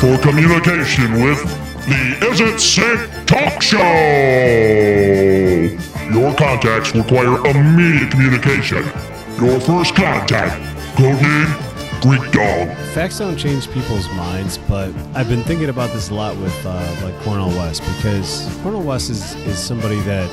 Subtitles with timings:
[0.00, 1.42] for communication with
[1.86, 3.78] the Is It Sick Talk Show.
[6.12, 8.84] Your contacts require immediate communication.
[9.40, 10.60] Your first contact,
[10.96, 12.76] codename Greek Dog.
[12.92, 16.96] Facts don't change people's minds, but I've been thinking about this a lot with uh,
[17.02, 20.30] like Cornel West because Cornel West is, is somebody that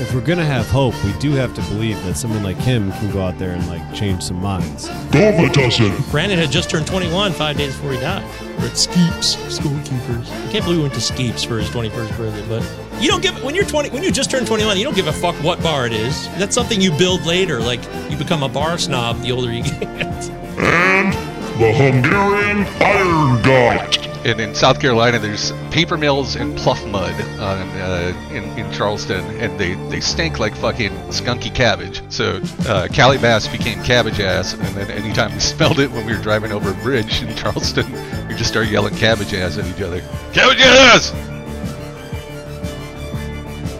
[0.00, 3.10] if we're gonna have hope, we do have to believe that someone like him can
[3.10, 4.88] go out there and like change some minds.
[5.10, 6.10] Golvatussin.
[6.10, 8.22] Brandon had just turned 21 five days before he died.
[8.58, 10.30] We're at Skeeps, Schoolkeepers.
[10.48, 13.42] I can't believe we went to Skeeps for his 21st birthday, but you don't give
[13.42, 15.86] when you're 20 when you just turned 21, you don't give a fuck what bar
[15.86, 16.28] it is.
[16.38, 17.60] That's something you build later.
[17.60, 19.80] Like you become a bar snob the older you get.
[20.58, 21.14] And
[21.58, 24.26] the Hungarian Iron Gut.
[24.26, 29.24] And in South Carolina, there's paper mills and pluff mud on, uh, in, in Charleston,
[29.40, 32.02] and they, they stink like fucking skunky cabbage.
[32.10, 36.14] So uh, Cali Bass became cabbage ass, and then anytime we smelled it when we
[36.14, 37.90] were driving over a bridge in Charleston,
[38.28, 40.00] we just started yelling cabbage ass at each other.
[40.34, 41.12] Cabbage ass!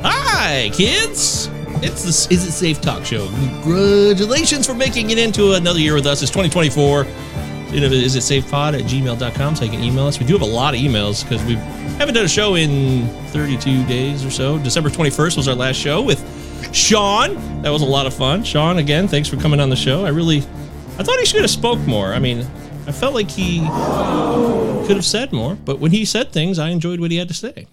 [0.02, 1.50] Hi, kids.
[1.82, 3.28] It's the Is It Safe Talk Show.
[3.28, 6.22] Congratulations for making it into another year with us.
[6.22, 7.04] It's 2024.
[7.70, 10.20] You know, is it safepod at gmail.com so you can email us.
[10.20, 11.54] We do have a lot of emails because we
[11.98, 14.58] haven't done a show in 32 days or so.
[14.58, 16.20] December 21st was our last show with
[16.72, 17.62] Sean.
[17.62, 18.44] That was a lot of fun.
[18.44, 20.04] Sean, again, thanks for coming on the show.
[20.04, 20.38] I really,
[20.98, 22.14] I thought he should have spoke more.
[22.14, 22.46] I mean,
[22.86, 23.58] I felt like he
[24.86, 27.34] could have said more, but when he said things, I enjoyed what he had to
[27.34, 27.66] say.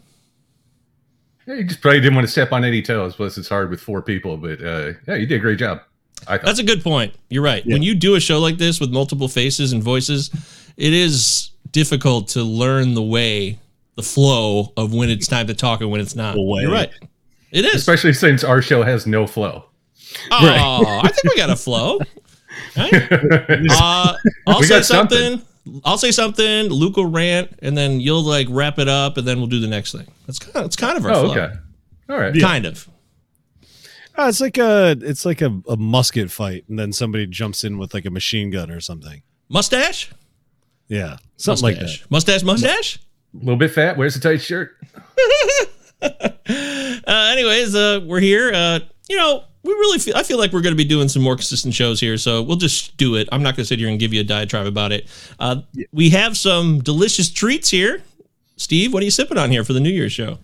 [1.45, 3.15] Yeah, just probably didn't want to step on any toes.
[3.15, 4.37] Plus, it's hard with four people.
[4.37, 5.81] But uh, yeah, you did a great job.
[6.27, 6.37] I.
[6.37, 7.13] That's a good point.
[7.29, 7.65] You're right.
[7.65, 10.29] When you do a show like this with multiple faces and voices,
[10.77, 13.59] it is difficult to learn the way,
[13.95, 16.35] the flow of when it's time to talk and when it's not.
[16.37, 16.61] way.
[16.63, 16.91] You're right.
[17.51, 17.75] It is.
[17.75, 19.65] Especially since our show has no flow.
[20.31, 21.99] Oh, I think we got a flow.
[22.77, 22.91] Right?
[23.71, 24.15] Uh,
[24.47, 25.17] I'll We say got something.
[25.65, 25.81] something.
[25.85, 26.67] I'll say something.
[26.67, 29.67] Luke will rant, and then you'll like wrap it up, and then we'll do the
[29.67, 30.05] next thing.
[30.27, 30.55] That's kind.
[30.57, 31.31] Of, it's kind of our Oh, flow.
[31.43, 31.53] okay.
[32.09, 32.39] All right.
[32.39, 32.87] Kind of.
[34.17, 37.77] Oh, it's like a it's like a, a musket fight, and then somebody jumps in
[37.77, 39.23] with like a machine gun or something.
[39.49, 40.11] Mustache.
[40.87, 41.99] Yeah, something like that.
[42.09, 42.43] Mustache.
[42.43, 42.43] Mustache.
[42.43, 42.99] Mustache.
[43.33, 43.97] A little bit fat.
[43.97, 44.77] Where's the tight shirt?
[46.05, 48.51] Uh, anyways, uh, we're here.
[48.53, 48.79] Uh,
[49.09, 50.15] you know, we really feel.
[50.15, 52.57] I feel like we're going to be doing some more consistent shows here, so we'll
[52.57, 53.27] just do it.
[53.31, 55.07] I'm not going to sit here and give you a diatribe about it.
[55.39, 58.03] Uh, We have some delicious treats here.
[58.57, 60.39] Steve, what are you sipping on here for the New Year's show?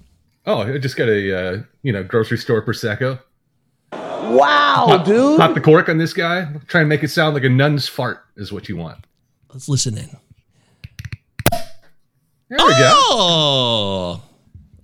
[0.45, 3.19] Oh, I just got a uh, you know grocery store prosecco.
[4.29, 5.39] Wow, Pop, dude.
[5.39, 6.47] pop the cork on this guy.
[6.67, 8.97] Try and make it sound like a nun's fart is what you want.
[9.51, 10.09] Let's listen in.
[11.51, 12.93] There we go.
[13.11, 14.21] Oh,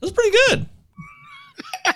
[0.01, 0.69] that's pretty good.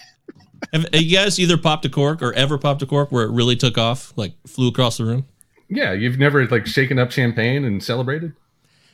[0.74, 3.32] have, have you guys either popped a cork or ever popped a cork where it
[3.32, 5.26] really took off, like flew across the room?
[5.70, 8.34] Yeah, you've never like shaken up champagne and celebrated.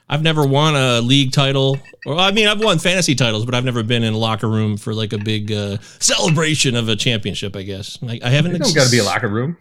[0.08, 3.66] I've never won a league title, or I mean, I've won fantasy titles, but I've
[3.66, 7.56] never been in a locker room for like a big uh, celebration of a championship.
[7.56, 8.56] I guess I, I haven't.
[8.56, 9.58] It don't got to be a locker room.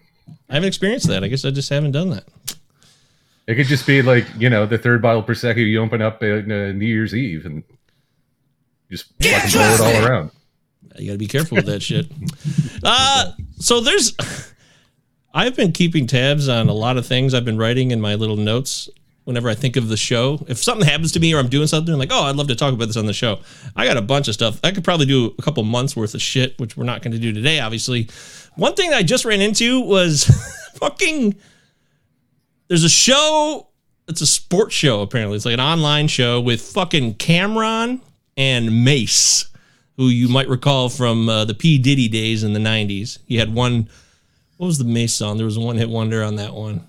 [0.50, 1.24] I haven't experienced that.
[1.24, 2.24] I guess I just haven't done that.
[3.46, 6.52] It could just be like you know the third bottle prosecco you open up on
[6.52, 7.62] uh, New Year's Eve and
[8.90, 10.30] just fucking blow it all around.
[10.98, 12.06] You got to be careful with that shit.
[12.86, 14.14] Uh, so there's.
[15.32, 18.36] I've been keeping tabs on a lot of things I've been writing in my little
[18.36, 18.90] notes
[19.24, 20.44] whenever I think of the show.
[20.48, 22.54] If something happens to me or I'm doing something, I'm like, oh, I'd love to
[22.54, 23.40] talk about this on the show.
[23.74, 24.60] I got a bunch of stuff.
[24.62, 27.18] I could probably do a couple months worth of shit, which we're not going to
[27.18, 28.08] do today, obviously.
[28.56, 30.24] One thing I just ran into was
[30.76, 31.36] fucking.
[32.68, 33.68] There's a show.
[34.06, 35.36] It's a sports show, apparently.
[35.36, 38.00] It's like an online show with fucking Cam'ron
[38.36, 39.48] and Mase
[39.96, 43.18] who you might recall from uh, the P Diddy days in the '90s.
[43.26, 43.88] He had one.
[44.56, 45.36] What was the Mase song?
[45.36, 46.86] There was a one-hit wonder on that one.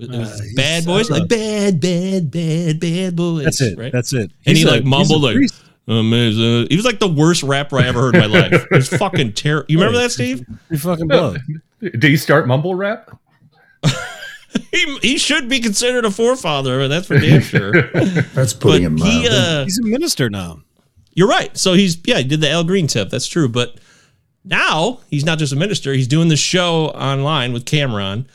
[0.00, 3.44] It was, it was Uh, Bad Boys, like bad, bad, bad, bad boys.
[3.44, 3.78] That's it.
[3.78, 3.92] Right?
[3.92, 4.30] That's it.
[4.46, 5.34] and he a- like mumbled like.
[5.36, 5.54] priest.
[5.88, 6.68] Amazing.
[6.70, 8.52] He was like the worst rapper I ever heard in my life.
[8.52, 9.66] It was fucking terrible.
[9.68, 10.46] You remember that, Steve?
[10.70, 11.34] You fucking blow.
[11.80, 13.10] Did he start mumble rap?
[14.70, 16.86] He, he should be considered a forefather.
[16.86, 17.72] That's for damn sure.
[18.34, 19.28] That's but putting him he, mildly.
[19.30, 20.60] uh, He's a minister now.
[21.14, 21.56] You're right.
[21.56, 23.08] So he's yeah, he did the Al Green tip.
[23.08, 23.48] That's true.
[23.48, 23.78] But
[24.44, 25.94] now he's not just a minister.
[25.94, 28.26] He's doing the show online with Cam'ron, and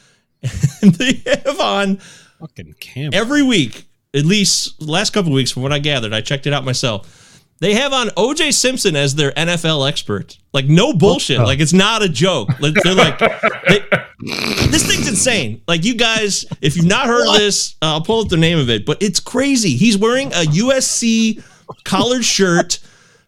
[0.82, 1.98] they have on
[2.40, 3.14] Fucking camp.
[3.16, 6.14] every week, at least last couple of weeks from what I gathered.
[6.14, 7.14] I checked it out myself.
[7.60, 10.38] They have on OJ Simpson as their NFL expert.
[10.54, 11.40] Like no bullshit.
[11.40, 12.50] Like it's not a joke.
[12.60, 13.18] Like, They're like,
[13.68, 13.84] they-
[14.70, 15.62] this thing's insane.
[15.68, 18.60] Like you guys, if you've not heard of this, uh, I'll pull up the name
[18.60, 18.86] of it.
[18.86, 19.76] But it's crazy.
[19.76, 21.44] He's wearing a USC
[21.84, 22.80] collared shirt.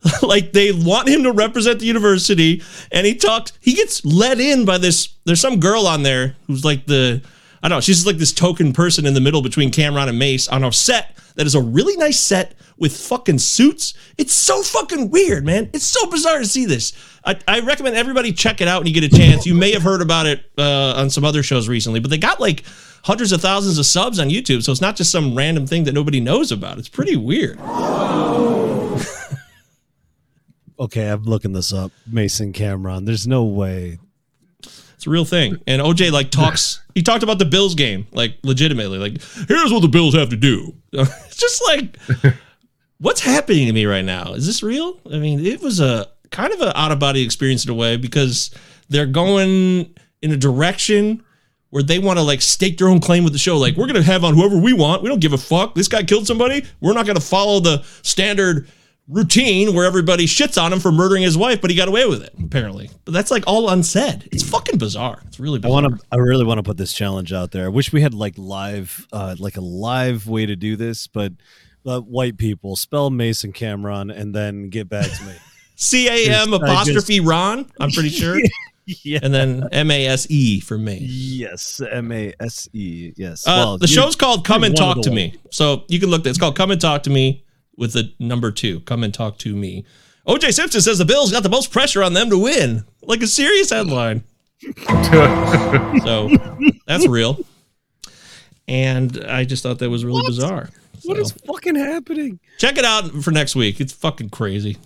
[0.22, 3.54] like they want him to represent the university, and he talks.
[3.60, 5.10] He gets let in by this.
[5.26, 7.22] There's some girl on there who's like the
[7.62, 7.82] I don't know.
[7.82, 11.18] She's like this token person in the middle between Cam'ron and Mase on a set
[11.36, 13.94] that is a really nice set with fucking suits.
[14.18, 15.70] It's so fucking weird, man.
[15.74, 16.94] It's so bizarre to see this.
[17.26, 19.46] I, I recommend everybody check it out when you get a chance.
[19.46, 22.40] You may have heard about it uh, on some other shows recently, but they got
[22.40, 22.64] like
[23.04, 25.94] hundreds of thousands of subs on YouTube, so it's not just some random thing that
[25.94, 26.78] nobody knows about.
[26.78, 27.60] It's pretty weird.
[30.80, 31.92] Okay, I'm looking this up.
[32.08, 33.04] Mason Cameron.
[33.04, 34.00] There's no way.
[34.64, 35.58] It's a real thing.
[35.68, 36.82] And OJ like talks.
[36.96, 38.98] He talked about the Bills game, like legitimately.
[38.98, 40.74] Like, here's what the Bills have to do.
[40.94, 41.98] it's just like,
[43.00, 44.34] what's happening to me right now?
[44.34, 45.00] Is this real?
[45.12, 47.98] I mean, it was a kind of an out of body experience in a way
[47.98, 48.52] because
[48.88, 51.24] they're going in a direction
[51.72, 53.58] where they want to like stake their own claim with the show.
[53.58, 55.04] Like, we're gonna have on whoever we want.
[55.04, 55.76] We don't give a fuck.
[55.76, 56.66] This guy killed somebody.
[56.80, 58.68] We're not gonna follow the standard
[59.10, 62.22] routine where everybody shits on him for murdering his wife, but he got away with
[62.22, 62.90] it apparently.
[63.06, 64.30] But that's like all unsaid.
[64.32, 65.22] It's fucking bizarre.
[65.26, 66.06] It's really I want to.
[66.12, 67.66] I really want to put this challenge out there.
[67.66, 71.34] I wish we had like live, uh, like a live way to do this, but
[71.86, 75.34] uh, white people spell Mason Cameron and then get back to me.
[75.76, 77.66] C A M apostrophe Ron.
[77.80, 78.40] I'm pretty sure.
[78.86, 79.20] yeah.
[79.24, 81.00] and then M A S E for me.
[81.02, 83.14] Yes, M A S E.
[83.16, 83.48] Yes.
[83.48, 85.12] Uh, Well, the show's called Come and Talk to.
[85.12, 85.36] Me.
[85.52, 86.26] So you can look.
[86.26, 87.44] It's called Come and Talk to Me
[87.80, 88.82] with the number two.
[88.82, 89.86] Come and Talk to Me.
[90.28, 92.84] OJ Simpson says the Bills got the most pressure on them to win.
[93.02, 94.24] Like a serious headline.
[96.04, 96.30] So
[96.86, 97.40] that's real.
[98.68, 100.70] And I just thought that was really bizarre.
[101.06, 102.40] What So- is fucking happening?
[102.58, 103.80] check it out for next week.
[103.80, 104.78] It's fucking crazy.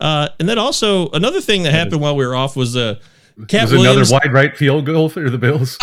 [0.00, 2.96] Uh, and then also another thing that happened while we were off was uh,
[3.46, 5.78] Katt There's another wide right field goal for the Bills.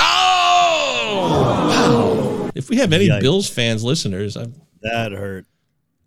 [0.91, 2.51] Oh!
[2.53, 3.21] If we have any Yikes.
[3.21, 4.45] Bills fans listeners, i
[4.81, 5.45] That hurt.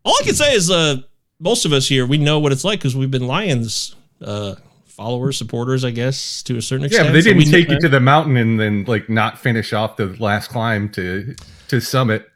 [0.04, 0.96] All I can say is uh,
[1.40, 4.54] most of us here we know what it's like because we've been Lions uh,
[4.86, 7.06] followers, supporters, I guess, to a certain extent.
[7.06, 9.72] Yeah, but they didn't know- take you to the mountain and then like not finish
[9.72, 11.34] off the last climb to
[11.68, 12.30] to summit.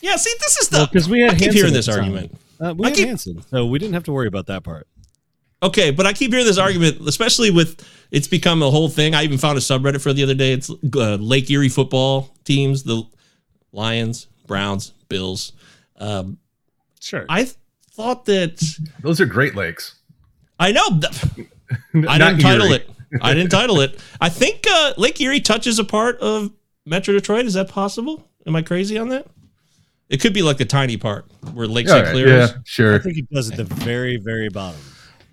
[0.00, 2.38] Yeah, see, this is the because we had I keep Hanson hearing at this argument.
[2.60, 4.86] Uh, we I had keep- Hanson, so we didn't have to worry about that part.
[5.62, 9.14] Okay, but I keep hearing this argument, especially with it's become a whole thing.
[9.14, 10.52] I even found a subreddit for the other day.
[10.52, 13.02] It's uh, Lake Erie football teams, the
[13.72, 15.52] Lions, Browns, Bills.
[15.96, 16.38] Um,
[17.04, 17.26] Sure.
[17.28, 17.56] I th-
[17.92, 18.62] thought that
[19.00, 19.96] Those are Great Lakes.
[20.58, 20.86] I know.
[22.08, 22.76] I didn't title Erie.
[22.76, 22.90] it.
[23.20, 24.00] I didn't title it.
[24.22, 26.50] I think uh, Lake Erie touches a part of
[26.86, 27.44] Metro Detroit.
[27.44, 28.26] Is that possible?
[28.46, 29.26] Am I crazy on that?
[30.08, 32.06] It could be like the tiny part where Lake All St.
[32.06, 32.50] right, Clair yeah, is.
[32.52, 32.98] I sure.
[33.00, 34.80] think it does at the very, very bottom.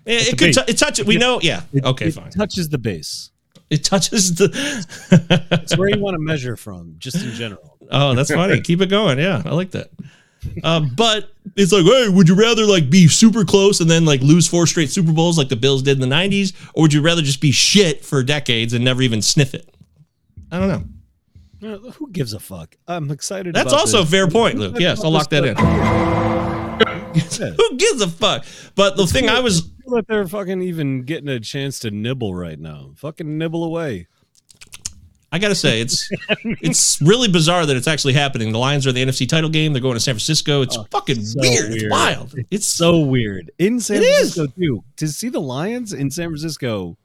[0.04, 0.52] Yeah, it could.
[0.52, 1.06] T- it touches.
[1.06, 1.40] We know.
[1.40, 1.62] Yeah.
[1.72, 2.08] It, okay.
[2.08, 2.30] it fine.
[2.30, 3.30] touches the base.
[3.70, 4.50] It touches the.
[5.52, 7.78] It's where you want to measure from, just in general.
[7.90, 8.60] Oh, that's funny.
[8.60, 9.18] Keep it going.
[9.18, 9.90] Yeah, I like that.
[10.64, 14.20] Uh, but it's like, hey, would you rather like be super close and then like
[14.20, 17.02] lose four straight Super Bowls like the Bills did in the '90s, or would you
[17.02, 19.74] rather just be shit for decades and never even sniff it?
[20.50, 21.74] I don't know.
[21.74, 22.76] Uh, Who gives a fuck?
[22.88, 23.54] I'm excited.
[23.54, 24.08] That's about also this.
[24.08, 24.76] a fair point, Luke.
[24.78, 25.56] Yes, I'll lock that in.
[27.56, 28.44] Who gives a fuck?
[28.74, 32.58] But the thing I was that they're fucking even getting a chance to nibble right
[32.58, 32.92] now.
[32.96, 34.08] Fucking nibble away.
[35.32, 36.10] I gotta say, it's
[36.60, 38.52] it's really bizarre that it's actually happening.
[38.52, 39.72] The Lions are the NFC title game.
[39.72, 40.60] They're going to San Francisco.
[40.60, 41.72] It's oh, fucking so weird.
[41.72, 42.34] It's wild.
[42.50, 44.34] It's So weird in San It is.
[44.34, 44.84] Francisco too.
[44.96, 46.98] To see the Lions in San Francisco,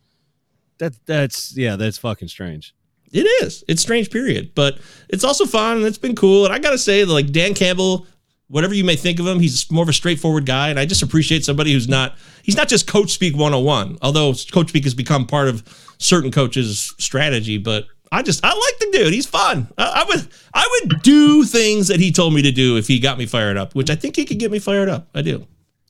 [0.78, 2.76] that that's yeah, that's fucking strange.
[3.14, 3.64] It is.
[3.70, 4.52] It's strange, period.
[4.54, 6.44] But it's also fun and it's been cool.
[6.44, 8.06] And I gotta say, like Dan Campbell,
[8.50, 10.68] whatever you may think of him, he's more of a straightforward guy.
[10.68, 14.68] And I just appreciate somebody who's not he's not just coach speak 101, although coach
[14.68, 15.64] speak has become part of
[15.98, 17.58] certain coaches' strategy.
[17.58, 19.14] But I just I like the dude.
[19.14, 19.68] He's fun.
[19.78, 23.00] I, I would I would do things that he told me to do if he
[23.00, 25.10] got me fired up, which I think he could get me fired up.
[25.14, 25.46] I do.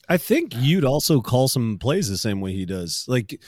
[0.10, 3.04] I think you'd also call some plays the same way he does.
[3.10, 3.40] Like, you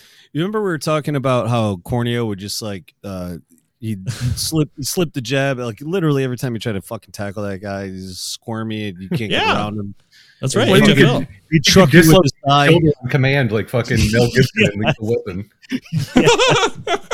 [0.41, 3.37] remember we were talking about how Corneo would just like uh
[3.79, 7.59] he'd slip slip the jab like literally every time you try to fucking tackle that
[7.59, 9.95] guy, he's squirmy and you can't get around him.
[10.41, 10.69] That's right.
[10.69, 11.27] Well, you HFL.
[11.51, 12.69] He'd truck you with his thigh.
[12.73, 15.49] On command like fucking Mel Gibson and Lethal Weapon.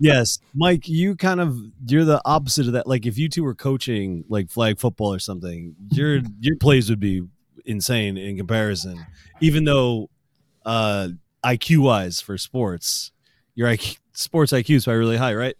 [0.00, 2.86] Yes, Mike, you kind of you're the opposite of that.
[2.86, 7.00] Like if you two were coaching like flag football or something, your your plays would
[7.00, 7.22] be
[7.64, 9.04] insane in comparison.
[9.40, 10.08] Even though
[10.64, 11.08] uh
[11.44, 13.10] IQ wise for sports,
[13.56, 15.56] your IQ, sports IQ is probably really high, right?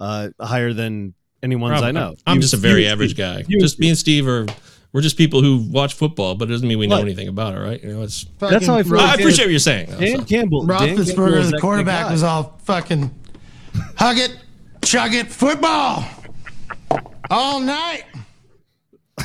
[0.00, 2.14] Uh higher than anyone's I know.
[2.26, 3.44] I'm You- just a very you- average guy.
[3.46, 4.46] you- just me and Steve are
[4.92, 7.04] we're just people who watch football, but it doesn't mean we know Right.
[7.04, 7.82] anything about it, right?
[7.82, 8.98] You know, it's That's how I feel.
[9.00, 9.88] I appreciate what you're saying.
[9.90, 10.24] though, Dan so.
[10.24, 10.66] Campbell.
[10.66, 13.10] Dan Campbell Roethlisberger, that the quarterback, was all fucking
[13.96, 14.36] hug it,
[14.82, 16.04] chug it, football
[17.30, 18.04] all night.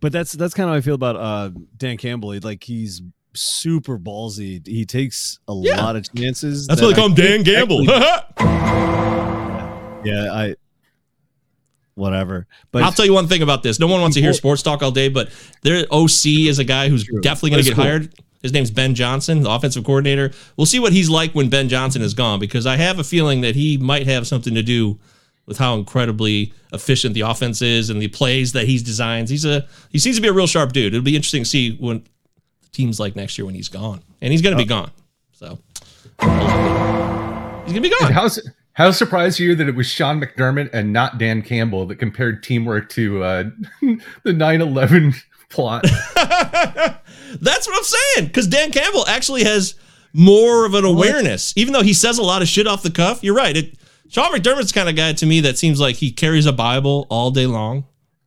[0.00, 2.30] But that's that's kind of how I feel about uh, Dan Campbell.
[2.30, 3.02] He- Like he's
[3.34, 4.64] super ballsy.
[4.64, 5.82] He takes a Yeah.
[5.84, 6.68] lot of chances.
[6.68, 7.90] That's that why they call I him Dan Gamble.
[7.90, 8.46] actually-
[10.12, 10.54] yeah, I
[11.98, 12.46] whatever.
[12.70, 13.78] But I'll tell you one thing about this.
[13.78, 15.30] No one wants to hear sports talk all day, but
[15.62, 17.84] their OC is a guy who's definitely going to get cool.
[17.84, 18.14] hired.
[18.42, 20.30] His name's Ben Johnson, the offensive coordinator.
[20.56, 23.40] We'll see what he's like when Ben Johnson is gone because I have a feeling
[23.40, 24.98] that he might have something to do
[25.46, 29.28] with how incredibly efficient the offense is and the plays that he's designs.
[29.28, 30.94] He's a he seems to be a real sharp dude.
[30.94, 32.04] It'll be interesting to see when
[32.62, 34.90] the team's like next year when he's gone, and he's going to be uh, gone.
[35.32, 35.58] So
[36.20, 38.12] he's going to be gone.
[38.12, 41.84] How's su- how surprised are you that it was Sean McDermott and not Dan Campbell
[41.86, 43.44] that compared teamwork to uh,
[44.22, 45.14] the 9 11
[45.50, 45.82] plot?
[46.14, 48.26] That's what I'm saying.
[48.28, 49.74] Because Dan Campbell actually has
[50.12, 53.24] more of an awareness, even though he says a lot of shit off the cuff.
[53.24, 53.56] You're right.
[53.56, 53.74] It,
[54.10, 57.08] Sean McDermott's the kind of guy to me that seems like he carries a Bible
[57.10, 57.84] all day long.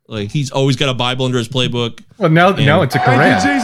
[0.10, 2.04] Like he's always got a Bible under his playbook.
[2.18, 3.40] Well, now, now it's a Koran.
[3.40, 3.62] Zing.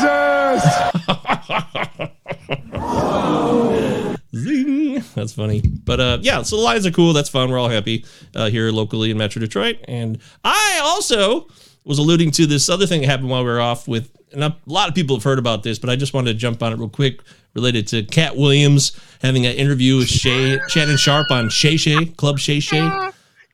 [5.18, 5.62] That's funny.
[5.62, 7.12] But uh, yeah, so the Lions are cool.
[7.12, 7.50] That's fun.
[7.50, 8.06] We're all happy
[8.36, 9.78] uh, here locally in Metro Detroit.
[9.88, 11.48] And I also
[11.86, 14.56] was alluding to this other thing that happened while we were off with, and a
[14.68, 16.78] lot of people have heard about this, but I just wanted to jump on it
[16.78, 17.22] real quick
[17.56, 18.92] related to Katt Williams
[19.24, 22.88] having an interview with Shay, Shannon Sharpe on Shay Shay, Club Shay Shay.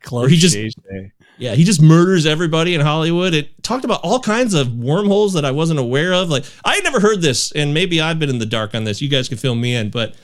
[0.01, 1.11] Club he just- Shay Shay.
[1.37, 3.33] Yeah, he just murders everybody in Hollywood.
[3.33, 6.29] It talked about all kinds of wormholes that I wasn't aware of.
[6.29, 9.01] Like I had never heard this, and maybe I've been in the dark on this.
[9.01, 10.15] You guys can fill me in, but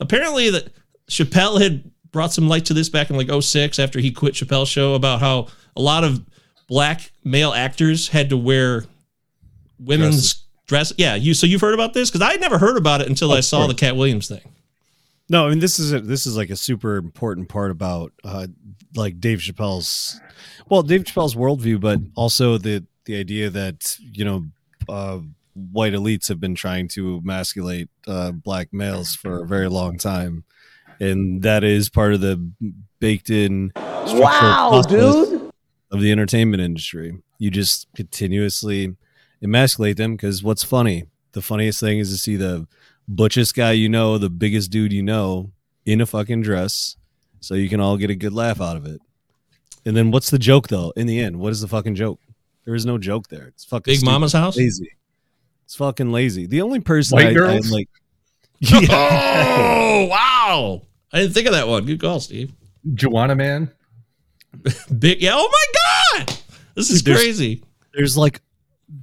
[0.00, 0.72] apparently that
[1.08, 4.68] Chappelle had brought some light to this back in like 06 after he quit Chappelle's
[4.68, 6.24] show about how a lot of
[6.68, 8.84] black male actors had to wear
[9.78, 10.92] women's dress.
[10.96, 13.32] Yeah, you so you've heard about this because I had never heard about it until
[13.32, 14.40] I saw the Katt Williams thing.
[15.28, 18.46] No, I mean this is a, this is like a super important part about uh,
[18.96, 20.20] like Dave Chappelle's,
[20.68, 24.46] well, Dave Chappelle's worldview, but also the the idea that you know
[24.88, 25.18] uh,
[25.72, 30.44] white elites have been trying to emasculate uh, black males for a very long time,
[30.98, 32.50] and that is part of the
[33.00, 35.52] baked in Wow, dude.
[35.90, 37.16] of the entertainment industry.
[37.38, 38.96] You just continuously
[39.42, 41.04] emasculate them because what's funny?
[41.32, 42.66] The funniest thing is to see the
[43.08, 45.52] butchest guy you know, the biggest dude you know,
[45.86, 46.96] in a fucking dress,
[47.40, 49.00] so you can all get a good laugh out of it.
[49.86, 50.92] And then what's the joke though?
[50.96, 52.20] In the end, what is the fucking joke?
[52.66, 53.46] There is no joke there.
[53.46, 54.12] It's fucking Big stupid.
[54.12, 54.56] Mama's house.
[54.56, 54.90] lazy.
[55.70, 56.46] It's fucking lazy.
[56.46, 57.66] The only person White I, girls?
[57.66, 57.88] I'm like,
[58.90, 60.82] Oh wow!
[61.12, 61.84] I didn't think of that one.
[61.86, 62.52] Good call, Steve.
[62.88, 63.70] Juwanna Mann.
[64.98, 65.30] Big yeah.
[65.34, 66.36] Oh my god,
[66.74, 67.62] this is Dude, there's- crazy.
[67.94, 68.40] there's like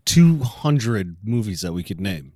[0.04, 2.34] 200 movies that we could name.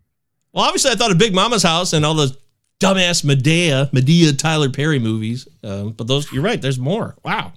[0.53, 2.33] Well, obviously, I thought of Big Mama's House and all the
[2.79, 5.45] dumbass Madea, Madea Tyler Perry movies.
[5.61, 6.61] Um, but those, you're right.
[6.61, 7.17] There's more.
[7.25, 7.51] Wow.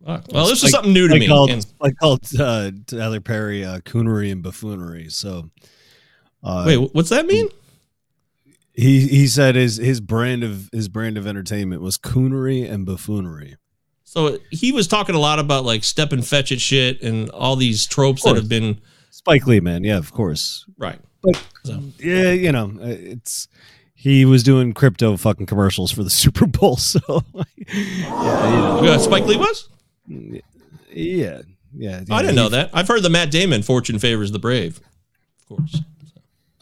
[0.00, 0.22] Wow.
[0.32, 1.26] Well, this is Spike- something new to I me.
[1.26, 5.08] Called, and- I called uh, Tyler Perry uh, coonery and buffoonery.
[5.10, 5.50] So,
[6.42, 7.48] uh, wait, what's that mean?
[8.74, 13.56] he he said his his brand of his brand of entertainment was coonery and buffoonery.
[14.04, 17.56] So he was talking a lot about like step and fetch it shit and all
[17.56, 20.64] these tropes that have been Spike Lee, man, yeah, of course.
[20.78, 20.98] right.
[21.22, 23.48] But So yeah, you know, uh, it's
[23.96, 26.76] he was doing crypto fucking commercials for the Super Bowl.
[26.76, 27.00] So,
[27.66, 29.68] yeah, uh, Spike Lee was.
[30.08, 30.42] You
[30.92, 31.42] yeah,
[31.76, 32.02] yeah.
[32.10, 32.70] I didn't know that.
[32.72, 34.80] I've heard the Matt Damon "Fortune Favors the Brave."
[35.40, 35.80] Of course,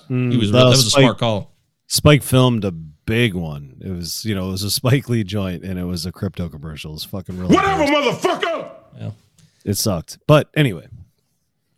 [0.08, 0.52] he was.
[0.52, 1.52] well, that was a smart call.
[1.86, 3.80] Spike filmed a big one.
[3.80, 6.48] It was, you know, it was a Spike Lee joint, and it was a crypto
[6.48, 6.90] commercial.
[6.90, 7.54] It was fucking really.
[7.54, 8.30] Whatever, embarrassing.
[8.30, 8.70] motherfucker!
[9.64, 10.86] It sucked, but anyway,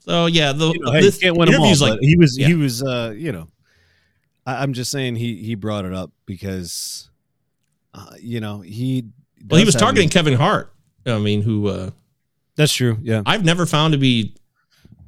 [0.00, 1.70] So yeah, the you know, hey, this can't win them all.
[1.70, 2.46] Like like he was, yeah.
[2.48, 3.48] he was, uh, you know,
[4.44, 7.08] I, I'm just saying he he brought it up because,
[7.94, 9.04] uh, you know, he.
[9.48, 10.70] well, he was targeting these- Kevin Hart.
[11.16, 11.90] I mean, who uh,
[12.56, 12.98] That's true.
[13.02, 14.34] Yeah, I've never found to be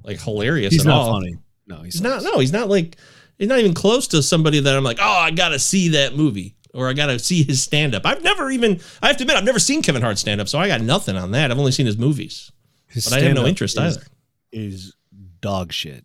[0.04, 1.12] like hilarious he's at not all.
[1.12, 1.36] funny.
[1.66, 2.22] No, he's, He's not.
[2.22, 2.96] No, he's not like.
[3.38, 6.54] He's not even close to somebody that I'm like, oh, I gotta see that movie
[6.74, 8.04] or I gotta see his stand up.
[8.04, 8.80] I've never even.
[9.02, 11.16] I have to admit, I've never seen Kevin Hart stand up, so I got nothing
[11.16, 11.50] on that.
[11.50, 12.50] I've only seen his movies,
[12.88, 14.06] His but I have no interest is- either.
[14.52, 14.94] Is
[15.40, 16.04] dog shit,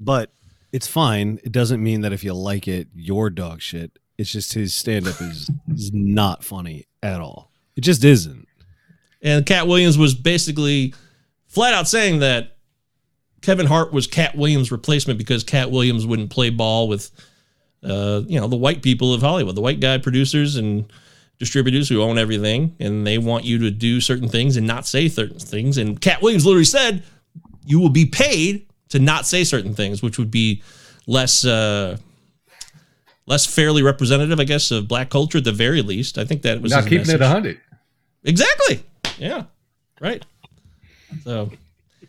[0.00, 0.30] but
[0.72, 1.38] it's fine.
[1.44, 3.98] It doesn't mean that if you like it, you're dog shit.
[4.16, 7.52] It's just his stand up is is not funny at all.
[7.76, 8.47] It just isn't.
[9.22, 10.94] And Katt Williams was basically
[11.46, 12.56] flat out saying that
[13.42, 17.10] Kevin Hart was Katt Williams' replacement because Katt Williams wouldn't play ball with,
[17.82, 20.92] uh, you know, the white people of Hollywood, the white guy producers and
[21.38, 25.08] distributors who own everything, and they want you to do certain things and not say
[25.08, 25.78] certain things.
[25.78, 27.04] And Katt Williams literally said,
[27.64, 30.62] "You will be paid to not say certain things," which would be
[31.06, 31.44] less.
[31.44, 31.96] Uh,
[33.26, 36.16] Less fairly representative, I guess, of black culture at the very least.
[36.16, 37.20] I think that was Not keeping it message.
[37.20, 37.60] 100.
[38.24, 38.82] Exactly.
[39.18, 39.44] Yeah.
[40.00, 40.24] Right.
[41.24, 41.50] So,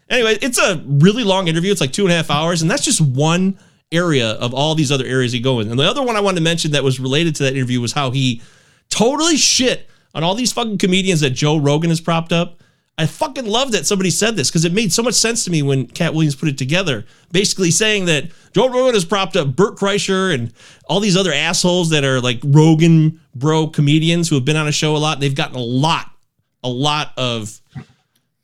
[0.09, 1.71] anyway, it's a really long interview.
[1.71, 3.59] It's like two and a half hours, and that's just one
[3.91, 5.69] area of all these other areas he go in.
[5.69, 7.93] And the other one I wanted to mention that was related to that interview was
[7.93, 8.41] how he
[8.89, 12.61] totally shit on all these fucking comedians that Joe Rogan has propped up.
[12.97, 15.61] I fucking love that somebody said this because it made so much sense to me
[15.61, 17.05] when Katt Williams put it together.
[17.31, 20.51] Basically saying that Joe Rogan has propped up Bert Kreischer and
[20.85, 24.73] all these other assholes that are like Rogan bro comedians who have been on a
[24.73, 25.21] show a lot.
[25.21, 26.11] They've gotten a lot,
[26.63, 27.59] a lot of,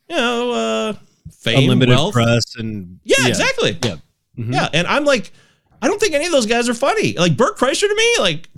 [0.09, 0.93] you know, uh,
[1.31, 2.13] fame, Unlimited wealth.
[2.13, 3.77] press and Yeah, exactly.
[3.83, 3.95] Yeah.
[4.37, 4.53] Mm-hmm.
[4.53, 5.31] Yeah, and I'm like,
[5.81, 7.13] I don't think any of those guys are funny.
[7.17, 8.49] Like Bert Kreischer to me, like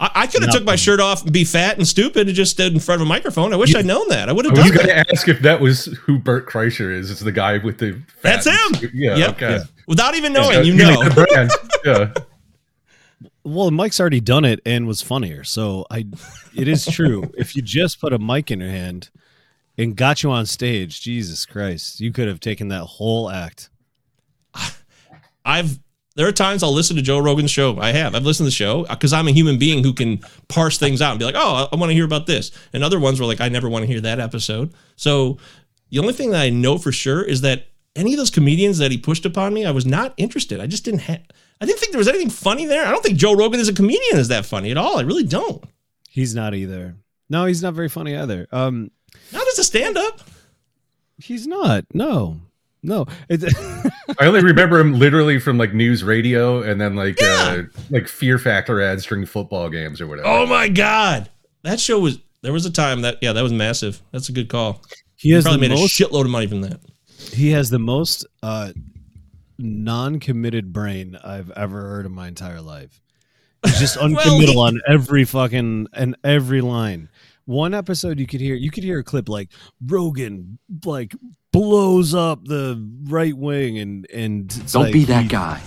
[0.00, 2.50] I, I could have took my shirt off and be fat and stupid and just
[2.50, 3.52] stood in front of a microphone.
[3.52, 4.28] I wish I'd known that.
[4.28, 5.06] I would have I was done going that.
[5.06, 7.10] to ask if that was who Bert Kreischer is.
[7.10, 7.92] It's the guy with the.
[8.20, 8.90] fat That's and him.
[8.92, 9.16] Yeah.
[9.16, 9.30] Yep.
[9.36, 9.58] Okay.
[9.86, 11.08] Without even Yeah, knowing, you give me know.
[11.08, 11.50] the brand.
[11.84, 12.12] Yeah.
[13.44, 15.44] Well, Mike's already done it and was funnier.
[15.44, 16.06] So I,
[16.54, 17.30] it is true.
[17.38, 19.10] if you just put a mic in your hand
[19.76, 23.70] and got you on stage, Jesus Christ, you could have taken that whole act.
[25.44, 25.78] I've
[26.16, 27.78] there are times I'll listen to Joe Rogan's show.
[27.80, 28.14] I have.
[28.14, 31.10] I've listened to the show because I'm a human being who can parse things out
[31.10, 32.52] and be like, oh, I, want to hear about this.
[32.72, 34.72] And other ones were like, I never want to hear that episode.
[34.94, 35.38] So
[35.90, 38.92] the only thing that I know for sure is that any of those comedians that
[38.92, 40.60] he pushed upon me, I was not interested.
[40.60, 41.20] I just didn't have.
[41.60, 42.84] I didn't think there was anything funny there.
[42.86, 44.98] I don't think Joe Rogan as a comedian is that funny at all.
[44.98, 45.64] I really don't.
[46.10, 46.96] He's not either.
[47.30, 48.46] No, he's not very funny either.
[48.52, 48.90] Um,
[49.32, 50.20] Not as a stand-up.
[51.18, 51.84] he's not.
[51.94, 52.40] No,
[52.82, 53.06] no.
[53.28, 53.42] It,
[54.20, 58.38] I only remember him literally from like news radio and then like uh like Fear
[58.38, 60.28] Factor ads during football games or whatever.
[60.28, 61.30] Oh my god,
[61.62, 62.18] that show was.
[62.42, 64.02] There was a time that yeah, that was massive.
[64.12, 64.82] That's a good call.
[65.16, 65.98] he He has probably made most.
[65.98, 66.78] a shitload of money from that.
[67.32, 68.72] He has the most uh,
[69.58, 73.00] non-committed brain I've ever heard in my entire life.
[73.64, 77.08] He's just uncommittal on every fucking and every line.
[77.46, 79.50] One episode you could hear you could hear a clip like
[79.84, 81.14] Rogan like
[81.52, 85.60] blows up the right wing and and Don't like be that he- guy.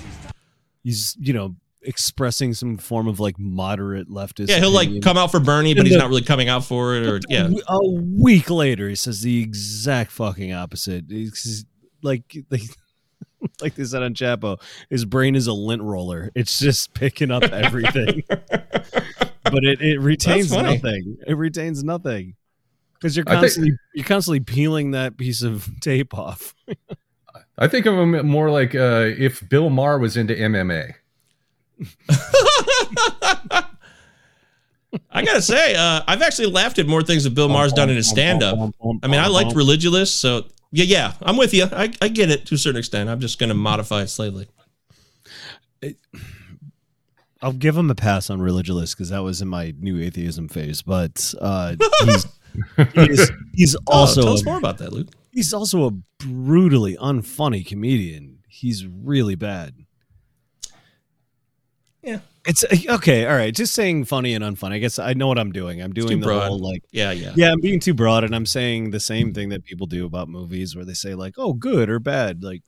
[0.83, 4.49] He's you know expressing some form of like moderate leftist.
[4.49, 6.65] Yeah, he'll like come out for Bernie, but And he's the- not really coming out
[6.65, 7.05] for it.
[7.07, 11.05] Or yeah, A week later, he says the exact fucking opposite.
[11.09, 11.65] He's
[12.01, 12.61] like, like,
[13.61, 16.31] like they said on Chapo, his brain is a lint roller.
[16.35, 21.17] It's just picking up everything, but it, it retains nothing.
[21.27, 22.35] It retains nothing
[22.93, 26.55] because you're I think- constantly you're constantly peeling that piece of tape off.
[27.57, 30.93] I think of him more like uh, if Bill Maher was into MMA.
[35.11, 37.95] I gotta say, uh, I've actually laughed at more things that Bill Maher's done in
[37.95, 38.55] his stand-up.
[39.03, 41.65] I mean, I liked Religulous, so yeah, yeah, I'm with you.
[41.71, 43.09] I, I get it to a certain extent.
[43.09, 44.47] I'm just gonna modify it slightly.
[47.41, 50.81] I'll give him a pass on Religulous because that was in my new atheism phase.
[50.81, 51.75] But uh,
[52.05, 52.25] he's
[52.95, 55.09] he's, he's Also, also tell us more about that, Luke.
[55.31, 55.91] he's also a
[56.25, 58.39] brutally unfunny comedian.
[58.47, 59.75] He's really bad.
[62.47, 63.25] It's okay.
[63.25, 63.53] All right.
[63.53, 64.73] Just saying funny and unfunny.
[64.73, 65.81] I guess I know what I'm doing.
[65.81, 66.47] I'm doing the broad.
[66.47, 67.33] whole like, Yeah, yeah.
[67.35, 70.29] yeah, I'm being too broad and I'm saying the same thing that people do about
[70.29, 72.43] movies where they say like, oh, good or bad.
[72.43, 72.63] Like,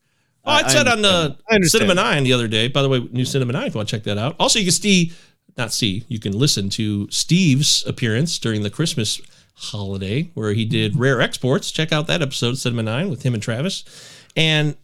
[0.45, 1.35] Oh, I, said on uh.
[1.49, 1.83] I understand.
[1.83, 2.67] Cinema Nine the other day.
[2.69, 3.67] By the way, new Cinema Nine.
[3.67, 4.35] If you want to check that out.
[4.39, 5.11] Also, you can see,
[5.57, 9.21] not see, you can listen to Steve's appearance during the Christmas
[9.55, 11.71] holiday where he did Rare Exports.
[11.71, 13.83] Check out that episode, Cinema Nine, with him and Travis.
[14.35, 14.77] And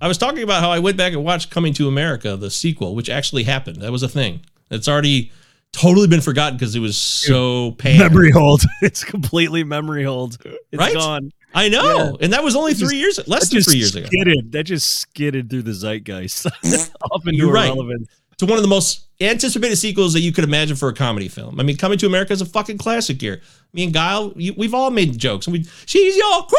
[0.00, 2.94] I was talking about how I went back and watched Coming to America, the sequel,
[2.94, 3.78] which actually happened.
[3.82, 4.40] That was a thing.
[4.70, 5.32] It's already
[5.72, 7.98] totally been forgotten because it was so pan.
[7.98, 8.62] memory hold.
[8.82, 10.38] It's completely memory hold.
[10.44, 10.94] It's Right?
[10.94, 11.32] gone.
[11.54, 14.06] I know, and that was only That three years, less than three years ago.
[14.06, 14.52] skidded.
[14.52, 16.46] That just skidded through the zeitgeist
[17.02, 17.72] up into You're right.
[17.72, 21.58] to one of the most anticipated sequels that you could imagine for a comedy film.
[21.58, 23.40] I mean, Coming to America is a fucking classic here.
[23.72, 25.46] Me and Guile, we've all made jokes.
[25.46, 26.58] And we, she's your queen.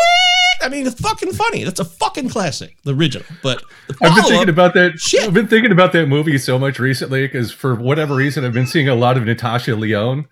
[0.62, 1.64] I mean, it's fucking funny.
[1.64, 3.26] That's a fucking classic, the original.
[3.42, 5.00] But the I've been thinking about that.
[5.00, 5.24] Shit.
[5.24, 8.68] I've been thinking about that movie so much recently because for whatever reason I've been
[8.68, 10.28] seeing a lot of Natasha Lyonne,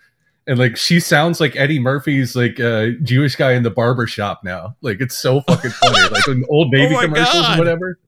[0.46, 4.42] and like she sounds like Eddie Murphy's like uh, Jewish guy in the barber shop
[4.44, 4.76] now.
[4.82, 7.58] Like it's so fucking funny, like in old Navy Oh commercials God.
[7.60, 8.00] or whatever.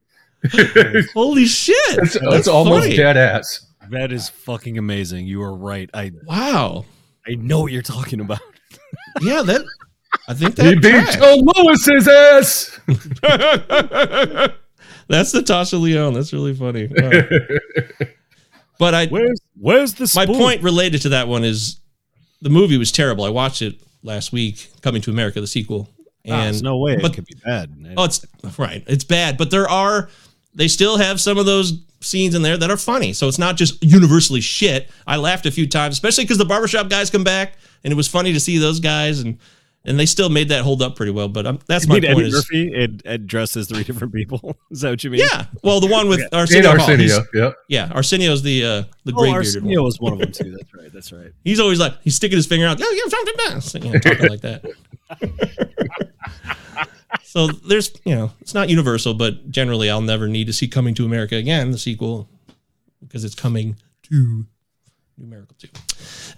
[1.14, 1.76] Holy shit!
[2.00, 2.96] it's That's almost funny.
[2.96, 3.66] dead ass.
[3.90, 5.26] That is fucking amazing.
[5.28, 5.90] You are right.
[5.94, 6.86] I Wow.
[7.28, 8.40] I know what you're talking about.
[9.22, 9.62] Yeah, that.
[10.28, 11.08] I think that He beat.
[11.18, 12.80] Joe Louis's ass.
[15.08, 16.14] That's Natasha Lyonne.
[16.14, 16.88] That's really funny.
[16.96, 17.12] Wow.
[18.78, 21.82] But I, Where's where's the my point related to that one is
[22.42, 23.26] the movie was terrible.
[23.26, 25.90] I watched it last week, Coming to America, the sequel.
[26.26, 27.70] Ah, And there's no way but it could be bad.
[27.98, 28.26] Oh, it's
[28.58, 28.82] right.
[28.88, 30.08] It's bad, but there are.
[30.56, 33.12] They still have some of those scenes in there that are funny.
[33.12, 34.90] So it's not just universally shit.
[35.06, 38.08] I laughed a few times, especially because the barbershop guys come back, and it was
[38.08, 39.40] funny to see those guys, and
[39.86, 41.28] and they still made that hold up pretty well.
[41.30, 42.18] But um, that's You my mean point.
[42.20, 44.58] Eddie Is, Murphy it, it dressed as three different people.
[44.72, 45.22] Is that what you mean?
[45.22, 45.46] yeah.
[45.64, 46.78] Well, the one with And Arsenio.
[46.78, 47.46] Hall, he's- Arsenio.
[47.48, 47.56] Yep.
[47.70, 50.52] Yeah, Arsenio's the uh, the Oh, gray bearded Arsenio was one of them too.
[50.52, 50.94] That's right.
[50.94, 51.32] That's right.
[51.44, 52.80] He's always like he's sticking his finger out.
[52.80, 53.74] Yeah, yeah, something best.
[53.76, 54.66] You know, talking like that.
[57.24, 60.96] So there's, you know, it's not universal, but generally I'll never need to see Coming
[60.96, 62.28] to America again, the sequel,
[63.02, 64.46] because it's coming to
[65.18, 65.68] New Miracle 2.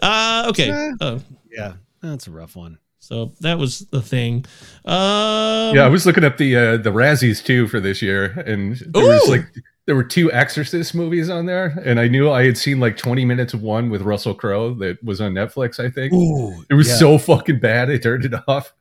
[0.01, 0.91] Uh, okay.
[0.99, 2.77] Uh, Yeah, that's a rough one.
[3.01, 4.45] So that was the thing.
[4.85, 8.77] Um, Yeah, I was looking up the uh, the Razzies too for this year, and
[8.77, 9.45] there was like
[9.87, 13.25] there were two Exorcist movies on there, and I knew I had seen like 20
[13.25, 15.83] minutes of one with Russell Crowe that was on Netflix.
[15.83, 16.95] I think Ooh, it was yeah.
[16.95, 18.73] so fucking bad, I turned it off.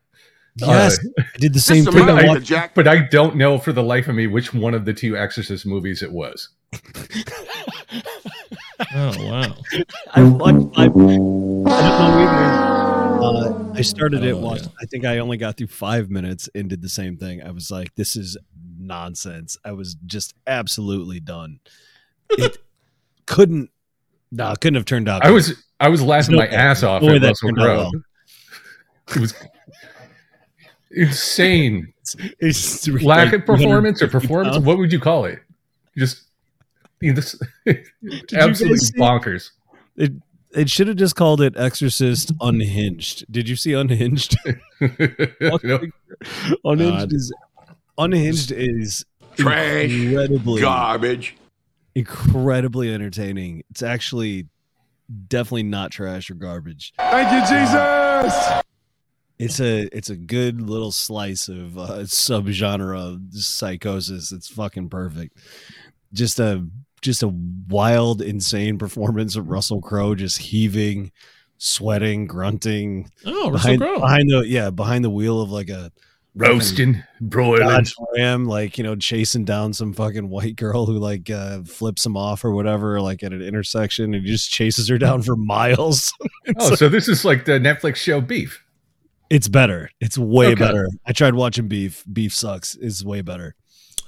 [0.56, 2.04] Yes, Uh, I did the same thing.
[2.06, 2.74] but, I I, Jack.
[2.74, 5.64] but I don't know for the life of me which one of the two Exorcist
[5.64, 6.50] movies it was.
[8.94, 9.54] Oh, wow.
[10.14, 10.78] I watched five.
[10.78, 12.89] I don't know either.
[13.22, 14.30] Uh, I started I it.
[14.33, 14.64] don't Watched.
[14.64, 14.70] yeah.
[14.80, 17.42] I think I only got through five minutes and did the same thing.
[17.42, 18.37] I was like, "This is
[18.78, 21.61] nonsense." I was just absolutely done.
[22.30, 22.59] It
[23.26, 23.70] couldn't.
[24.33, 25.22] No, it couldn't have turned out.
[25.24, 25.35] I good.
[25.35, 27.76] was I was laughing no my ass off at that Russell Crowe.
[27.76, 27.92] well.
[29.16, 29.35] It was
[30.90, 31.92] insane.
[32.40, 34.56] It's Lack like of performance or performance?
[34.56, 34.66] pounds.
[34.66, 35.38] What would you call it?
[35.96, 36.24] Just
[37.00, 37.37] you know, this
[38.35, 39.50] absolutely bonkers.
[39.96, 40.22] It it
[40.68, 43.24] should have just called it Exorcist Unhinged.
[43.30, 44.36] Did you see Unhinged?
[44.80, 45.78] No.
[46.64, 47.12] Unhinged God.
[47.12, 47.32] is
[47.98, 49.04] Unhinged is
[49.36, 49.90] Trash.
[49.90, 51.36] incredibly Garbage.
[51.94, 53.62] incredibly entertaining.
[53.70, 54.46] It's actually
[55.28, 56.92] definitely not trash or garbage.
[56.98, 58.62] Thank you, Jesus.
[59.38, 64.32] It's a it's a good little slice of uh, subgenre of psychosis.
[64.32, 65.36] It's fucking perfect.
[66.12, 66.66] Just a
[67.02, 67.28] just a
[67.68, 71.12] wild, insane performance of Russell Crowe just heaving,
[71.58, 74.00] sweating, grunting Oh, Russell behind, Crowe.
[74.00, 75.92] behind the yeah behind the wheel of like a
[76.36, 77.66] Roasting, broiling.
[77.66, 82.06] Dodge Ram, like you know, chasing down some fucking white girl who like uh, flips
[82.06, 85.34] him off or whatever, like at an intersection, and he just chases her down for
[85.34, 86.12] miles.
[86.58, 88.62] Oh, so this is like the Netflix show Beef.
[89.28, 89.90] It's better.
[90.00, 90.54] It's way Okay.
[90.54, 90.88] better.
[91.04, 92.04] I tried watching Beef.
[92.12, 92.76] Beef sucks.
[92.76, 93.54] It's way better.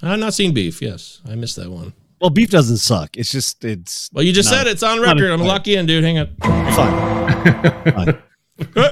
[0.01, 0.81] I've not seen Beef.
[0.81, 1.93] Yes, I missed that one.
[2.23, 3.17] Well, Beef doesn't suck.
[3.17, 4.67] It's just it's Well, you just No, said.
[4.69, 5.11] It's on record.
[5.11, 5.47] I'm gonna exciting.
[5.49, 6.05] lock you in, dude.
[6.05, 6.29] Hang on.
[6.73, 8.23] fine.
[8.75, 8.91] Fine.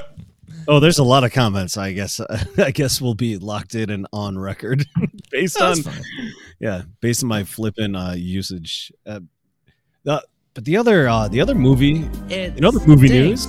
[0.67, 1.77] Oh, there's a lot of comments.
[1.77, 2.19] I guess
[2.57, 4.85] I guess we'll be locked in and on record
[5.31, 6.03] based No, on fine.
[6.59, 8.91] yeah, based on my flipping uh, usage.
[9.05, 9.21] Uh,
[10.03, 10.21] the,
[10.53, 13.47] but the other uh, the other movie, you know, the movie news.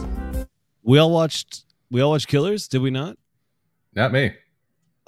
[0.84, 1.64] We all watched.
[1.90, 3.16] We all watched Killers, did we not?
[3.94, 4.32] Not me.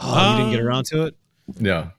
[0.01, 1.17] Oh, you didn't get Um, around to it.
[1.61, 1.91] No.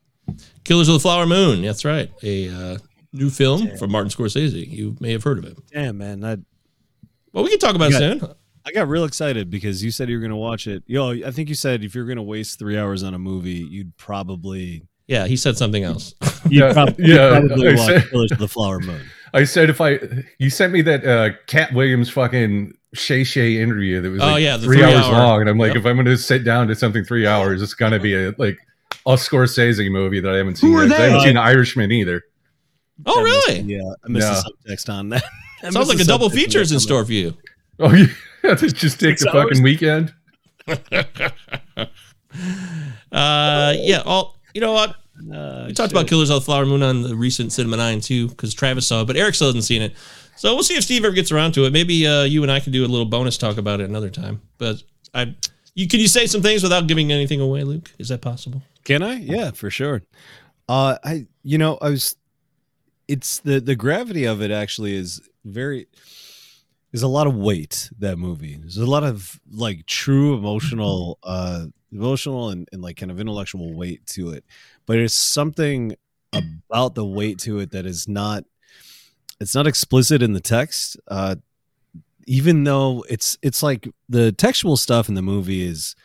[0.65, 1.61] Killers of the Flower Moon.
[1.61, 2.11] That's right.
[2.23, 2.77] A uh,
[3.13, 4.67] new film from Martin Scorsese.
[4.67, 5.57] You may have heard of it.
[5.71, 6.39] Damn, man, that
[7.33, 8.21] Well, we can talk about it soon.
[8.67, 10.83] I got real excited because you said you were going to watch it.
[10.87, 13.51] Yo, I think you said if you're going to waste three hours on a movie,
[13.51, 16.15] you'd probably Yeah, he said something else.
[16.49, 19.01] you'd Yeah, prob- you'd yeah, probably I watch said- Killers of the Flower Moon.
[19.35, 19.99] I said if I
[20.39, 24.55] you sent me that uh Katt Williams fucking Shay Shay interview that was Oh, yeah,
[24.57, 25.77] the three, three hours hour- long, and I'm like, Yep.
[25.77, 28.33] if I'm going to sit down to something three hours, it's going to be a
[28.37, 28.57] like
[29.05, 30.71] a Scorsese movie that I haven't seen.
[30.71, 30.99] Who are yet.
[30.99, 31.25] I haven't they?
[31.25, 32.23] seen Irishman either.
[33.05, 33.61] Oh, I really?
[33.61, 34.41] the, Yeah, I missed Yeah.
[34.65, 35.23] the subtext on that.
[35.63, 37.35] I Sounds like a double subtext feature is in store for you.
[37.79, 38.07] Oh, yeah,
[38.55, 39.49] just take Six the hours?
[39.49, 40.13] fucking weekend.
[43.11, 44.01] Uh, yeah.
[44.05, 44.95] All you know what?
[45.33, 48.27] Uh, We talked about Killers of the Flower Moon on the recent Cinema Nine too,
[48.27, 49.95] because Travis saw it, but Eric still hasn't seen it.
[50.35, 51.71] So we'll see if Steve ever gets around to it.
[51.71, 54.41] Maybe uh, you and I can do a little bonus talk about it another time.
[54.57, 55.33] But I,
[55.75, 57.89] you can you say some things without giving anything away, Luke?
[57.99, 58.61] Is that possible?
[58.85, 59.15] Can I?
[59.15, 60.03] Yeah, for sure.
[60.69, 62.15] Uh, I you know I was.
[63.07, 65.87] It's the the gravity of it actually is very.
[66.91, 68.55] There's a lot of weight that movie.
[68.55, 73.73] There's a lot of like true emotional, uh, emotional and, and like kind of intellectual
[73.73, 74.45] weight to it,
[74.85, 75.97] but it's something
[76.31, 78.45] about the weight to it that is not.
[79.41, 80.97] It's not explicit in the text.
[81.09, 81.35] Uh,
[82.27, 85.95] even though it's it's like the textual stuff in the movie is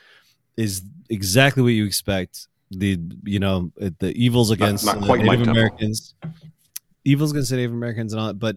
[0.57, 5.23] is exactly what you expect the you know uh, the evils against not the quite
[5.23, 5.49] Native.
[5.49, 6.15] Americans,
[7.05, 8.57] evils against Native Americans and all that, but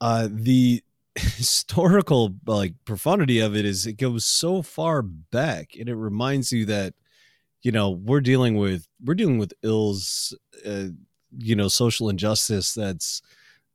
[0.00, 0.82] uh, the
[1.14, 6.66] historical like profundity of it is it goes so far back, and it reminds you
[6.66, 6.94] that
[7.62, 10.86] you know we're dealing with we're dealing with ills, uh,
[11.38, 13.22] you know, social injustice that's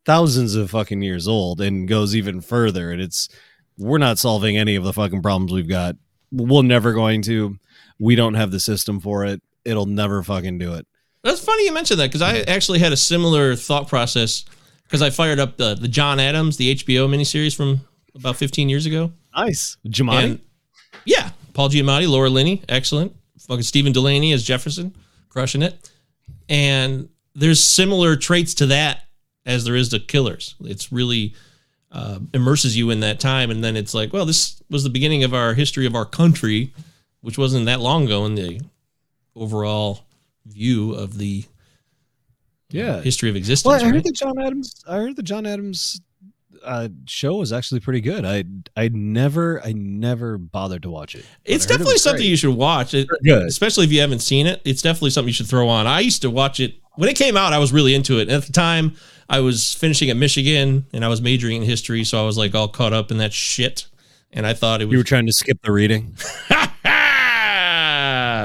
[0.06, 3.30] thousands of fucking years old and goes even further, and it's
[3.78, 5.96] we're not solving any of the fucking problems we've got.
[6.32, 7.58] We're never going to.
[8.00, 9.41] We don't have the system for it.
[9.67, 10.88] It'll never fucking do it.
[11.23, 14.45] That's funny you mentioned that because I actually had a similar thought process
[14.84, 17.82] because I fired up the the John Adams, the HBO miniseries from
[18.15, 19.12] about 15 years ago.
[19.36, 20.23] Nice, Jamani.
[20.23, 20.39] And
[21.06, 23.13] yeah, Paul Giamatti, Laura Linney, excellent.
[23.39, 24.95] Fucking Stephen Dillane as Jefferson,
[25.30, 25.91] crushing it.
[26.49, 29.03] And there's similar traits to that
[29.45, 30.56] as there is to Killers.
[30.62, 31.34] It's really
[31.91, 35.23] uh, immerses you in that time, and then it's like, well, this was the beginning
[35.23, 36.73] of our history of our country,
[37.21, 38.62] which wasn't that long ago in the
[39.38, 40.02] overall
[40.45, 41.45] view of the
[42.69, 43.02] Yeah.
[43.02, 43.65] history of existence.
[43.65, 44.04] Well, I heard right?
[44.04, 44.73] that John Adams.
[44.88, 46.02] I heard the John Adams
[46.63, 48.26] uh, show was actually pretty good.
[48.26, 48.43] I
[48.76, 51.23] I never I never bothered to watch it.
[51.45, 52.30] It's heard it definitely something great.
[52.30, 53.43] you should watch, it, Good.
[53.47, 54.62] especially if you haven't seen it.
[54.65, 55.88] It's definitely something you should throw on.
[55.88, 57.54] I used to watch it when it came out.
[57.54, 58.23] I was really into it.
[58.23, 58.95] And at the time,
[59.30, 62.56] I was finishing at Michigan and I was majoring in history, so I was like
[62.56, 63.86] all caught up in that shit.
[64.34, 66.15] And I thought it was You were trying to skip the reading.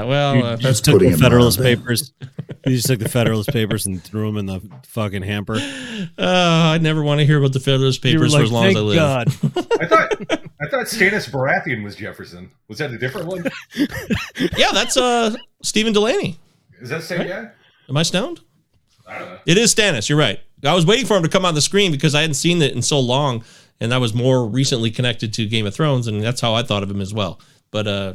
[0.01, 1.63] well, You uh, just took the Federalist on.
[1.65, 2.13] Papers.
[2.65, 5.55] You just took the Federalist Papers and threw them in the fucking hamper.
[5.55, 8.75] uh, I never want to hear about the Federalist Papers like, for as long as
[8.77, 8.95] I live.
[8.95, 9.27] God.
[9.81, 10.13] I thought
[10.61, 12.51] I thought Stannis Baratheon was Jefferson.
[12.69, 13.43] Was that a different one?
[14.57, 16.37] Yeah, that's uh Stephen Dillane.
[16.81, 17.49] Is that the same guy?
[17.89, 18.39] Am I stoned?
[19.07, 19.39] I don't know.
[19.45, 20.07] It is Stannis.
[20.07, 20.39] You're right.
[20.63, 22.73] I was waiting for him to come on the screen because I hadn't seen it
[22.73, 23.43] in so long,
[23.81, 26.83] and that was more recently connected to Game of Thrones, and that's how I thought
[26.83, 27.41] of him as well.
[27.71, 28.13] But uh,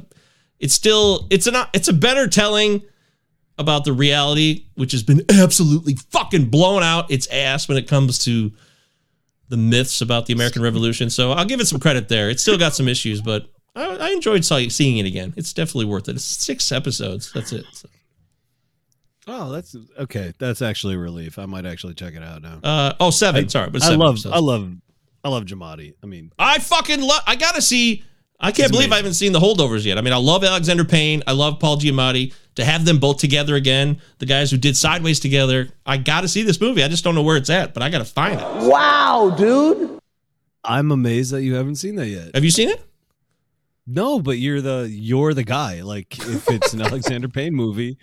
[0.61, 2.83] it's still it's an it's a better telling
[3.59, 8.25] about the reality, which has been absolutely fucking blown out its ass when it comes
[8.25, 8.53] to
[9.49, 11.11] the myths about the American Revolution.
[11.11, 12.31] So I'll give it some credit there.
[12.31, 15.33] It's still got some issues, but I, I enjoyed seeing it again.
[15.37, 16.17] It's definitely worth it.
[16.17, 17.33] It's six episodes.
[17.33, 17.65] That's it.
[17.73, 17.89] So,
[19.31, 20.33] Oh, that's okay.
[20.39, 21.39] That's actually a relief.
[21.39, 22.61] I might actually check it out now.
[22.65, 23.47] uh, oh, seven.
[23.51, 24.35] sorry, but I love, episodes.
[24.35, 24.73] I love,
[25.23, 25.93] I love Giamatti.
[26.03, 27.23] I mean, I fucking love.
[27.27, 28.05] I gotta see.
[28.41, 29.99] I can't It's believe I haven't seen the holdovers yet.
[29.99, 31.25] I mean, I love Alexander Payne.
[31.27, 32.33] I love Paul Giamatti.
[32.55, 36.29] To have them both together again, the guys who did Sideways together, I got to
[36.29, 36.83] see this movie.
[36.83, 38.69] I just don't know where it's at, but I got to find it.
[38.69, 40.01] Wow, dude.
[40.65, 42.35] I'm amazed that you haven't seen that yet.
[42.35, 42.85] Have you seen it?
[43.87, 45.81] No, but you're the you're the guy.
[45.83, 47.97] Like if it's an Alexander Payne movie,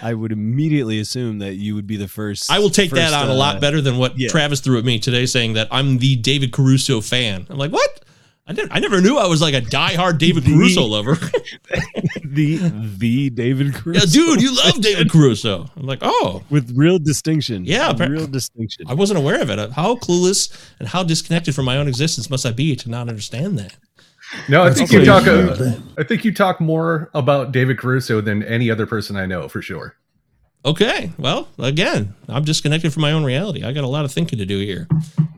[0.00, 2.50] I would immediately assume that you would be the first.
[2.50, 4.28] I will take that first, on a uh, lot better than what yeah.
[4.28, 7.46] Travis threw at me today, saying that I'm the David Caruso fan.
[7.50, 8.04] I'm like, what?
[8.48, 8.72] I didn't.
[8.72, 11.14] I never knew I was like a diehard David The- Caruso lover.
[12.24, 12.56] the
[12.96, 13.96] the David Cruz.
[13.98, 15.66] yeah, dude, you love David Caruso.
[15.76, 17.64] I'm like, oh, with real distinction.
[17.66, 18.86] Yeah, appar- real distinction.
[18.88, 19.72] I wasn't aware of it.
[19.72, 23.58] How clueless and how disconnected from my own existence must I be to not understand
[23.58, 23.76] that?
[24.48, 25.24] No, I think you talk.
[25.24, 25.60] huge.
[25.60, 29.48] Uh, I think you talk more about David Caruso than any other person I know
[29.48, 29.94] for sure.
[30.64, 31.12] Okay.
[31.18, 33.64] Well, again, I'm disconnected from my own reality.
[33.64, 34.88] I got a lot of thinking to do here.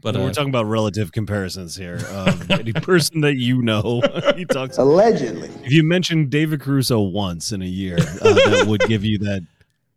[0.02, 2.00] But We're uh, talking about relative comparisons here.
[2.11, 4.00] Um, any person that you know,
[4.37, 4.78] he talks.
[4.78, 5.50] Allegedly.
[5.62, 9.46] If you mention David Caruso once in a year, uh, that would give you that.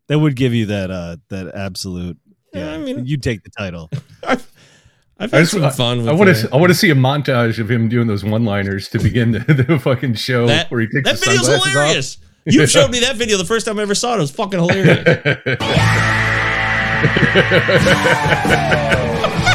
[0.07, 0.91] That would give you that.
[0.91, 2.17] Uh, that absolute.
[2.53, 3.89] Yeah, Yeah, I mean- you take the title.
[4.27, 4.51] I've,
[5.17, 6.49] I've I just some fun with I want to.
[6.51, 9.79] I want to see a montage of him doing those one-liners to begin the, the
[9.79, 10.69] fucking show that.
[10.69, 12.17] where he takes That the video's sunglasses hilarious.
[12.45, 14.17] You showed me that video the first time I ever saw it.
[14.17, 14.97] It was fucking hilarious.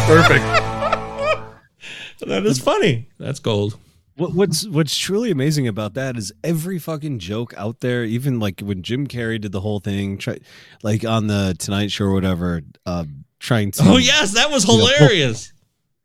[0.06, 0.44] Perfect.
[2.26, 3.08] that is funny.
[3.18, 3.76] That's gold.
[4.16, 8.04] What, what's What's truly amazing about that is every fucking joke out there.
[8.04, 10.38] Even like when Jim Carrey did the whole thing, try,
[10.82, 13.04] like on the Tonight Show or whatever, uh,
[13.38, 13.82] trying to.
[13.84, 15.52] Oh yes, that was hilarious.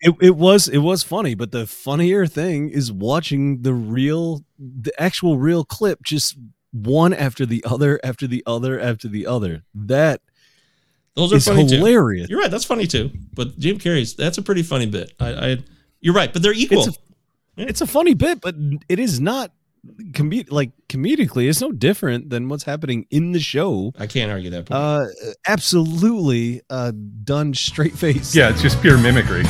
[0.01, 4.91] it, it was it was funny but the funnier thing is watching the real the
[5.01, 6.37] actual real clip just
[6.73, 10.19] one after the other after the other after the other that
[11.15, 11.77] Those are is funny too.
[11.77, 12.51] hilarious You're right.
[12.51, 13.11] That's funny too.
[13.33, 15.13] But Jim Carrey's that's a pretty funny bit.
[15.19, 15.57] I, I
[16.01, 16.85] you're right, but they're equal.
[16.85, 16.97] It's
[17.55, 18.55] it's a funny bit but
[18.89, 19.51] it is not
[20.15, 24.49] com- like comedically it's no different than what's happening in the show I can't argue
[24.49, 24.75] that point.
[24.81, 25.05] uh
[25.47, 26.91] absolutely uh
[27.23, 29.43] done straight face Yeah, it's just pure mimicry.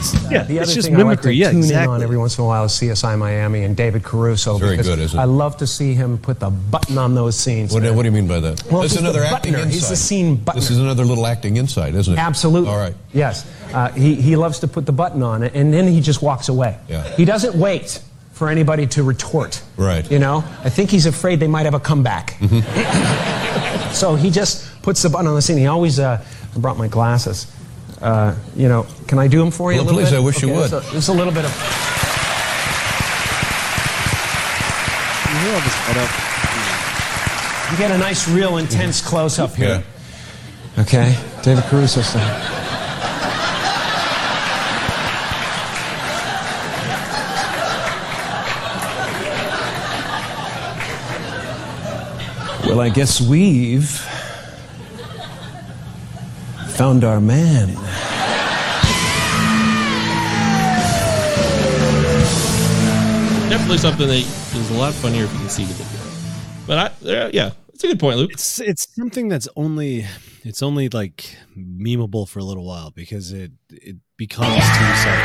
[0.00, 2.16] It's, yeah The it's other just thing I like to yeah tune in on every
[2.16, 4.58] once in a while is CSI Miami and David Caruso.
[4.58, 5.22] Very because good, isn't it?
[5.22, 7.72] I love to see him put the button on those scenes.
[7.72, 8.64] What, what do you mean by that?
[8.70, 9.62] Well, That's he's another acting buttoner.
[9.64, 9.72] insight.
[9.74, 10.54] He's the scene buttoner.
[10.54, 12.18] This is another little acting insight, isn't it?
[12.18, 12.70] Absolutely.
[12.70, 12.94] All right.
[13.12, 13.46] Yes.
[13.72, 16.48] Uh, he, he loves to put the button on it, and then he just walks
[16.48, 16.78] away.
[16.88, 17.04] Yeah.
[17.16, 19.62] He doesn't wait for anybody to retort.
[19.76, 20.10] Right.
[20.10, 22.30] You know, I think he's afraid they might have a comeback.
[22.40, 23.92] Mm-hmm.
[23.92, 25.58] so he just puts the button on the scene.
[25.58, 27.46] He always, uh, I brought my glasses.
[28.00, 30.16] Uh, you know, can I do them for you Well, a little please, bit?
[30.16, 30.70] I wish you would.
[30.70, 31.50] So, just a little bit of.
[35.30, 36.10] You hear all this setup?
[37.70, 39.84] You get a nice, real, intense close up here.
[40.76, 40.82] Yeah.
[40.82, 42.56] Okay, David Caruso style.
[52.66, 53.90] Well, I guess we've
[56.80, 57.66] found our man.
[63.50, 66.00] Definitely something that is a lot funnier if you can see the video.
[66.66, 68.32] But I, uh, yeah, it's a good point, Luke.
[68.32, 70.06] it's it's something that's only
[70.42, 75.20] it's only like memeable for a little while because it it becomes too self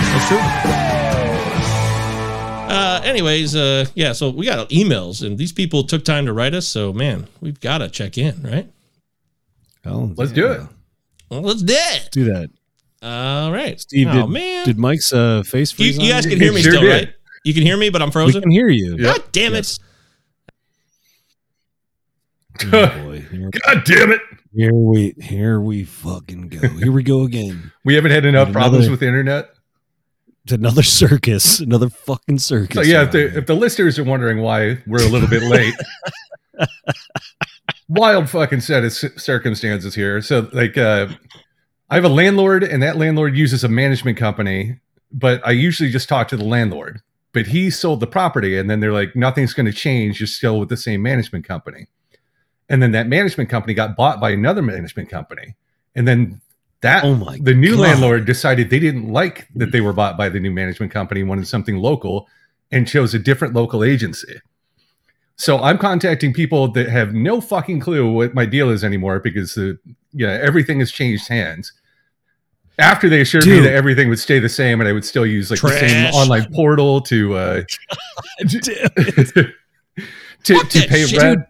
[0.00, 0.38] That's true.
[2.74, 4.12] Uh, anyways, uh, yeah.
[4.12, 6.66] So we got emails, and these people took time to write us.
[6.66, 8.68] So man, we've got to check in, right?
[9.88, 10.60] Oh, Let's do it.
[11.30, 12.08] Well, let's do it.
[12.12, 12.50] do that.
[13.02, 15.98] All right, Steve, Oh did, man, did Mike's uh, face you, freeze?
[15.98, 16.90] you on guys can hear me Sure still, did.
[16.90, 17.08] right?
[17.44, 18.42] You can hear me, but I'm We frozen.
[18.42, 18.98] can hear you.
[18.98, 19.56] God damn it!
[19.66, 19.80] Yes.
[22.72, 23.20] Oh, boy.
[23.30, 24.20] Here, God damn it.
[24.52, 26.68] here we here we fucking go.
[26.68, 27.70] Here we go again.
[27.84, 29.50] We haven't had enough Another- problems with the internet.
[30.44, 31.60] It's another circus.
[31.60, 32.74] Another fucking circus.
[32.74, 35.74] So yeah, if the, if the listeners are wondering why we're a little bit late,
[37.88, 40.20] wild fucking set of circumstances here.
[40.20, 41.08] So like, uh,
[41.90, 44.78] I have a landlord, and that landlord uses a management company,
[45.10, 47.00] but I usually just talk to the landlord.
[47.32, 50.20] But he sold the property, and then they're like, nothing's going to change.
[50.20, 51.86] You're still with the same management company.
[52.68, 55.56] And then that management company got bought by another management company,
[55.94, 56.40] and then
[56.80, 57.80] that Oh my the new God.
[57.80, 61.48] landlord decided they didn't like that they were bought by the new management company, wanted
[61.48, 62.28] something local,
[62.70, 64.40] and chose a different local agency.
[65.38, 69.54] So I'm contacting people that have no fucking clue what my deal is anymore because
[69.54, 69.78] the
[70.12, 71.72] yeah everything has changed hands.
[72.80, 75.50] After they assured me that everything would stay the same and I would still use
[75.50, 77.62] like the same online portal to uh,
[78.48, 78.58] to,
[80.44, 81.20] to Fuck pay shit.
[81.20, 81.40] rent.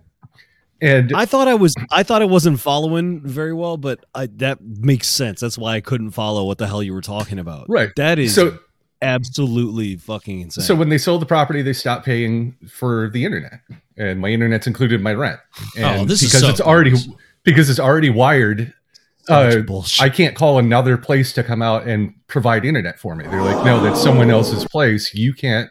[0.81, 4.61] And I thought I was I thought I wasn't following very well, but I, that
[4.61, 5.41] makes sense.
[5.41, 7.67] That's why I couldn't follow what the hell you were talking about.
[7.69, 7.91] Right.
[7.97, 8.59] That is so
[9.03, 10.65] absolutely fucking insane.
[10.65, 13.61] So when they sold the property, they stopped paying for the internet,
[13.97, 15.41] and my internet's included in my rent.
[15.77, 17.09] And Oh, this is because so it's already gross.
[17.45, 18.73] because it's already wired.
[19.29, 20.03] Uh, bullshit.
[20.03, 23.27] I can't call another place to come out and provide internet for me.
[23.27, 25.13] They're like, no, that's someone else's place.
[25.13, 25.71] You can't,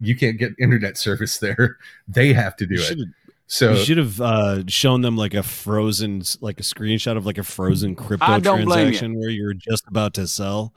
[0.00, 1.76] you can't get internet service there.
[2.08, 2.84] They have to do You it.
[2.84, 3.04] should've-
[3.46, 7.38] So you should have uh, shown them like a frozen, like a screenshot of like
[7.38, 8.42] a frozen crypto I you.
[8.42, 10.74] transaction where you're just about to sell,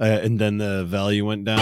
[0.00, 1.58] uh, and then the value went down.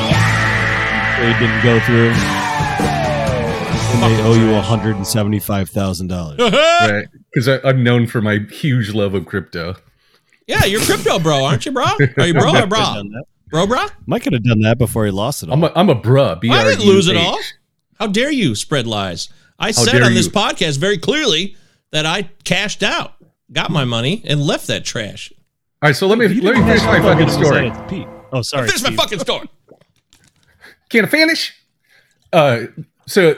[1.20, 6.38] They didn't go through, and they owe you one hundred and seventy-five thousand dollars.
[6.40, 9.76] right, because I'm known for my huge love of crypto.
[10.46, 11.84] yeah, you're crypto bro, aren't you, bro?
[11.84, 13.02] Are you bro or bro?
[13.50, 13.86] Bro, bro?
[14.06, 15.54] Mike could have done that before he lost it all.
[15.54, 16.40] I'm a, I'm a bruh.
[16.40, 17.38] B I R didn't lose it all.
[17.98, 19.28] How dare you spread lies?
[19.58, 20.32] I said on this you.
[20.32, 21.56] podcast very clearly
[21.90, 23.14] that I cashed out,
[23.52, 25.32] got my money, and left that trash.
[25.82, 28.06] All right, so let me let me didn't finish my have to fucking say story.
[28.32, 28.58] It's Pete.
[28.58, 28.68] Oh, sorry.
[28.68, 29.50] Finish my fucking story.
[30.88, 31.54] Can I finish?
[32.32, 32.64] Uh,
[33.06, 33.36] so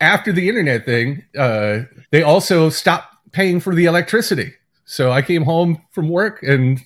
[0.00, 4.52] after the internet thing, uh, they also stopped paying for the electricity.
[4.84, 6.80] So I came home from work and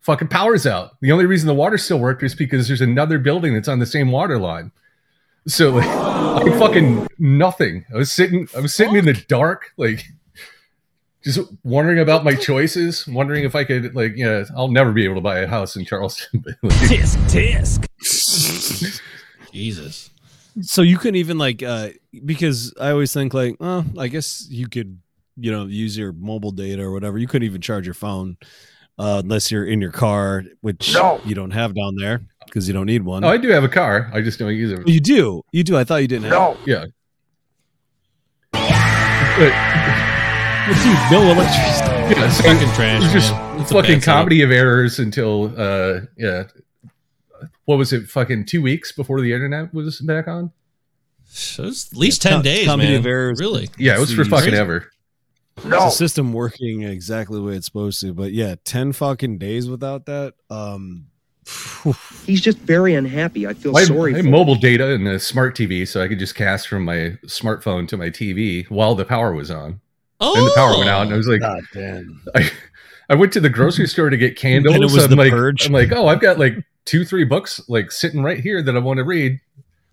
[0.00, 0.92] fucking power's out.
[1.00, 3.86] The only reason the water still worked is because there's another building that's on the
[3.86, 4.70] same water line.
[5.46, 7.84] So like, I fucking nothing.
[7.92, 8.48] I was sitting.
[8.56, 10.04] I was sitting in the dark, like
[11.28, 15.04] just wondering about my choices, wondering if I could like, you know, I'll never be
[15.04, 16.40] able to buy a house in Charleston.
[16.44, 16.90] But like,
[19.52, 20.10] Jesus.
[20.62, 21.90] So you couldn't even like uh
[22.24, 24.98] because I always think like, oh, I guess you could,
[25.36, 27.18] you know, use your mobile data or whatever.
[27.18, 28.38] You couldn't even charge your phone
[28.98, 30.94] uh, unless you're in your car, which
[31.26, 33.22] you don't have down there because you don't need one.
[33.22, 34.10] oh, I do have a car.
[34.14, 34.88] I just don't use it.
[34.88, 35.76] you do, you do.
[35.76, 36.32] I thought you didn't have.
[36.66, 36.86] Yeah.
[38.52, 40.07] But, Well,
[40.74, 41.90] dude, no electricity.
[42.20, 43.60] yeah, so Fucking trash, It was just man.
[43.60, 44.16] It's fucking bad setup.
[44.18, 46.44] comedy of errors until uh yeah.
[47.64, 48.08] What was it?
[48.08, 50.52] Fucking two weeks before the internet was back on.
[51.26, 52.98] So it's at least 10 Com- days, comedy man.
[53.00, 53.38] of errors.
[53.40, 53.68] Really?
[53.76, 54.30] Yeah, it was for Jeez.
[54.30, 54.90] fucking ever.
[55.58, 58.14] It's a system working exactly the way it's supposed to.
[58.14, 60.34] But yeah, ten fucking days without that.
[60.48, 61.06] Um,
[62.24, 63.46] He's just very unhappy.
[63.46, 64.30] I feel I have, sorry I for have him.
[64.30, 67.96] mobile data and a smart TV, so I could just cast from my smartphone to
[67.96, 69.80] my TV while the power was on.
[70.20, 72.22] Oh, Then the power went out, and I was like, oh, God damn.
[72.34, 72.50] I,
[73.08, 74.74] I went to the grocery store to get candles.
[74.74, 75.66] And it was I'm the like, purge.
[75.66, 78.80] I'm like, oh, I've got like two, three books like sitting right here that I
[78.80, 79.40] want to read.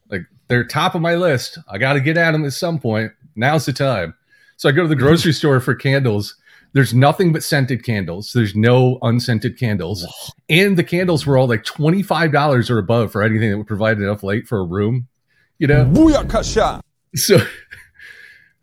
[0.09, 1.57] Like they're top of my list.
[1.69, 3.11] I got to get at them at some point.
[3.35, 4.15] Now's the time.
[4.57, 6.35] So I go to the grocery store for candles.
[6.73, 8.33] There's nothing but scented candles.
[8.33, 10.05] There's no unscented candles.
[10.49, 14.23] And the candles were all like $25 or above for anything that would provide enough
[14.23, 15.07] light for a room.
[15.57, 15.85] You know?
[17.15, 17.37] So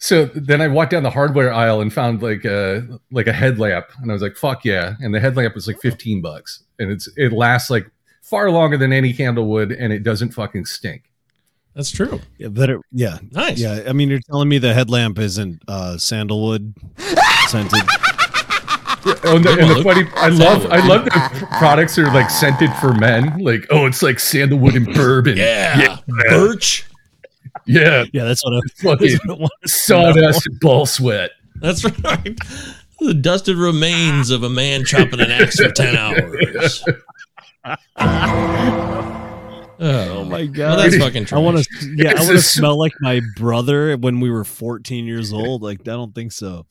[0.03, 3.86] so then I walked down the hardware aisle and found like a like a headlamp,
[4.00, 7.09] and I was like, "Fuck yeah!" And the headlamp was like fifteen bucks, and it's
[7.16, 7.88] it lasts like
[8.20, 11.05] far longer than any candle would, and it doesn't fucking stink.
[11.76, 12.20] That's true.
[12.36, 13.61] Yeah, but it, yeah, Nice.
[13.61, 13.84] yeah.
[13.86, 16.74] I mean, you're telling me the headlamp isn't uh, sandalwood
[17.46, 17.82] scented.
[19.24, 22.30] Oh, and the, and the funny, I love I love that products that are like
[22.30, 23.36] scented for men.
[23.40, 25.36] Like, oh, it's like sandalwood and bourbon.
[25.36, 25.96] Yeah.
[26.07, 26.84] Birch.
[27.67, 28.61] Yeah, Yeah, that's what I.
[28.77, 29.67] fucking That's what I wanted know.
[29.67, 31.31] sawdust and ball sweat.
[31.57, 32.37] That's right.
[33.01, 36.85] The dusted remains of a man chopping an axe for 10 hours.
[39.85, 41.37] Oh, oh, my god, Well, that's fucking trash.
[41.37, 44.45] I want to, yeah, I want to just- smell like my brother when we were
[44.45, 45.63] 14 years old.
[45.63, 46.67] Like, I don't think so.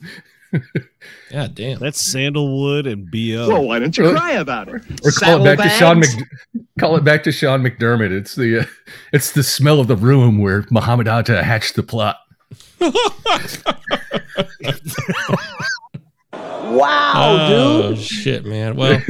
[1.32, 1.80] God damn.
[1.80, 3.48] That's sandalwood and bo.
[3.48, 4.84] Well, why don't you cry about it?
[5.06, 6.32] Or call it back to Sean Saddlebags?
[6.54, 8.12] Mc, call it back to Sean McDermott.
[8.12, 8.66] It's the uh,
[9.14, 12.18] it's the smell of the room where Muhammad Atta hatched the plot.
[16.72, 18.02] Wow, oh, dude.
[18.02, 18.78] shit, man.
[18.78, 19.02] Well,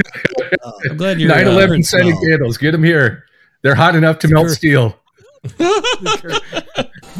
[0.88, 1.28] I'm glad you're.
[1.28, 2.58] 9 uh, 11 scented candles.
[2.58, 3.24] Get them here.
[3.62, 4.98] They're hot enough to melt steel.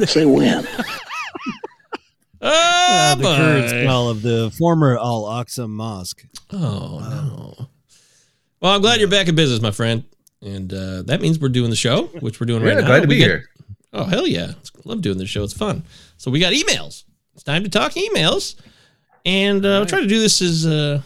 [0.05, 0.67] Say when.
[2.45, 3.83] Oh, Uh, the current boy.
[3.85, 6.25] smell of the former Al Aqsa Mosque.
[6.53, 7.69] Oh no.
[8.61, 10.05] Well, I'm glad you're back in business, my friend,
[10.41, 12.87] and uh, that means we're doing the show, which we're doing right Yeah, now.
[12.87, 13.49] glad to We be get- here.
[13.93, 14.53] Oh hell yeah!
[14.55, 15.45] I love doing this show.
[15.45, 15.85] It's fun.
[16.17, 17.05] So we got emails.
[17.35, 18.55] It's time to talk emails,
[19.27, 21.03] and uh, I'll try to do this as uh,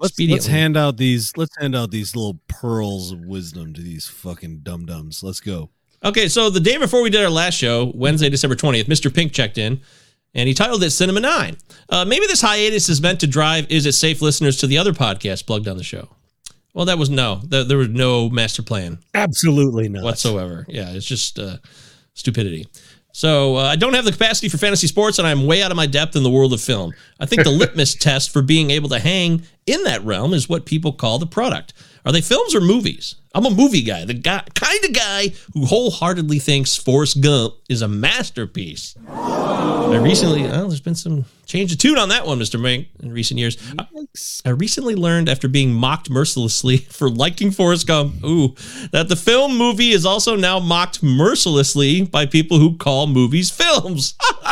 [0.00, 0.30] Let's, Expediently.
[0.32, 1.36] let's hand out these.
[1.36, 5.22] Let's hand out these little pearls of wisdom to these fucking dum dums.
[5.22, 5.70] Let's go.
[6.04, 9.14] Okay, so the day before we did our last show, Wednesday, December 20th, Mr.
[9.14, 9.80] Pink checked in
[10.34, 11.56] and he titled it Cinema 9.
[11.88, 14.92] Uh, maybe this hiatus is meant to drive Is It Safe listeners to the other
[14.92, 16.08] podcast plugged on the show.
[16.74, 17.40] Well, that was no.
[17.44, 20.02] There, there was no master plan Absolutely not.
[20.04, 20.64] whatsoever.
[20.68, 21.58] Yeah, it's just uh,
[22.14, 22.66] stupidity.
[23.12, 25.76] So uh, I don't have the capacity for fantasy sports, and I'm way out of
[25.76, 26.92] my depth in the world of film.
[27.20, 30.64] I think the litmus test for being able to hang in that realm is what
[30.64, 31.74] people call the product.
[32.04, 33.14] Are they films or movies?
[33.34, 37.80] I'm a movie guy, the guy, kind of guy who wholeheartedly thinks Forrest Gump is
[37.80, 38.94] a masterpiece.
[39.08, 42.60] I recently, well, there's been some change of tune on that one, Mr.
[42.60, 43.56] Mink, in recent years.
[43.78, 43.86] I,
[44.44, 48.54] I recently learned after being mocked mercilessly for liking Forrest Gump, ooh,
[48.90, 54.14] that the film movie is also now mocked mercilessly by people who call movies films.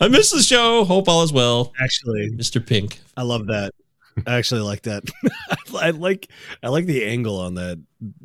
[0.00, 0.84] I miss the show.
[0.84, 1.72] Hope all is well.
[1.80, 2.64] Actually, Mr.
[2.64, 3.00] Pink.
[3.16, 3.74] I love that.
[4.26, 5.04] I actually like that.
[5.80, 6.28] I like.
[6.62, 7.80] I like the angle on that.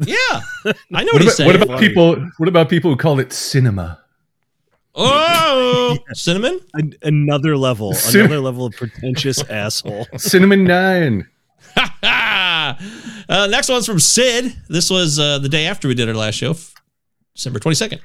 [0.06, 0.16] Yeah,
[0.94, 1.62] I know what, What he's about, what saying.
[1.64, 2.30] about people?
[2.38, 4.00] What about people who call it cinema?
[4.96, 6.60] oh, cinnamon.
[6.76, 7.94] An- another level.
[7.94, 10.08] Sim- Another level of pretentious asshole.
[10.18, 11.28] Cinnamon Nine.
[12.04, 14.56] uh, next one's from Sid.
[14.70, 16.74] This was uh, the day after we did our last show, f-
[17.36, 18.00] December 22nd.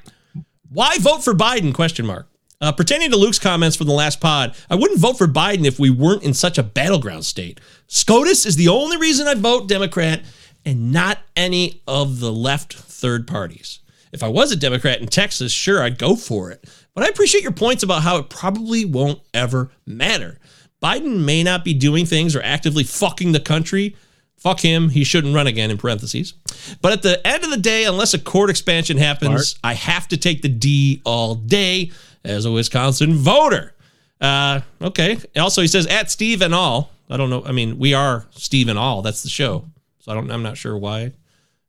[0.71, 1.73] Why vote for Biden?
[1.73, 2.27] Question mark.
[2.61, 5.79] Uh, pertaining to Luke's comments from the last pod, I wouldn't vote for Biden if
[5.79, 7.61] we weren't in such a battleground state.
[7.87, 10.21] SCOTUS is the only reason I'd vote Democrat
[10.65, 13.79] and not any of the left third parties.
[14.11, 16.67] If I was a Democrat in Texas, sure, I'd go for it.
[16.93, 20.37] But I appreciate your points about how it probably won't ever matter.
[20.83, 23.95] Biden may not be doing things or actively fucking the country.
[24.35, 24.89] Fuck him.
[24.89, 26.33] He shouldn't run again, in parentheses.
[26.81, 30.17] But at the end of the day, unless a court expansion happens, I have to
[30.17, 31.91] take the D all day
[32.23, 33.73] as a Wisconsin voter.
[34.21, 35.17] Uh, okay.
[35.37, 36.91] Also, he says at Steve and all.
[37.09, 37.43] I don't know.
[37.45, 39.01] I mean, we are Steve and all.
[39.01, 39.65] That's the show.
[39.99, 40.29] So I don't.
[40.31, 41.13] I'm not sure why.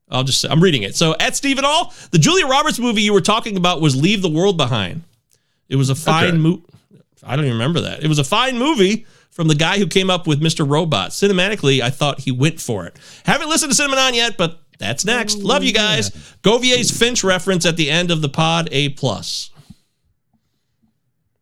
[0.09, 0.43] I'll just.
[0.45, 0.95] I'm reading it.
[0.95, 4.21] So at Steve and all, the Julia Roberts movie you were talking about was Leave
[4.21, 5.03] the World Behind.
[5.69, 6.37] It was a fine Okay.
[6.37, 6.63] movie.
[7.23, 8.03] I don't even remember that.
[8.03, 10.67] It was a fine movie from the guy who came up with Mr.
[10.69, 11.11] Robot.
[11.11, 12.97] Cinematically, I thought he went for it.
[13.25, 15.37] Haven't listened to Cinemanon yet, but that's next.
[15.37, 16.09] Love you guys.
[16.41, 19.51] Govier's Finch reference at the end of the pod A plus.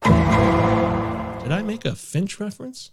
[0.04, 2.92] Did I make a Finch reference?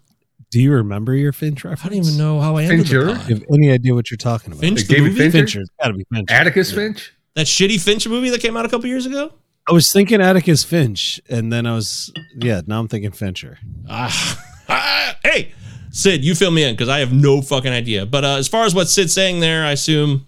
[0.50, 1.84] Do you remember your Finch reference?
[1.84, 3.04] I don't even know how I ended Fincher?
[3.06, 3.28] the pod.
[3.28, 4.60] you have any idea what you're talking about?
[4.60, 5.18] Finch, Like the David movie?
[5.18, 5.38] Fincher?
[5.38, 5.60] Fincher.
[5.60, 6.30] It's got to be Finch.
[6.30, 7.12] Atticus Finch.
[7.34, 9.32] That shitty Finch movie that came out a couple years ago?
[9.68, 12.60] I was thinking Atticus Finch, and then I was yeah.
[12.66, 13.58] Now I'm thinking Fincher.
[13.88, 14.38] Ah,
[14.68, 15.52] ah, hey,
[15.90, 18.06] Sid, you fill me in because I have no fucking idea.
[18.06, 20.24] But uh, as far as what Sid's saying there, I assume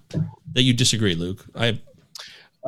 [0.55, 1.45] that you disagree, Luke.
[1.55, 1.81] I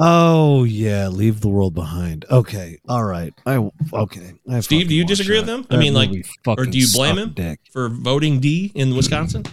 [0.02, 2.24] Oh yeah, leave the world behind.
[2.30, 3.34] Okay, all right.
[3.44, 4.32] I okay.
[4.50, 5.66] I Steve, do you disagree watched with him?
[5.68, 5.76] that.
[5.76, 6.10] I mean, like,
[6.46, 7.60] or do you blame him Dick.
[7.70, 9.44] for voting D in Wisconsin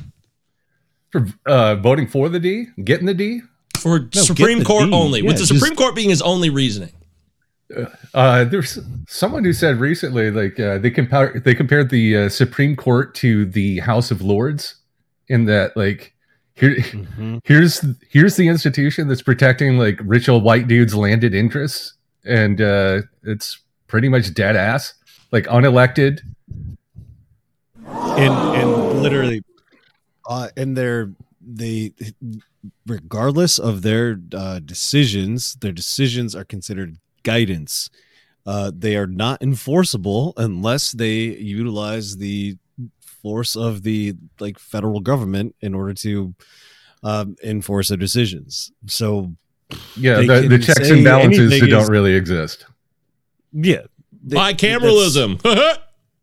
[1.12, 3.42] For uh, voting for the D, getting the D.
[3.78, 4.94] for get Supreme Court D.
[4.96, 6.92] only, Yeah, with the just- Supreme Court being his only reasoning?
[8.14, 8.80] Uh, there's
[9.10, 13.46] someone who said recently, like uh, they compare they compared the uh, Supreme Court to
[13.46, 14.76] the House of Lords,
[15.28, 16.14] in that like
[16.58, 17.40] here Mhm.
[17.46, 21.94] here's here's the institution that's protecting like rich old white dudes' landed interests,
[22.26, 24.94] and uh, it's pretty much dead ass,
[25.32, 26.20] like unelected.
[27.86, 29.42] and and literally
[30.30, 31.94] uh and they're they
[32.86, 37.90] regardless of their uh decisions their decisions are considered guidance
[38.46, 42.58] uh they are not enforceable unless they utilize the
[43.28, 46.34] force of the like federal government in order to
[47.04, 49.34] um enforce their decisions so
[49.96, 52.66] Yeah, the, the checks and balances anything that don't really exist.
[53.52, 53.84] yeah
[54.24, 55.42] they- Bicameralism.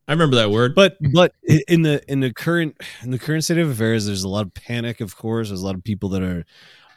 [0.06, 0.74] I remember that word.
[0.74, 1.32] but but
[1.68, 4.52] in the in the current in the current state of affairs there's a lot of
[4.54, 6.44] panic of course there's a lot of people that are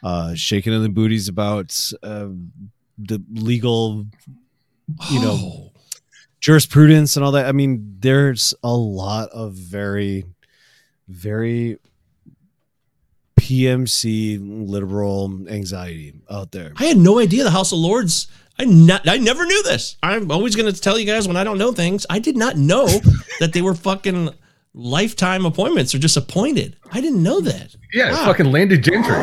[0.02, 1.68] uh, shaking in the booties about
[2.02, 2.28] uh,
[2.98, 4.06] the legal,
[5.10, 5.72] you know, Oh.
[6.40, 7.46] Jurisprudence and all that.
[7.46, 10.24] I mean, there's a lot of very,
[11.08, 11.78] very
[13.40, 16.72] PMC liberal anxiety out there.
[16.76, 18.26] I had no idea the House of Lords.
[18.58, 19.96] I not, I never knew this.
[20.02, 22.04] I'm always going to tell you guys when I don't know things.
[22.10, 22.86] I did not know
[23.40, 24.30] that they were fucking
[24.74, 26.76] lifetime appointments or just appointed.
[26.92, 27.74] I didn't know that.
[27.92, 28.26] Yeah, Wow.
[28.26, 29.14] fucking landed gentry.